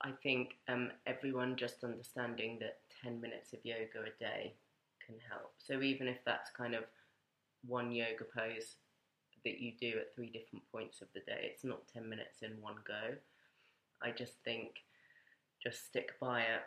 I 0.02 0.12
think 0.22 0.56
um, 0.68 0.92
everyone 1.08 1.56
just 1.56 1.84
understanding 1.84 2.60
that 2.60 2.80
10 3.04 3.22
minutes 3.22 3.54
of 3.54 3.60
yoga 3.64 4.02
a 4.06 4.24
day 4.24 4.54
can 5.06 5.16
help. 5.30 5.54
So 5.58 5.82
even 5.82 6.08
if 6.08 6.18
that's 6.26 6.50
kind 6.52 6.74
of 6.74 6.84
one 7.68 7.92
yoga 7.92 8.26
pose 8.36 8.76
that 9.44 9.60
you 9.60 9.74
do 9.80 10.00
at 10.00 10.16
three 10.16 10.28
different 10.30 10.64
points 10.72 11.02
of 11.02 11.08
the 11.14 11.20
day, 11.22 11.52
it's 11.52 11.64
not 11.64 11.88
10 11.94 12.08
minutes 12.08 12.42
in 12.42 12.62
one 12.62 12.78
go. 12.88 13.16
I 14.02 14.12
just 14.12 14.34
think 14.46 14.84
just 15.62 15.86
stick 15.86 16.12
by 16.20 16.42
it. 16.42 16.62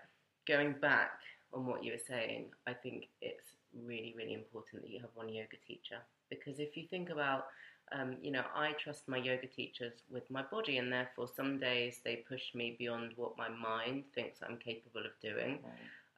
Going 0.46 0.74
back 0.80 1.20
on 1.52 1.66
what 1.66 1.84
you 1.84 1.92
were 1.92 1.98
saying, 1.98 2.46
I 2.66 2.72
think 2.72 3.08
it's 3.20 3.56
really, 3.86 4.14
really 4.16 4.34
important 4.34 4.82
that 4.82 4.90
you 4.90 5.00
have 5.00 5.10
one 5.14 5.28
yoga 5.28 5.56
teacher 5.66 5.98
because 6.30 6.58
if 6.58 6.76
you 6.76 6.86
think 6.88 7.10
about 7.10 7.46
um, 7.92 8.16
you 8.20 8.32
know, 8.32 8.42
I 8.54 8.72
trust 8.72 9.06
my 9.08 9.16
yoga 9.16 9.46
teachers 9.46 9.92
with 10.10 10.28
my 10.28 10.42
body, 10.42 10.78
and 10.78 10.92
therefore 10.92 11.28
some 11.28 11.60
days 11.60 12.00
they 12.04 12.24
push 12.28 12.52
me 12.54 12.74
beyond 12.78 13.12
what 13.14 13.38
my 13.38 13.48
mind 13.48 14.04
thinks 14.14 14.40
I'm 14.42 14.56
capable 14.56 15.02
of 15.02 15.12
doing. 15.22 15.60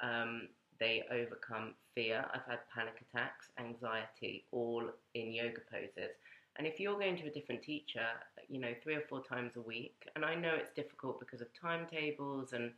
Um, 0.00 0.48
they 0.80 1.04
overcome 1.10 1.74
fear. 1.94 2.24
I've 2.32 2.48
had 2.48 2.60
panic 2.72 3.02
attacks, 3.08 3.46
anxiety, 3.58 4.44
all 4.52 4.84
in 5.14 5.32
yoga 5.32 5.60
poses. 5.70 6.14
And 6.56 6.66
if 6.66 6.80
you're 6.80 6.98
going 6.98 7.16
to 7.18 7.26
a 7.28 7.30
different 7.30 7.62
teacher, 7.62 8.06
you 8.48 8.60
know, 8.60 8.74
three 8.82 8.94
or 8.94 9.02
four 9.08 9.22
times 9.22 9.56
a 9.56 9.60
week, 9.60 10.08
and 10.16 10.24
I 10.24 10.34
know 10.34 10.54
it's 10.54 10.74
difficult 10.74 11.20
because 11.20 11.40
of 11.40 11.48
timetables 11.60 12.52
and 12.52 12.72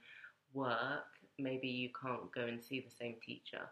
work, 0.52 1.06
maybe 1.38 1.68
you 1.68 1.88
can't 2.00 2.30
go 2.32 2.42
and 2.42 2.62
see 2.62 2.80
the 2.80 2.90
same 2.90 3.16
teacher. 3.24 3.62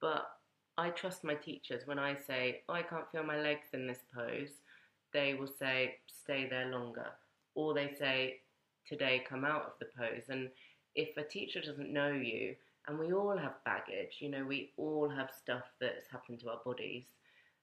But 0.00 0.30
I 0.76 0.90
trust 0.90 1.24
my 1.24 1.34
teachers 1.34 1.86
when 1.86 1.98
I 1.98 2.14
say, 2.14 2.62
oh, 2.68 2.74
I 2.74 2.82
can't 2.82 3.10
feel 3.10 3.22
my 3.22 3.40
legs 3.40 3.68
in 3.72 3.86
this 3.86 4.04
pose, 4.14 4.60
they 5.12 5.34
will 5.34 5.52
say, 5.58 5.96
stay 6.06 6.46
there 6.48 6.70
longer. 6.70 7.10
Or 7.54 7.74
they 7.74 7.94
say, 7.98 8.40
today 8.86 9.24
come 9.26 9.44
out 9.44 9.62
of 9.62 9.72
the 9.78 9.86
pose. 9.96 10.24
And 10.28 10.48
if 10.94 11.16
a 11.16 11.22
teacher 11.22 11.60
doesn't 11.60 11.92
know 11.92 12.12
you, 12.12 12.54
and 12.88 12.98
we 12.98 13.12
all 13.12 13.36
have 13.36 13.64
baggage, 13.64 14.16
you 14.20 14.28
know, 14.28 14.44
we 14.44 14.72
all 14.76 15.08
have 15.08 15.30
stuff 15.30 15.64
that's 15.80 16.08
happened 16.10 16.40
to 16.40 16.50
our 16.50 16.60
bodies, 16.64 17.04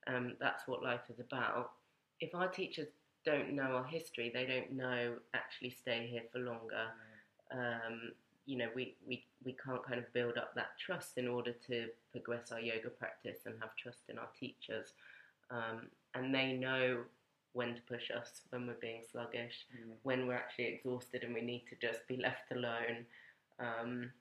um, 0.07 0.35
that's 0.39 0.67
what 0.67 0.83
life 0.83 1.01
is 1.09 1.19
about. 1.19 1.71
If 2.19 2.33
our 2.33 2.47
teachers 2.47 2.87
don't 3.25 3.53
know 3.53 3.63
our 3.63 3.83
history, 3.85 4.31
they 4.33 4.45
don't 4.45 4.71
know 4.71 5.15
actually 5.33 5.71
stay 5.71 6.07
here 6.09 6.23
for 6.31 6.39
longer. 6.39 6.87
Um, 7.51 8.11
you 8.45 8.57
know, 8.57 8.69
we, 8.73 8.95
we, 9.07 9.25
we 9.43 9.55
can't 9.63 9.83
kind 9.85 9.99
of 9.99 10.11
build 10.13 10.37
up 10.37 10.55
that 10.55 10.71
trust 10.83 11.17
in 11.17 11.27
order 11.27 11.53
to 11.67 11.87
progress 12.11 12.51
our 12.51 12.59
yoga 12.59 12.89
practice 12.89 13.39
and 13.45 13.55
have 13.59 13.75
trust 13.75 14.09
in 14.09 14.17
our 14.17 14.29
teachers. 14.39 14.93
Um, 15.51 15.87
and 16.15 16.33
they 16.33 16.53
know 16.53 17.01
when 17.53 17.75
to 17.75 17.81
push 17.81 18.11
us 18.11 18.41
when 18.51 18.67
we're 18.67 18.73
being 18.75 19.03
sluggish, 19.11 19.65
Mm. 19.75 19.95
when 20.03 20.27
we're 20.27 20.35
actually 20.35 20.65
exhausted 20.67 21.23
and 21.23 21.33
we 21.33 21.41
need 21.41 21.65
to 21.67 21.75
just 21.75 22.07
be 22.07 22.17
left 22.17 22.51
alone. 22.51 23.05
Um, 23.59 24.11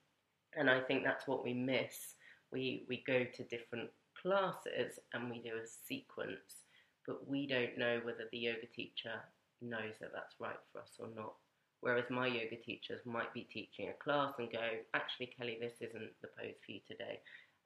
and 0.54 0.70
I 0.70 0.80
think 0.80 1.04
that's 1.04 1.26
what 1.26 1.44
we 1.44 1.52
miss. 1.54 2.14
We, 2.50 2.84
we 2.88 3.04
go 3.06 3.24
to 3.24 3.42
different 3.44 3.90
classes 4.20 4.98
and 5.12 5.30
we 5.30 5.40
do 5.40 5.56
a 5.62 5.66
sequence, 5.66 6.64
but 7.06 7.28
we 7.28 7.46
don't 7.46 7.76
know 7.78 8.00
whether 8.02 8.26
the 8.30 8.38
yoga 8.38 8.66
teacher 8.66 9.14
knows 9.60 9.94
that 10.00 10.12
that's 10.12 10.40
right 10.40 10.58
for 10.72 10.80
us 10.80 10.92
or 10.98 11.08
not. 11.14 11.34
Whereas 11.80 12.10
my 12.10 12.26
yoga 12.26 12.56
teachers 12.56 13.04
might 13.06 13.32
be 13.34 13.42
teaching 13.44 13.88
a 13.88 13.92
class 14.02 14.34
and 14.38 14.50
go, 14.50 14.68
actually, 14.94 15.26
Kelly, 15.26 15.58
this 15.60 15.74
isn't 15.80 16.10
the 16.22 16.28
pose 16.28 16.56
for 16.64 16.72
you 16.72 16.80
today. 16.88 17.20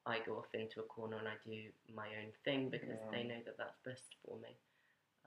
I 0.05 0.19
go 0.27 0.37
off 0.37 0.53
into 0.53 0.81
a 0.81 0.85
corner 0.85 1.17
and 1.19 1.29
I 1.29 1.35
do 1.47 1.71
my 1.95 2.09
own 2.21 2.33
thing 2.45 2.69
because 2.69 2.89
Yeah. 2.89 3.11
they 3.11 3.23
know 3.23 3.41
that 3.45 3.57
that's 3.57 3.79
best 3.85 4.17
for 4.27 4.37
me. 4.39 4.57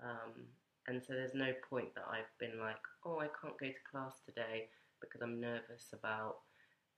Um, 0.03 0.47
and 0.87 1.01
so 1.01 1.13
there's 1.13 1.33
no 1.33 1.51
point 1.69 1.95
that 1.95 2.05
I've 2.09 2.31
been 2.39 2.59
like, 2.59 2.81
oh, 3.05 3.19
I 3.19 3.27
can't 3.41 3.57
go 3.57 3.67
to 3.67 3.89
class 3.89 4.21
today 4.25 4.69
because 5.01 5.21
I'm 5.21 5.39
nervous 5.39 5.93
about 5.93 6.37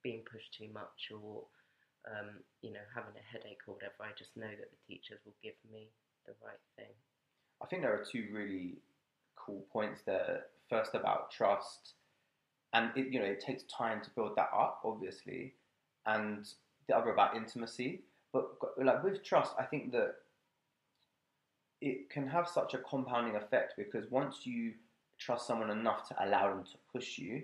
being 0.02 0.22
pushed 0.30 0.54
too 0.54 0.68
much 0.72 1.10
or 1.12 1.44
um, 2.06 2.40
you 2.62 2.72
know 2.72 2.84
having 2.94 3.14
a 3.16 3.32
headache 3.32 3.60
or 3.66 3.74
whatever. 3.74 4.02
I 4.02 4.10
just 4.16 4.36
know 4.36 4.48
that 4.48 4.70
the 4.70 4.94
teachers 4.94 5.20
will 5.24 5.34
give 5.42 5.54
me 5.70 5.88
the 6.26 6.32
right 6.44 6.60
thing. 6.76 6.94
I 7.62 7.66
think 7.66 7.82
there 7.82 7.92
are 7.92 8.04
two 8.04 8.28
really 8.32 8.78
cool 9.36 9.64
points 9.72 10.02
there. 10.06 10.44
First 10.70 10.94
about 10.94 11.30
trust, 11.30 11.94
and 12.72 12.90
it, 12.96 13.12
you 13.12 13.20
know 13.20 13.26
it 13.26 13.40
takes 13.40 13.64
time 13.64 14.00
to 14.02 14.10
build 14.10 14.36
that 14.36 14.50
up, 14.54 14.80
obviously, 14.84 15.54
and 16.06 16.46
the 16.88 16.96
other 16.96 17.10
about 17.10 17.36
intimacy. 17.36 18.02
But 18.32 18.50
like 18.76 19.02
with 19.02 19.24
trust, 19.24 19.54
I 19.58 19.64
think 19.64 19.92
that 19.92 20.16
it 21.80 22.10
can 22.10 22.26
have 22.26 22.48
such 22.48 22.74
a 22.74 22.78
compounding 22.78 23.36
effect 23.36 23.74
because 23.76 24.10
once 24.10 24.46
you 24.46 24.74
trust 25.18 25.46
someone 25.46 25.70
enough 25.70 26.08
to 26.08 26.24
allow 26.24 26.48
them 26.48 26.64
to 26.64 26.78
push 26.92 27.18
you, 27.18 27.42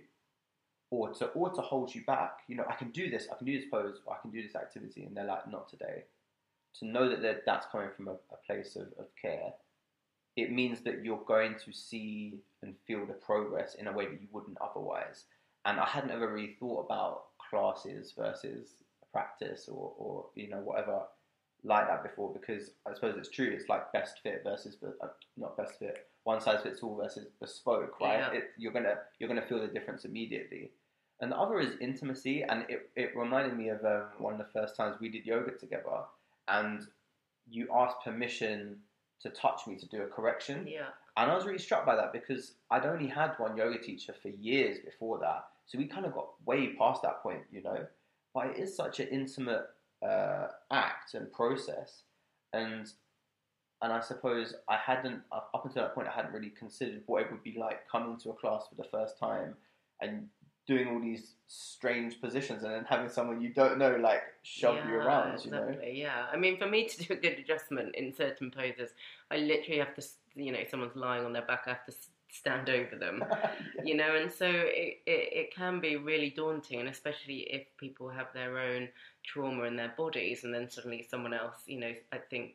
or 0.91 1.13
to 1.13 1.27
or 1.29 1.51
to 1.51 1.61
hold 1.61 1.95
you 1.95 2.05
back, 2.05 2.39
you 2.47 2.57
know, 2.57 2.65
I 2.69 2.75
can 2.75 2.91
do 2.91 3.11
this, 3.11 3.27
I 3.33 3.37
can 3.37 3.47
do 3.47 3.59
this 3.59 3.69
pose, 3.71 4.01
or 4.07 4.15
I 4.15 4.21
can 4.21 4.31
do 4.31 4.43
this 4.43 4.55
activity, 4.55 5.05
and 5.05 5.17
they're 5.17 5.25
like, 5.25 5.51
not 5.51 5.69
today. 5.69 6.05
To 6.81 6.87
know 6.87 7.09
that 7.09 7.43
that's 7.47 7.67
coming 7.71 7.91
from 7.97 8.09
a, 8.09 8.13
a 8.13 8.37
place 8.47 8.77
of, 8.77 8.89
of 8.99 9.07
care, 9.21 9.53
it 10.37 10.53
means 10.53 10.81
that 10.83 11.05
you're 11.05 11.25
going 11.27 11.55
to 11.65 11.73
see 11.73 12.41
and 12.63 12.75
feel 12.87 13.07
the 13.07 13.13
progress 13.13 13.77
in 13.77 13.87
a 13.87 13.93
way 13.93 14.07
that 14.07 14.21
you 14.21 14.29
wouldn't 14.33 14.59
otherwise. 14.61 15.25
And 15.65 15.81
I 15.81 15.87
hadn't 15.87 16.11
ever 16.11 16.33
really 16.33 16.57
thought 16.59 16.85
about 16.85 17.23
classes 17.39 18.13
versus 18.17 18.75
practice 19.13 19.69
or, 19.69 19.93
or 19.97 20.27
you 20.35 20.49
know 20.49 20.59
whatever 20.59 21.03
like 21.65 21.89
that 21.89 22.03
before 22.03 22.33
because 22.33 22.71
I 22.87 22.95
suppose 22.95 23.17
it's 23.17 23.31
true. 23.31 23.51
It's 23.51 23.69
like 23.69 23.93
best 23.93 24.21
fit 24.23 24.43
versus 24.45 24.77
uh, 24.85 25.07
not 25.37 25.57
best 25.57 25.79
fit, 25.79 26.07
one 26.25 26.41
size 26.41 26.63
fits 26.63 26.83
all 26.83 26.97
versus 26.97 27.27
bespoke, 27.41 28.01
right? 28.01 28.19
Yeah. 28.19 28.39
It, 28.39 28.45
you're 28.59 28.73
gonna 28.73 28.97
you're 29.19 29.29
gonna 29.29 29.47
feel 29.47 29.61
the 29.61 29.69
difference 29.69 30.05
immediately. 30.05 30.71
And 31.21 31.31
the 31.31 31.37
other 31.37 31.61
is 31.61 31.75
intimacy, 31.81 32.43
and 32.43 32.65
it, 32.69 32.91
it 32.97 33.17
reminded 33.17 33.57
me 33.57 33.69
of 33.69 33.85
um, 33.85 34.03
one 34.19 34.33
of 34.33 34.39
the 34.39 34.53
first 34.53 34.77
times 34.77 34.97
we 35.01 35.09
did 35.09 35.25
yoga 35.25 35.53
together, 35.53 36.03
and 36.49 36.83
you 37.49 37.69
asked 37.73 37.99
permission 38.05 38.79
to 39.21 39.31
touch 39.31 39.67
me 39.67 39.77
to 39.77 39.87
do 39.87 40.03
a 40.03 40.07
correction. 40.07 40.67
Yeah. 40.69 40.89
And 41.17 41.31
I 41.31 41.35
was 41.37 41.47
really 41.47 41.59
struck 41.59 41.87
by 41.87 41.95
that 41.95 42.13
because 42.13 42.55
I'd 42.71 42.85
only 42.85 43.07
had 43.07 43.35
one 43.39 43.57
yoga 43.57 43.79
teacher 43.79 44.15
for 44.21 44.29
years 44.29 44.79
before 44.85 45.19
that. 45.21 45.45
So 45.67 45.79
we 45.79 45.87
kind 45.87 46.05
of 46.05 46.13
got 46.13 46.31
way 46.45 46.75
past 46.75 47.03
that 47.03 47.23
point, 47.23 47.43
you 47.53 47.63
know. 47.63 47.87
But 48.35 48.49
it 48.49 48.59
is 48.59 48.77
such 48.77 48.99
an 48.99 49.09
intimate 49.09 49.63
uh, 50.05 50.49
act 50.71 51.15
and 51.15 51.33
process. 51.33 52.03
And 52.53 52.91
and 53.83 53.93
I 53.93 54.01
suppose 54.01 54.55
I 54.69 54.77
hadn't 54.77 55.21
up 55.33 55.63
until 55.65 55.83
that 55.83 55.95
point 55.95 56.09
I 56.09 56.13
hadn't 56.13 56.33
really 56.33 56.51
considered 56.51 57.03
what 57.07 57.23
it 57.23 57.31
would 57.31 57.43
be 57.43 57.57
like 57.59 57.89
coming 57.91 58.17
to 58.19 58.31
a 58.31 58.35
class 58.35 58.65
for 58.69 58.77
the 58.77 58.89
first 58.89 59.19
time 59.19 59.55
and 60.01 60.29
doing 60.67 60.89
all 60.89 61.01
these 61.01 61.35
strange 61.47 62.21
positions 62.21 62.63
and 62.63 62.73
then 62.73 62.85
having 62.89 63.09
someone 63.09 63.43
you 63.43 63.51
don't 63.51 63.79
know 63.79 63.97
like 63.97 64.23
shove 64.43 64.77
yeah, 64.77 64.89
you 64.89 64.95
around, 64.95 65.35
exactly, 65.35 65.51
you 65.51 65.67
know. 65.67 65.79
Yeah, 65.85 66.27
I 66.33 66.37
mean, 66.37 66.59
for 66.59 66.67
me 66.67 66.89
to 66.89 67.05
do 67.05 67.13
a 67.13 67.17
good 67.17 67.39
adjustment 67.39 67.95
in 67.95 68.15
certain 68.15 68.51
poses, 68.51 68.91
I 69.31 69.37
literally 69.37 69.81
have 69.81 69.95
to, 69.97 70.03
you 70.35 70.53
know, 70.53 70.61
someone's 70.71 70.97
lying 70.97 71.25
on 71.25 71.33
their 71.33 71.43
back, 71.43 71.65
I 71.67 71.71
have 71.71 71.85
to 71.87 71.93
stand 72.35 72.69
over 72.69 72.97
them, 72.97 73.25
yeah. 73.31 73.51
you 73.85 73.97
know, 73.97 74.17
and 74.17 74.31
so 74.31 74.47
it, 74.47 74.99
it, 75.07 75.29
it 75.33 75.55
can 75.55 75.81
be 75.81 75.97
really 75.97 76.31
daunting, 76.31 76.81
and 76.81 76.89
especially 76.89 77.47
if 77.51 77.67
people 77.79 78.09
have 78.09 78.27
their 78.35 78.59
own 78.59 78.89
trauma 79.25 79.65
in 79.65 79.77
their 79.77 79.95
bodies, 79.97 80.45
and 80.45 80.53
then 80.53 80.69
suddenly 80.69 81.07
someone 81.09 81.33
else, 81.33 81.57
you 81.67 81.79
know, 81.79 81.93
I 82.13 82.19
think 82.19 82.55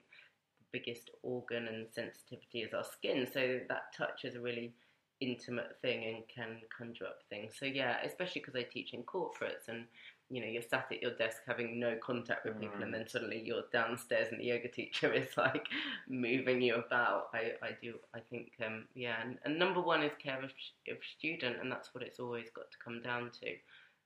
the 0.59 0.79
biggest 0.79 1.09
organ 1.23 1.67
and 1.67 1.87
sensitivity 1.91 2.59
is 2.59 2.73
our 2.73 2.83
skin, 2.83 3.27
so 3.31 3.59
that 3.69 3.93
touch 3.97 4.25
is 4.25 4.35
a 4.35 4.41
really 4.41 4.73
intimate 5.21 5.77
thing 5.81 6.03
and 6.05 6.23
can 6.33 6.61
conjure 6.75 7.05
up 7.05 7.19
things. 7.29 7.53
So 7.59 7.65
yeah, 7.65 7.97
especially 8.05 8.41
because 8.41 8.55
I 8.55 8.63
teach 8.63 8.93
in 8.93 9.03
corporates 9.03 9.67
and 9.67 9.85
you 10.29 10.41
know 10.41 10.47
you're 10.47 10.61
sat 10.61 10.87
at 10.91 11.01
your 11.01 11.15
desk 11.15 11.41
having 11.47 11.79
no 11.79 11.95
contact 11.97 12.45
with 12.45 12.59
people, 12.59 12.77
Mm. 12.79 12.83
and 12.83 12.93
then 12.93 13.07
suddenly 13.07 13.41
you're 13.43 13.63
downstairs 13.73 14.27
and 14.31 14.39
the 14.39 14.45
yoga 14.45 14.67
teacher 14.67 15.11
is 15.21 15.35
like 15.37 15.67
moving 16.07 16.61
you 16.61 16.75
about. 16.75 17.29
I, 17.33 17.53
I 17.63 17.71
do 17.81 17.95
I 18.13 18.19
think 18.19 18.51
um, 18.65 18.85
yeah, 18.95 19.15
and, 19.23 19.37
and 19.45 19.57
number 19.57 19.81
one 19.81 20.03
is 20.03 20.11
care 20.21 20.37
of, 20.39 20.51
of 20.89 20.97
student, 21.17 21.57
and 21.61 21.71
that's 21.71 21.93
what 21.93 22.03
it's 22.03 22.19
always 22.19 22.49
got 22.55 22.69
to 22.71 22.77
come 22.83 23.01
down 23.01 23.31
to, 23.41 23.47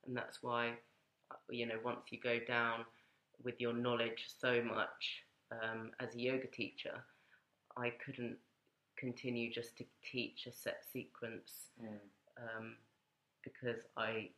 and 0.06 0.16
that's 0.16 0.42
why 0.42 0.70
uh, 1.30 1.36
you 1.50 1.66
know 1.66 1.78
once 1.84 2.06
you 2.10 2.18
go 2.20 2.38
down 2.46 2.84
with 3.42 3.60
your 3.60 3.72
knowledge 3.74 4.26
so 4.40 4.62
much 4.62 5.24
um, 5.52 5.90
as 6.00 6.14
a 6.14 6.18
yoga 6.20 6.46
teacher, 6.46 6.94
I 7.76 7.90
couldn't 8.04 8.36
continue 8.96 9.52
just 9.52 9.76
to 9.76 9.84
teach 10.10 10.46
a 10.46 10.52
set 10.52 10.84
sequence 10.90 11.52
Mm. 11.82 11.98
um, 12.38 12.76
because 13.42 13.80
I 13.96 14.30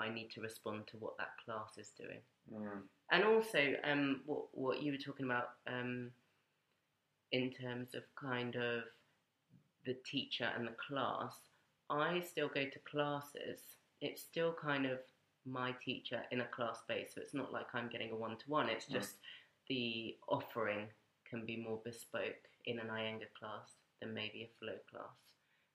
I 0.00 0.08
need 0.08 0.30
to 0.32 0.40
respond 0.40 0.86
to 0.88 0.96
what 0.98 1.16
that 1.18 1.30
class 1.44 1.76
is 1.78 1.90
doing. 1.98 2.20
Mm. 2.52 2.82
And 3.10 3.24
also, 3.24 3.74
um, 3.84 4.20
what 4.26 4.46
what 4.52 4.82
you 4.82 4.92
were 4.92 4.98
talking 4.98 5.26
about 5.26 5.50
um, 5.66 6.10
in 7.32 7.50
terms 7.50 7.94
of 7.94 8.02
kind 8.16 8.54
of 8.56 8.84
the 9.84 9.94
teacher 10.04 10.48
and 10.56 10.66
the 10.66 10.74
class, 10.88 11.34
I 11.90 12.20
still 12.20 12.48
go 12.48 12.64
to 12.64 12.78
classes. 12.90 13.60
It's 14.00 14.22
still 14.22 14.52
kind 14.52 14.86
of 14.86 14.98
my 15.44 15.72
teacher 15.84 16.22
in 16.30 16.40
a 16.42 16.46
class 16.46 16.80
space, 16.80 17.12
so 17.14 17.20
it's 17.20 17.34
not 17.34 17.52
like 17.52 17.66
I'm 17.74 17.88
getting 17.88 18.12
a 18.12 18.16
one 18.16 18.36
to 18.36 18.50
one. 18.50 18.68
It's 18.68 18.86
Mm. 18.86 18.92
just 18.92 19.16
the 19.68 20.16
offering 20.28 20.88
can 21.28 21.44
be 21.44 21.56
more 21.56 21.80
bespoke 21.84 22.48
in 22.66 22.78
an 22.78 22.88
Iyengar 22.88 23.32
class 23.38 23.76
than 24.00 24.14
maybe 24.14 24.42
a 24.42 24.50
flow 24.58 24.78
class 24.90 25.16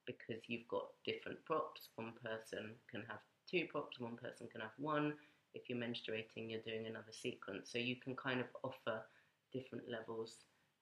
because 0.06 0.42
you've 0.48 0.68
got 0.68 0.88
different 1.06 1.44
props. 1.46 1.90
One 1.96 2.14
person 2.24 2.76
can 2.90 3.02
have 3.08 3.20
two 3.54 3.68
props, 3.70 4.00
one 4.00 4.18
person 4.18 4.48
can 4.52 4.62
have 4.62 4.72
one. 4.78 5.14
If 5.54 5.70
you're 5.70 5.78
menstruating, 5.78 6.50
you're 6.50 6.66
doing 6.66 6.88
another 6.88 7.12
sequence. 7.12 7.70
So 7.72 7.78
you 7.78 7.96
can 7.96 8.16
kind 8.16 8.40
of 8.40 8.48
offer 8.64 9.02
different 9.52 9.88
levels 9.90 10.38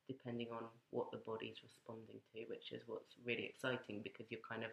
depending 0.07 0.47
on 0.51 0.63
what 0.91 1.11
the 1.11 1.17
body's 1.17 1.57
responding 1.61 2.19
to, 2.33 2.39
which 2.49 2.71
is 2.71 2.81
what's 2.87 3.15
really 3.25 3.45
exciting 3.45 4.01
because 4.01 4.25
you're 4.29 4.39
kind 4.49 4.63
of 4.63 4.71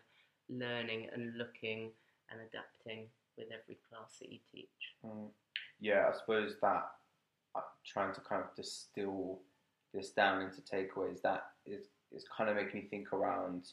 learning 0.48 1.08
and 1.12 1.36
looking 1.36 1.90
and 2.30 2.40
adapting 2.40 3.06
with 3.36 3.48
every 3.48 3.78
class 3.88 4.16
that 4.20 4.30
you 4.32 4.38
teach. 4.52 4.68
Mm. 5.04 5.28
Yeah, 5.80 6.10
I 6.12 6.16
suppose 6.16 6.54
that 6.62 6.86
uh, 7.54 7.60
trying 7.84 8.14
to 8.14 8.20
kind 8.20 8.42
of 8.42 8.54
distill 8.54 9.40
this 9.92 10.10
down 10.10 10.42
into 10.42 10.60
takeaways 10.60 11.22
that 11.22 11.46
is 11.66 11.86
is 12.12 12.24
kind 12.36 12.50
of 12.50 12.56
making 12.56 12.80
me 12.80 12.86
think 12.88 13.12
around 13.12 13.68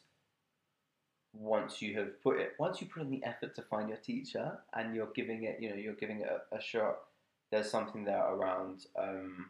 once 1.38 1.81
you 1.81 1.97
have 1.97 2.21
put 2.23 2.39
it 2.39 2.53
once 2.59 2.79
you 2.81 2.88
put 2.88 3.01
in 3.01 3.09
the 3.09 3.23
effort 3.23 3.53
to 3.55 3.61
find 3.63 3.89
your 3.89 3.97
teacher 3.97 4.57
and 4.73 4.95
you're 4.95 5.11
giving 5.15 5.43
it 5.43 5.57
you 5.59 5.69
know 5.69 5.75
you're 5.75 5.93
giving 5.93 6.21
it 6.21 6.29
a, 6.51 6.55
a 6.55 6.61
shot 6.61 6.97
there's 7.51 7.69
something 7.69 8.03
there 8.05 8.25
around 8.33 8.86
um, 8.97 9.49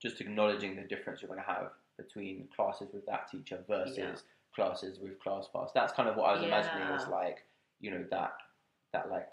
just 0.00 0.20
acknowledging 0.20 0.74
the 0.76 0.82
difference 0.82 1.20
you're 1.22 1.28
going 1.28 1.40
to 1.40 1.46
have 1.46 1.70
between 1.96 2.48
classes 2.54 2.88
with 2.92 3.04
that 3.06 3.30
teacher 3.30 3.58
versus 3.68 3.96
Yeah. 3.98 4.14
classes 4.54 4.98
with 4.98 5.18
ClassPass. 5.22 5.70
That's 5.74 5.92
kind 5.92 6.08
of 6.08 6.16
what 6.16 6.24
I 6.30 6.32
was 6.32 6.42
imagining 6.42 6.88
was 6.90 7.06
like 7.08 7.44
you 7.80 7.90
know 7.90 8.04
that 8.10 8.34
that 8.92 9.10
like 9.10 9.28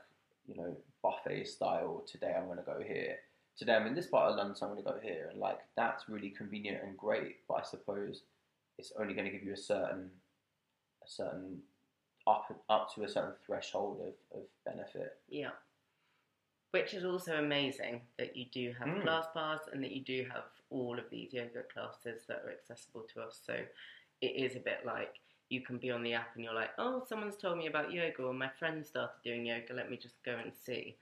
you 0.47 0.55
know 0.55 0.76
buffet 1.01 1.45
style. 1.45 2.03
Today 2.05 2.34
I'm 2.38 2.45
going 2.45 2.57
to 2.57 2.64
go 2.64 2.82
here. 2.86 3.18
Today 3.57 3.76
I'm 3.76 3.86
in 3.88 3.95
this 3.95 4.07
part 4.07 4.32
of 4.32 4.38
London, 4.38 4.55
so 4.55 4.66
I'm 4.66 4.74
going 4.74 4.84
to 4.84 4.91
go 4.91 4.99
here, 5.01 5.28
and 5.32 5.39
like 5.39 5.59
that's 5.76 6.07
really 6.09 6.30
convenient 6.30 6.84
and 6.84 6.97
great. 6.97 7.38
But 7.47 7.55
I 7.55 7.64
suppose 7.64 8.22
it's 8.78 8.91
only 8.99 9.14
going 9.14 9.26
to 9.26 9.32
give 9.32 9.43
you 9.43 9.53
a 9.53 9.57
certain 9.57 10.09
a 11.06 11.10
certain 11.10 11.62
up 12.26 12.45
up 12.70 12.93
to 12.95 13.04
a 13.04 13.10
certain 13.10 13.34
threshold 13.45 13.99
of, 14.01 14.38
of 14.39 14.43
benefit. 14.66 15.18
Yeah. 15.30 15.51
Which 16.72 16.93
is 16.93 17.06
also 17.06 17.38
amazing 17.38 18.01
that 18.18 18.36
you 18.36 18.45
do 18.45 18.74
have 18.80 18.88
Mm. 18.88 19.04
ClassPass 19.04 19.72
and 19.72 19.84
that 19.84 19.91
you 19.91 20.01
do 20.01 20.28
have 20.34 20.45
all 20.72 20.97
of 20.97 21.10
these 21.12 21.34
yoga 21.34 21.64
classes 21.64 22.24
that 22.28 22.41
are 22.45 22.49
accessible 22.49 23.04
to 23.14 23.22
us. 23.22 23.39
So 23.45 23.54
it 24.22 24.26
is 24.36 24.56
a 24.56 24.60
bit 24.60 24.86
like 24.86 25.20
you 25.49 25.62
can 25.62 25.78
be 25.78 25.91
on 25.91 26.01
the 26.01 26.14
app 26.14 26.34
and 26.36 26.43
you're 26.43 26.54
like, 26.54 26.72
oh, 26.80 27.04
someone's 27.08 27.36
told 27.38 27.60
me 27.60 27.68
about 27.68 27.91
yoga 27.91 28.24
or 28.24 28.34
my 28.34 28.49
friend 28.58 28.84
started 28.84 29.14
doing 29.24 29.45
yoga, 29.45 29.74
let 29.74 29.91
me 29.91 29.97
just 29.97 30.24
go 30.24 30.36
and 30.36 30.51
see. 30.66 30.95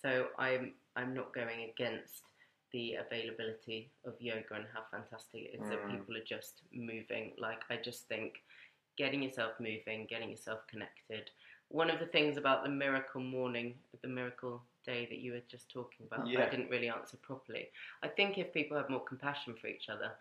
So 0.00 0.28
I'm 0.38 0.74
I'm 0.96 1.14
not 1.14 1.32
going 1.32 1.70
against 1.70 2.22
the 2.72 2.94
availability 2.94 3.90
of 4.04 4.14
yoga 4.20 4.54
and 4.54 4.64
how 4.74 4.82
fantastic 4.90 5.42
it 5.42 5.60
is 5.60 5.68
that 5.68 5.78
Mm. 5.84 5.98
people 5.98 6.16
are 6.16 6.24
just 6.24 6.62
moving. 6.72 7.32
Like 7.38 7.60
I 7.70 7.76
just 7.76 8.08
think 8.08 8.42
getting 8.96 9.22
yourself 9.22 9.52
moving, 9.58 10.06
getting 10.08 10.30
yourself 10.30 10.60
connected. 10.68 11.30
One 11.68 11.90
of 11.90 12.00
the 12.00 12.06
things 12.06 12.36
about 12.36 12.64
the 12.64 12.70
miracle 12.70 13.22
morning, 13.22 13.74
the 14.02 14.08
miracle 14.08 14.62
day 14.84 15.06
that 15.08 15.18
you 15.18 15.32
were 15.32 15.42
just 15.50 15.70
talking 15.70 16.06
about, 16.06 16.26
that 16.26 16.48
I 16.48 16.50
didn't 16.50 16.70
really 16.70 16.88
answer 16.88 17.16
properly. 17.22 17.68
I 18.02 18.08
think 18.08 18.36
if 18.36 18.52
people 18.52 18.76
have 18.76 18.90
more 18.90 19.04
compassion 19.04 19.54
for 19.60 19.68
each 19.68 19.88
other, 19.88 20.12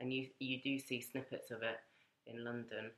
and 0.00 0.12
you 0.12 0.26
you 0.38 0.60
do 0.60 0.78
see 0.78 1.00
snippets 1.00 1.50
of 1.50 1.62
it 1.62 1.78
in 2.26 2.44
London, 2.44 2.90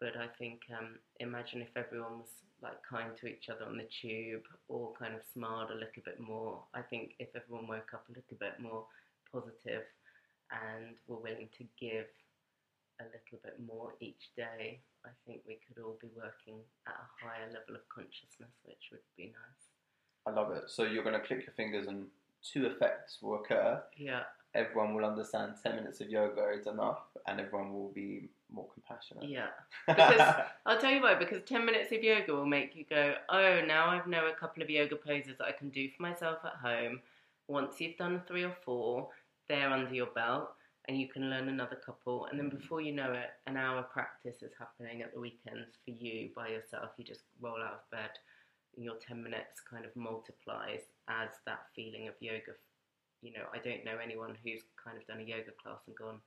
but 0.00 0.16
I 0.16 0.26
think 0.38 0.62
um, 0.76 0.98
imagine 1.20 1.62
if 1.62 1.76
everyone 1.76 2.18
was 2.18 2.30
like 2.62 2.82
kind 2.88 3.10
to 3.20 3.26
each 3.26 3.48
other 3.48 3.64
on 3.66 3.76
the 3.76 3.88
tube 4.00 4.44
or 4.68 4.92
kind 4.98 5.14
of 5.14 5.20
smiled 5.32 5.70
a 5.70 5.74
little 5.74 6.02
bit 6.04 6.20
more. 6.20 6.62
I 6.74 6.80
think 6.80 7.14
if 7.18 7.28
everyone 7.34 7.66
woke 7.66 7.90
up 7.92 8.06
a 8.08 8.12
little 8.12 8.36
bit 8.38 8.60
more 8.60 8.84
positive 9.30 9.82
and 10.50 10.94
were 11.08 11.16
willing 11.18 11.48
to 11.58 11.64
give 11.78 12.06
a 13.02 13.10
little 13.10 13.38
bit 13.42 13.58
more 13.66 13.94
each 14.00 14.30
day, 14.36 14.80
I 15.04 15.10
think 15.26 15.42
we 15.46 15.58
could 15.66 15.82
all 15.82 15.98
be 16.00 16.08
working 16.16 16.60
at 16.86 16.94
a 16.94 17.24
higher 17.24 17.46
level 17.46 17.74
of 17.74 17.88
consciousness, 17.88 18.54
which 18.64 18.90
would 18.90 19.06
be 19.16 19.24
nice. 19.26 19.64
I 20.26 20.30
love 20.30 20.52
it. 20.52 20.64
So 20.68 20.84
you're 20.84 21.02
going 21.02 21.20
to 21.20 21.26
click 21.26 21.44
your 21.44 21.54
fingers 21.54 21.86
and 21.88 22.06
two 22.42 22.66
effects 22.66 23.18
will 23.20 23.36
occur. 23.36 23.82
Yeah. 23.96 24.22
Everyone 24.54 24.94
will 24.94 25.04
understand 25.04 25.54
10 25.62 25.76
minutes 25.76 26.00
of 26.00 26.10
yoga 26.10 26.50
is 26.50 26.66
enough 26.66 27.02
and 27.26 27.40
everyone 27.40 27.72
will 27.72 27.90
be 27.94 28.28
more 28.52 28.66
compassionate. 28.72 29.28
Yeah. 29.28 29.48
Because 29.86 30.44
I'll 30.66 30.78
tell 30.78 30.92
you 30.92 31.02
why, 31.02 31.14
because 31.14 31.42
10 31.46 31.64
minutes 31.64 31.90
of 31.92 32.02
yoga 32.02 32.34
will 32.34 32.46
make 32.46 32.76
you 32.76 32.84
go, 32.88 33.14
oh, 33.30 33.60
now 33.66 33.86
I 33.86 34.06
know 34.06 34.26
a 34.26 34.38
couple 34.38 34.62
of 34.62 34.70
yoga 34.70 34.96
poses 34.96 35.38
that 35.38 35.46
I 35.46 35.52
can 35.52 35.70
do 35.70 35.88
for 35.96 36.02
myself 36.02 36.38
at 36.44 36.54
home. 36.62 37.00
Once 37.48 37.80
you've 37.80 37.96
done 37.96 38.22
three 38.28 38.44
or 38.44 38.54
four, 38.64 39.08
they're 39.48 39.70
under 39.70 39.94
your 39.94 40.06
belt 40.06 40.50
and 40.88 40.98
you 40.98 41.08
can 41.08 41.30
learn 41.30 41.48
another 41.48 41.76
couple. 41.76 42.26
And 42.26 42.38
then 42.38 42.48
before 42.48 42.80
you 42.80 42.92
know 42.92 43.12
it, 43.12 43.30
an 43.46 43.56
hour 43.56 43.82
practice 43.82 44.42
is 44.42 44.52
happening 44.58 45.02
at 45.02 45.14
the 45.14 45.20
weekends 45.20 45.76
for 45.84 45.90
you 45.92 46.30
by 46.34 46.48
yourself. 46.48 46.90
You 46.96 47.04
just 47.04 47.22
roll 47.40 47.56
out 47.62 47.74
of 47.84 47.90
bed 47.90 48.10
and 48.76 48.84
your 48.84 48.96
10 48.96 49.22
minutes 49.22 49.60
kind 49.60 49.84
of 49.84 49.94
multiplies 49.94 50.80
as 51.08 51.28
that 51.46 51.66
feeling 51.74 52.08
of 52.08 52.14
yoga. 52.20 52.52
You 53.22 53.32
know, 53.32 53.44
I 53.54 53.58
don't 53.58 53.84
know 53.84 53.98
anyone 54.02 54.36
who's 54.44 54.62
kind 54.82 54.98
of 54.98 55.06
done 55.06 55.20
a 55.20 55.22
yoga 55.28 55.52
class 55.62 55.78
and 55.86 55.96
gone, 55.96 56.18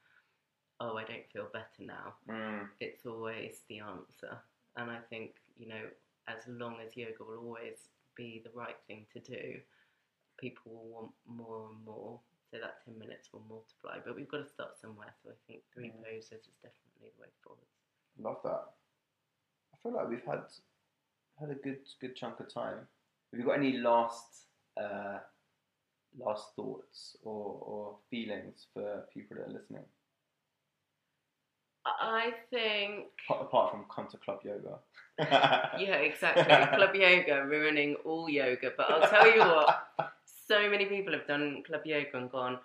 oh, 0.79 0.95
I 0.97 1.03
don't 1.03 1.29
feel 1.33 1.47
better 1.51 1.81
now. 1.81 2.13
Mm, 2.29 2.67
It's 2.79 3.05
always 3.05 3.61
the 3.67 3.79
answer. 3.79 4.37
And 4.77 4.89
I 4.91 4.99
think, 5.09 5.31
you 5.57 5.67
know, 5.67 5.81
as 6.27 6.43
long 6.47 6.77
as 6.85 6.95
yoga 6.95 7.23
will 7.27 7.39
always 7.45 7.89
be 8.15 8.41
the 8.43 8.51
right 8.57 8.75
thing 8.87 9.05
to 9.13 9.19
do, 9.19 9.55
people 10.37 10.71
will 10.73 10.89
want 10.91 11.11
more 11.27 11.67
and 11.69 11.85
more. 11.85 12.19
So 12.51 12.57
that 12.61 12.83
10 12.85 12.97
minutes 12.99 13.29
will 13.33 13.43
multiply. 13.49 13.97
But 14.05 14.15
we've 14.15 14.29
got 14.29 14.43
to 14.43 14.49
start 14.49 14.77
somewhere. 14.79 15.13
So 15.23 15.29
I 15.31 15.37
think 15.47 15.61
three 15.73 15.89
Mm. 15.89 16.03
poses 16.03 16.45
is 16.47 16.55
definitely 16.61 17.11
the 17.15 17.21
way 17.21 17.29
forward. 17.43 17.65
love 18.19 18.37
that. 18.43 18.73
I 19.73 19.77
feel 19.83 19.93
like 19.93 20.09
we've 20.09 20.25
had 20.25 20.43
had 21.39 21.49
a 21.49 21.55
good 21.55 21.79
good 21.99 22.15
chunk 22.15 22.39
of 22.39 22.53
time. 22.53 22.87
Have 23.31 23.39
you 23.39 23.45
got 23.45 23.57
any 23.57 23.77
last 23.77 24.45
uh, 24.79 25.19
last 26.17 26.55
thoughts 26.55 27.17
or, 27.23 27.59
or 27.61 27.97
feelings 28.09 28.67
for 28.73 29.05
people 29.13 29.35
that 29.37 29.47
are 29.49 29.51
listening? 29.53 29.83
I 31.85 32.33
think, 32.49 33.07
Apart- 33.29 33.41
Apart 33.47 33.71
from 33.71 33.85
come 33.93 34.07
to 34.07 34.17
Klub 34.17 34.39
Yoga. 34.43 34.79
yeah, 35.19 35.97
exactly. 35.97 36.43
Klub 36.77 36.95
Yoga 36.95 37.45
ruining 37.45 37.95
all 38.05 38.27
yoga. 38.29 38.71
But 38.75 38.89
I'll 38.89 39.07
tell 39.09 39.31
you 39.31 39.39
what, 39.41 39.87
so 40.47 40.69
many 40.69 40.85
people 40.85 41.13
have 41.13 41.27
done 41.27 41.63
Klub 41.65 41.85
Yoga 41.85 42.17
and 42.17 42.31
gone, 42.31 42.59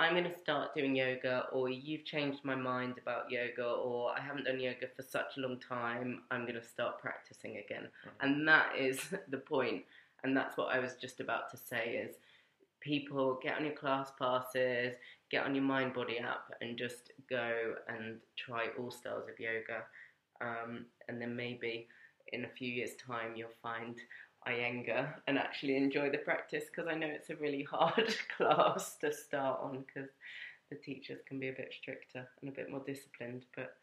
I'm 0.00 0.14
going 0.14 0.24
to 0.24 0.38
start 0.38 0.74
doing 0.74 0.96
yoga, 0.96 1.46
or 1.52 1.68
you've 1.68 2.04
changed 2.04 2.44
my 2.44 2.56
mind 2.56 2.94
about 3.00 3.30
yoga, 3.30 3.64
or 3.64 4.10
I 4.10 4.20
haven't 4.20 4.44
done 4.44 4.58
yoga 4.58 4.88
for 4.96 5.02
such 5.02 5.36
a 5.36 5.40
long 5.40 5.60
time, 5.60 6.22
I'm 6.30 6.42
going 6.42 6.60
to 6.60 6.66
start 6.66 6.98
practicing 6.98 7.58
again. 7.58 7.88
And 8.20 8.46
that 8.48 8.74
is 8.76 9.00
the 9.28 9.38
point. 9.38 9.84
And 10.24 10.36
that's 10.36 10.56
what 10.56 10.74
I 10.74 10.78
was 10.80 10.94
just 11.00 11.20
about 11.20 11.50
to 11.52 11.56
say 11.56 12.02
is 12.04 12.16
people 12.80 13.38
get 13.42 13.56
on 13.56 13.64
your 13.64 13.74
class 13.74 14.10
passes, 14.18 14.94
get 15.30 15.44
on 15.44 15.54
your 15.54 15.64
Mindbody 15.64 16.20
app, 16.20 16.50
and 16.60 16.76
just 16.76 17.12
go 17.30 17.74
and 17.88 18.18
try 18.36 18.68
all 18.78 18.90
styles 18.90 19.28
of 19.28 19.38
yoga. 19.38 19.84
Um, 20.40 20.86
and 21.08 21.20
then 21.20 21.36
maybe 21.36 21.86
in 22.32 22.44
a 22.44 22.48
few 22.48 22.68
years' 22.68 22.96
time, 22.96 23.36
you'll 23.36 23.50
find 23.62 23.96
Iyengar 24.46 25.14
and 25.26 25.38
actually 25.38 25.76
enjoy 25.76 26.10
the 26.10 26.18
practice 26.18 26.64
because 26.64 26.90
I 26.90 26.94
know 26.94 27.06
it's 27.06 27.30
a 27.30 27.36
really 27.36 27.62
hard 27.70 28.14
class 28.36 28.96
to 28.96 29.12
start 29.12 29.60
on 29.62 29.84
because 29.86 30.10
the 30.70 30.76
teachers 30.76 31.20
can 31.26 31.38
be 31.38 31.48
a 31.48 31.52
bit 31.52 31.72
stricter 31.80 32.28
and 32.40 32.50
a 32.50 32.54
bit 32.54 32.70
more 32.70 32.82
disciplined, 32.86 33.44
but 33.54 33.76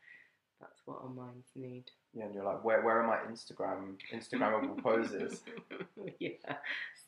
that's 0.59 0.81
what 0.85 0.99
our 1.01 1.09
minds 1.09 1.47
need. 1.55 1.85
Yeah, 2.13 2.25
and 2.25 2.33
you're 2.33 2.43
like, 2.43 2.63
where 2.63 2.81
where 2.81 3.01
are 3.01 3.07
my 3.07 3.31
Instagram 3.31 3.95
Instagrammable 4.13 4.81
poses? 4.81 5.43
yeah, 6.19 6.55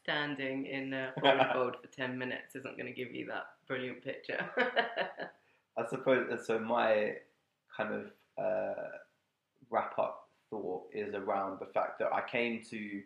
standing 0.04 0.68
in 0.68 0.94
a 0.94 1.12
fold 1.54 1.76
for 1.82 1.88
10 1.88 2.18
minutes 2.18 2.56
isn't 2.56 2.78
going 2.78 2.94
to 2.94 2.94
give 2.94 3.14
you 3.14 3.26
that 3.28 3.48
brilliant 3.68 4.04
picture. 4.04 4.46
I 5.78 5.86
suppose 5.90 6.46
so. 6.46 6.60
My 6.60 7.16
kind 7.76 7.94
of 7.94 8.12
uh, 8.38 8.90
wrap 9.70 9.98
up 9.98 10.30
thought 10.50 10.84
is 10.94 11.14
around 11.14 11.60
the 11.60 11.66
fact 11.66 12.00
that 12.00 12.14
I 12.14 12.22
came 12.30 12.62
to 12.70 13.02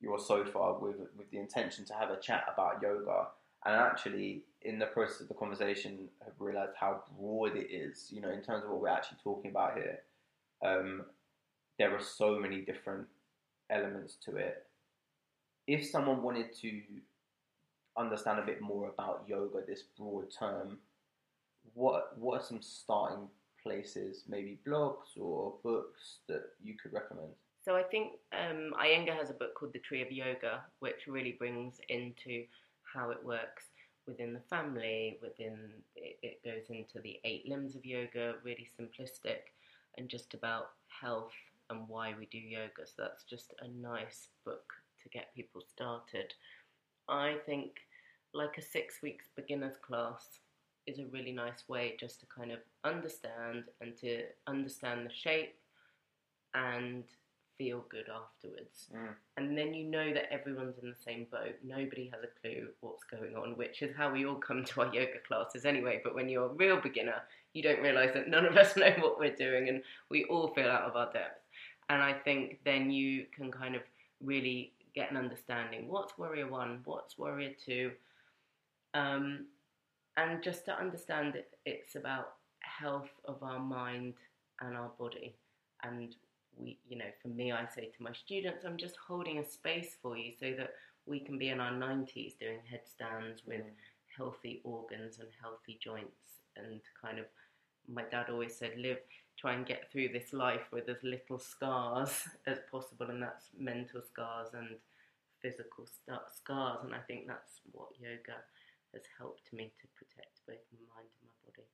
your 0.00 0.18
sofa 0.18 0.74
with 0.80 0.96
with 1.16 1.30
the 1.30 1.38
intention 1.38 1.84
to 1.86 1.94
have 1.94 2.10
a 2.10 2.20
chat 2.20 2.44
about 2.52 2.82
yoga, 2.82 3.28
and 3.64 3.74
actually, 3.74 4.44
in 4.62 4.78
the 4.78 4.86
process 4.86 5.20
of 5.20 5.28
the 5.28 5.34
conversation, 5.34 6.08
have 6.24 6.34
realised 6.38 6.72
how 6.78 7.02
broad 7.18 7.56
it 7.56 7.70
is. 7.70 8.08
You 8.10 8.20
know, 8.22 8.30
in 8.30 8.42
terms 8.42 8.64
of 8.64 8.70
what 8.70 8.80
we're 8.80 8.88
actually 8.88 9.18
talking 9.22 9.50
about 9.50 9.74
here, 9.74 10.00
um, 10.64 11.02
there 11.78 11.94
are 11.94 12.00
so 12.00 12.38
many 12.38 12.62
different 12.62 13.06
elements 13.68 14.16
to 14.24 14.36
it. 14.36 14.66
If 15.66 15.86
someone 15.86 16.22
wanted 16.22 16.54
to 16.62 16.80
understand 17.96 18.38
a 18.38 18.46
bit 18.46 18.60
more 18.60 18.88
about 18.88 19.24
yoga, 19.28 19.60
this 19.66 19.84
broad 19.96 20.26
term, 20.36 20.78
what 21.74 22.18
what 22.18 22.40
are 22.40 22.44
some 22.44 22.62
starting 22.62 23.28
places, 23.62 24.24
maybe 24.26 24.58
blogs 24.66 25.18
or 25.18 25.54
books 25.62 26.18
that 26.28 26.42
you 26.62 26.76
could 26.82 26.92
recommend? 26.92 27.32
So 27.62 27.76
I 27.76 27.82
think 27.82 28.12
um, 28.32 28.72
Iyengar 28.80 29.16
has 29.16 29.30
a 29.30 29.34
book 29.34 29.54
called 29.54 29.72
The 29.72 29.80
Tree 29.80 30.02
of 30.02 30.10
Yoga, 30.10 30.62
which 30.78 31.06
really 31.06 31.36
brings 31.38 31.78
into 31.88 32.44
how 32.82 33.10
it 33.10 33.22
works 33.22 33.66
within 34.06 34.32
the 34.32 34.40
family. 34.40 35.18
Within 35.22 35.58
it, 35.94 36.18
it 36.22 36.40
goes 36.44 36.70
into 36.70 37.00
the 37.00 37.20
eight 37.24 37.46
limbs 37.48 37.76
of 37.76 37.84
yoga, 37.84 38.34
really 38.42 38.68
simplistic, 38.80 39.52
and 39.98 40.08
just 40.08 40.32
about 40.32 40.70
health 40.88 41.32
and 41.68 41.86
why 41.86 42.14
we 42.18 42.26
do 42.26 42.38
yoga. 42.38 42.86
So 42.86 42.94
that's 42.98 43.24
just 43.24 43.52
a 43.60 43.68
nice 43.68 44.28
book 44.44 44.72
to 45.02 45.08
get 45.10 45.34
people 45.34 45.60
started. 45.60 46.32
I 47.08 47.36
think 47.44 47.72
like 48.32 48.56
a 48.58 48.62
six 48.62 49.02
weeks 49.02 49.26
beginners 49.36 49.76
class 49.76 50.40
is 50.86 50.98
a 50.98 51.06
really 51.06 51.32
nice 51.32 51.68
way 51.68 51.96
just 52.00 52.20
to 52.20 52.26
kind 52.26 52.52
of 52.52 52.58
understand 52.84 53.64
and 53.80 53.96
to 53.98 54.22
understand 54.46 55.06
the 55.06 55.12
shape 55.12 55.56
and 56.54 57.04
feel 57.60 57.84
good 57.90 58.06
afterwards. 58.08 58.88
Mm. 58.96 59.14
And 59.36 59.58
then 59.58 59.74
you 59.74 59.84
know 59.84 60.14
that 60.14 60.32
everyone's 60.32 60.78
in 60.82 60.88
the 60.88 60.96
same 60.96 61.26
boat. 61.30 61.56
Nobody 61.62 62.10
has 62.10 62.22
a 62.22 62.40
clue 62.40 62.68
what's 62.80 63.04
going 63.04 63.36
on, 63.36 63.54
which 63.58 63.82
is 63.82 63.94
how 63.94 64.10
we 64.10 64.24
all 64.24 64.36
come 64.36 64.64
to 64.64 64.80
our 64.80 64.94
yoga 64.94 65.18
classes 65.28 65.66
anyway. 65.66 66.00
But 66.02 66.14
when 66.14 66.30
you're 66.30 66.46
a 66.46 66.54
real 66.54 66.80
beginner, 66.80 67.22
you 67.52 67.62
don't 67.62 67.82
realise 67.82 68.14
that 68.14 68.28
none 68.28 68.46
of 68.46 68.56
us 68.56 68.76
know 68.78 68.94
what 68.98 69.18
we're 69.18 69.36
doing 69.36 69.68
and 69.68 69.82
we 70.08 70.24
all 70.24 70.48
feel 70.54 70.70
out 70.70 70.88
of 70.88 70.96
our 70.96 71.12
depth. 71.12 71.42
And 71.90 72.02
I 72.02 72.14
think 72.14 72.60
then 72.64 72.90
you 72.90 73.26
can 73.36 73.50
kind 73.50 73.76
of 73.76 73.82
really 74.24 74.72
get 74.94 75.10
an 75.10 75.18
understanding 75.18 75.86
what's 75.86 76.16
warrior 76.16 76.48
one, 76.48 76.80
what's 76.86 77.18
warrior 77.18 77.50
two. 77.62 77.90
Um, 78.94 79.44
and 80.16 80.42
just 80.42 80.64
to 80.64 80.72
understand 80.72 81.34
it, 81.34 81.50
it's 81.66 81.94
about 81.94 82.32
health 82.60 83.10
of 83.26 83.42
our 83.42 83.58
mind 83.58 84.14
and 84.62 84.74
our 84.74 84.90
body. 84.98 85.34
And 85.82 86.16
we, 86.62 86.78
you 86.88 86.98
know, 86.98 87.10
for 87.22 87.28
me, 87.28 87.52
I 87.52 87.66
say 87.66 87.90
to 87.96 88.02
my 88.02 88.12
students, 88.12 88.64
I'm 88.64 88.76
just 88.76 88.96
holding 88.96 89.38
a 89.38 89.44
space 89.44 89.96
for 90.00 90.16
you 90.16 90.32
so 90.38 90.52
that 90.56 90.74
we 91.06 91.20
can 91.20 91.38
be 91.38 91.48
in 91.48 91.60
our 91.60 91.72
90s 91.72 92.38
doing 92.38 92.60
headstands 92.70 93.42
with 93.46 93.60
mm. 93.60 93.70
healthy 94.16 94.60
organs 94.64 95.18
and 95.18 95.28
healthy 95.40 95.78
joints. 95.82 96.42
And 96.56 96.80
kind 97.00 97.18
of, 97.18 97.26
my 97.88 98.02
dad 98.10 98.26
always 98.28 98.56
said, 98.56 98.72
live, 98.76 98.98
try 99.38 99.54
and 99.54 99.66
get 99.66 99.90
through 99.90 100.08
this 100.08 100.32
life 100.32 100.68
with 100.72 100.88
as 100.88 101.02
little 101.02 101.38
scars 101.38 102.10
as 102.46 102.58
possible, 102.70 103.08
and 103.08 103.22
that's 103.22 103.46
mental 103.58 104.02
scars 104.02 104.48
and 104.52 104.76
physical 105.40 105.86
sta- 105.86 106.28
scars. 106.34 106.80
And 106.84 106.94
I 106.94 107.00
think 107.06 107.26
that's 107.26 107.60
what 107.72 107.88
yoga 107.98 108.44
has 108.92 109.02
helped 109.18 109.52
me 109.52 109.72
to 109.80 109.86
protect 109.96 110.40
both 110.46 110.62
my 110.72 110.94
mind 110.94 111.08
and 111.20 111.28
my 111.30 111.38
body. 111.46 111.66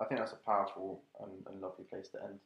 I 0.00 0.04
think 0.06 0.20
that's 0.20 0.32
a 0.32 0.46
powerful 0.46 1.02
and, 1.20 1.32
and 1.46 1.60
lovely 1.60 1.84
place 1.84 2.08
to 2.08 2.22
end. 2.22 2.38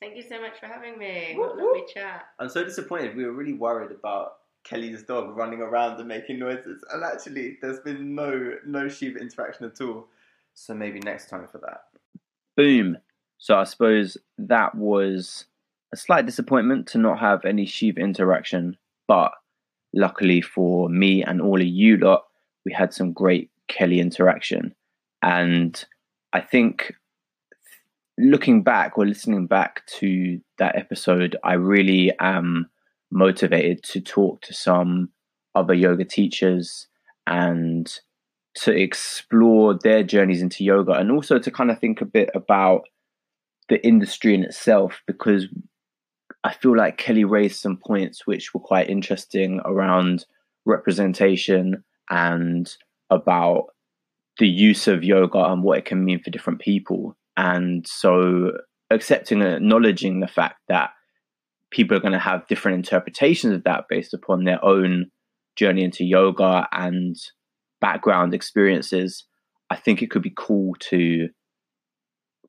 Thank 0.00 0.16
you 0.16 0.22
so 0.22 0.40
much 0.40 0.60
for 0.60 0.66
having 0.66 0.98
me. 0.98 1.34
Woo, 1.36 1.42
What 1.42 1.58
a 1.58 1.64
lovely 1.64 1.84
chat. 1.92 2.26
I'm 2.38 2.48
so 2.48 2.64
disappointed. 2.64 3.16
We 3.16 3.24
were 3.24 3.32
really 3.32 3.54
worried 3.54 3.92
about 3.92 4.38
Kelly's 4.64 5.02
dog 5.02 5.36
running 5.36 5.60
around 5.60 5.98
and 5.98 6.08
making 6.08 6.38
noises, 6.38 6.84
and 6.92 7.02
actually, 7.02 7.58
there's 7.62 7.80
been 7.80 8.14
no 8.14 8.54
no 8.66 8.88
Shiva 8.88 9.18
interaction 9.18 9.66
at 9.66 9.80
all. 9.80 10.08
So 10.54 10.74
maybe 10.74 11.00
next 11.00 11.28
time 11.28 11.46
for 11.46 11.58
that. 11.58 11.84
Boom. 12.56 12.98
So 13.38 13.58
I 13.58 13.64
suppose 13.64 14.16
that 14.38 14.74
was 14.74 15.44
a 15.92 15.96
slight 15.96 16.26
disappointment 16.26 16.86
to 16.88 16.98
not 16.98 17.18
have 17.18 17.44
any 17.44 17.66
Shiva 17.66 18.00
interaction, 18.00 18.76
but 19.06 19.32
luckily 19.94 20.40
for 20.40 20.88
me 20.88 21.22
and 21.22 21.40
all 21.40 21.60
of 21.60 21.66
you 21.66 21.96
lot, 21.98 22.24
we 22.64 22.72
had 22.72 22.92
some 22.92 23.12
great 23.12 23.50
Kelly 23.68 24.00
interaction. 24.00 24.74
And 25.22 25.82
I 26.32 26.40
think 26.40 26.94
looking 28.18 28.62
back 28.62 28.96
or 28.96 29.06
listening 29.06 29.46
back 29.46 29.86
to 29.98 30.40
that 30.58 30.76
episode, 30.76 31.36
I 31.44 31.54
really 31.54 32.12
am 32.18 32.70
motivated 33.10 33.82
to 33.84 34.00
talk 34.00 34.42
to 34.42 34.54
some 34.54 35.10
other 35.54 35.74
yoga 35.74 36.04
teachers 36.04 36.88
and 37.26 37.92
to 38.54 38.72
explore 38.72 39.78
their 39.78 40.02
journeys 40.02 40.42
into 40.42 40.64
yoga 40.64 40.92
and 40.92 41.10
also 41.10 41.38
to 41.38 41.50
kind 41.50 41.70
of 41.70 41.78
think 41.78 42.00
a 42.00 42.06
bit 42.06 42.30
about 42.34 42.82
the 43.68 43.84
industry 43.86 44.34
in 44.34 44.44
itself 44.44 45.02
because 45.06 45.46
I 46.42 46.54
feel 46.54 46.76
like 46.76 46.96
Kelly 46.96 47.24
raised 47.24 47.60
some 47.60 47.76
points 47.76 48.26
which 48.26 48.54
were 48.54 48.60
quite 48.60 48.88
interesting 48.88 49.60
around 49.64 50.24
representation 50.64 51.84
and 52.08 52.72
about 53.10 53.66
the 54.38 54.46
use 54.46 54.86
of 54.86 55.04
yoga 55.04 55.38
and 55.38 55.62
what 55.62 55.78
it 55.78 55.84
can 55.84 56.04
mean 56.04 56.22
for 56.22 56.30
different 56.30 56.60
people. 56.60 57.16
And 57.36 57.86
so 57.86 58.52
accepting 58.90 59.42
and 59.42 59.56
acknowledging 59.56 60.20
the 60.20 60.28
fact 60.28 60.60
that 60.68 60.90
people 61.70 61.96
are 61.96 62.00
going 62.00 62.12
to 62.12 62.18
have 62.18 62.46
different 62.46 62.78
interpretations 62.78 63.52
of 63.52 63.64
that 63.64 63.84
based 63.88 64.14
upon 64.14 64.44
their 64.44 64.64
own 64.64 65.10
journey 65.56 65.82
into 65.82 66.04
yoga 66.04 66.68
and 66.72 67.16
background 67.80 68.34
experiences, 68.34 69.24
I 69.70 69.76
think 69.76 70.02
it 70.02 70.10
could 70.10 70.22
be 70.22 70.32
cool 70.36 70.74
to 70.90 71.28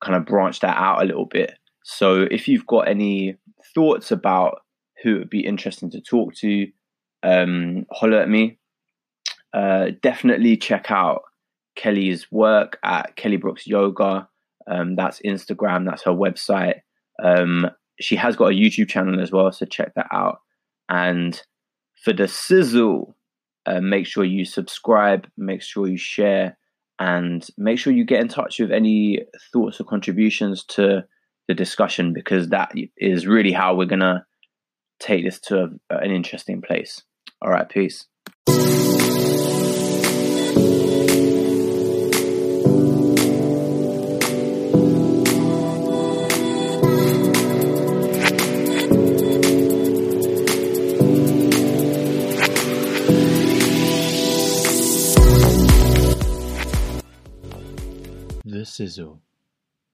kind 0.02 0.16
of 0.16 0.26
branch 0.26 0.60
that 0.60 0.78
out 0.78 1.02
a 1.02 1.06
little 1.06 1.26
bit. 1.26 1.54
So 1.84 2.28
if 2.30 2.48
you've 2.48 2.68
got 2.68 2.88
any 2.88 3.38
thoughts 3.74 4.12
about 4.12 4.60
who 5.04 5.16
it 5.16 5.20
would 5.20 5.30
be 5.30 5.46
interesting 5.46 5.90
to 5.92 6.02
talk 6.02 6.34
to, 6.36 6.68
um, 7.24 7.86
holler 7.92 8.20
at 8.20 8.30
me. 8.30 8.60
Uh, 9.54 9.92
definitely 10.02 10.58
check 10.58 10.92
out 10.92 11.22
Kelly's 11.76 12.32
work 12.32 12.78
at 12.84 13.16
Kelly 13.16 13.38
Brooks 13.38 13.66
Yoga. 13.66 14.28
Um, 14.70 14.96
that's 14.96 15.22
Instagram, 15.22 15.86
that's 15.86 16.04
her 16.04 16.12
website. 16.12 16.82
Um, 17.24 17.70
she 18.00 18.16
has 18.16 18.36
got 18.36 18.52
a 18.52 18.56
YouTube 18.56 18.90
channel 18.90 19.20
as 19.22 19.32
well, 19.32 19.52
so 19.52 19.66
check 19.66 19.94
that 19.96 20.08
out. 20.12 20.40
And 20.90 21.42
for 21.96 22.14
the 22.14 22.28
sizzle, 22.28 23.16
uh, 23.66 23.82
make 23.82 24.06
sure 24.06 24.24
you 24.24 24.46
subscribe, 24.46 25.28
make 25.38 25.62
sure 25.62 25.88
you 25.88 25.98
share, 25.98 26.58
and 27.00 27.46
make 27.58 27.80
sure 27.80 27.94
you 27.94 28.06
get 28.06 28.22
in 28.22 28.28
touch 28.28 28.60
with 28.60 28.72
any 28.72 29.26
thoughts 29.52 29.80
or 29.80 29.84
contributions 29.84 30.64
to 30.66 31.06
the 31.48 31.54
discussion 31.54 32.14
because 32.14 32.50
that 32.50 32.72
is 32.98 33.28
really 33.28 33.52
how 33.52 33.76
we're 33.76 33.86
going 33.86 34.00
to 34.00 34.26
take 35.00 35.24
this 35.24 35.40
to 35.40 35.70
a, 35.90 35.98
an 35.98 36.12
interesting 36.12 36.62
place. 36.62 37.04
All 37.42 37.50
right, 37.50 37.68
peace. 37.68 38.06
Sizzle. 58.78 59.20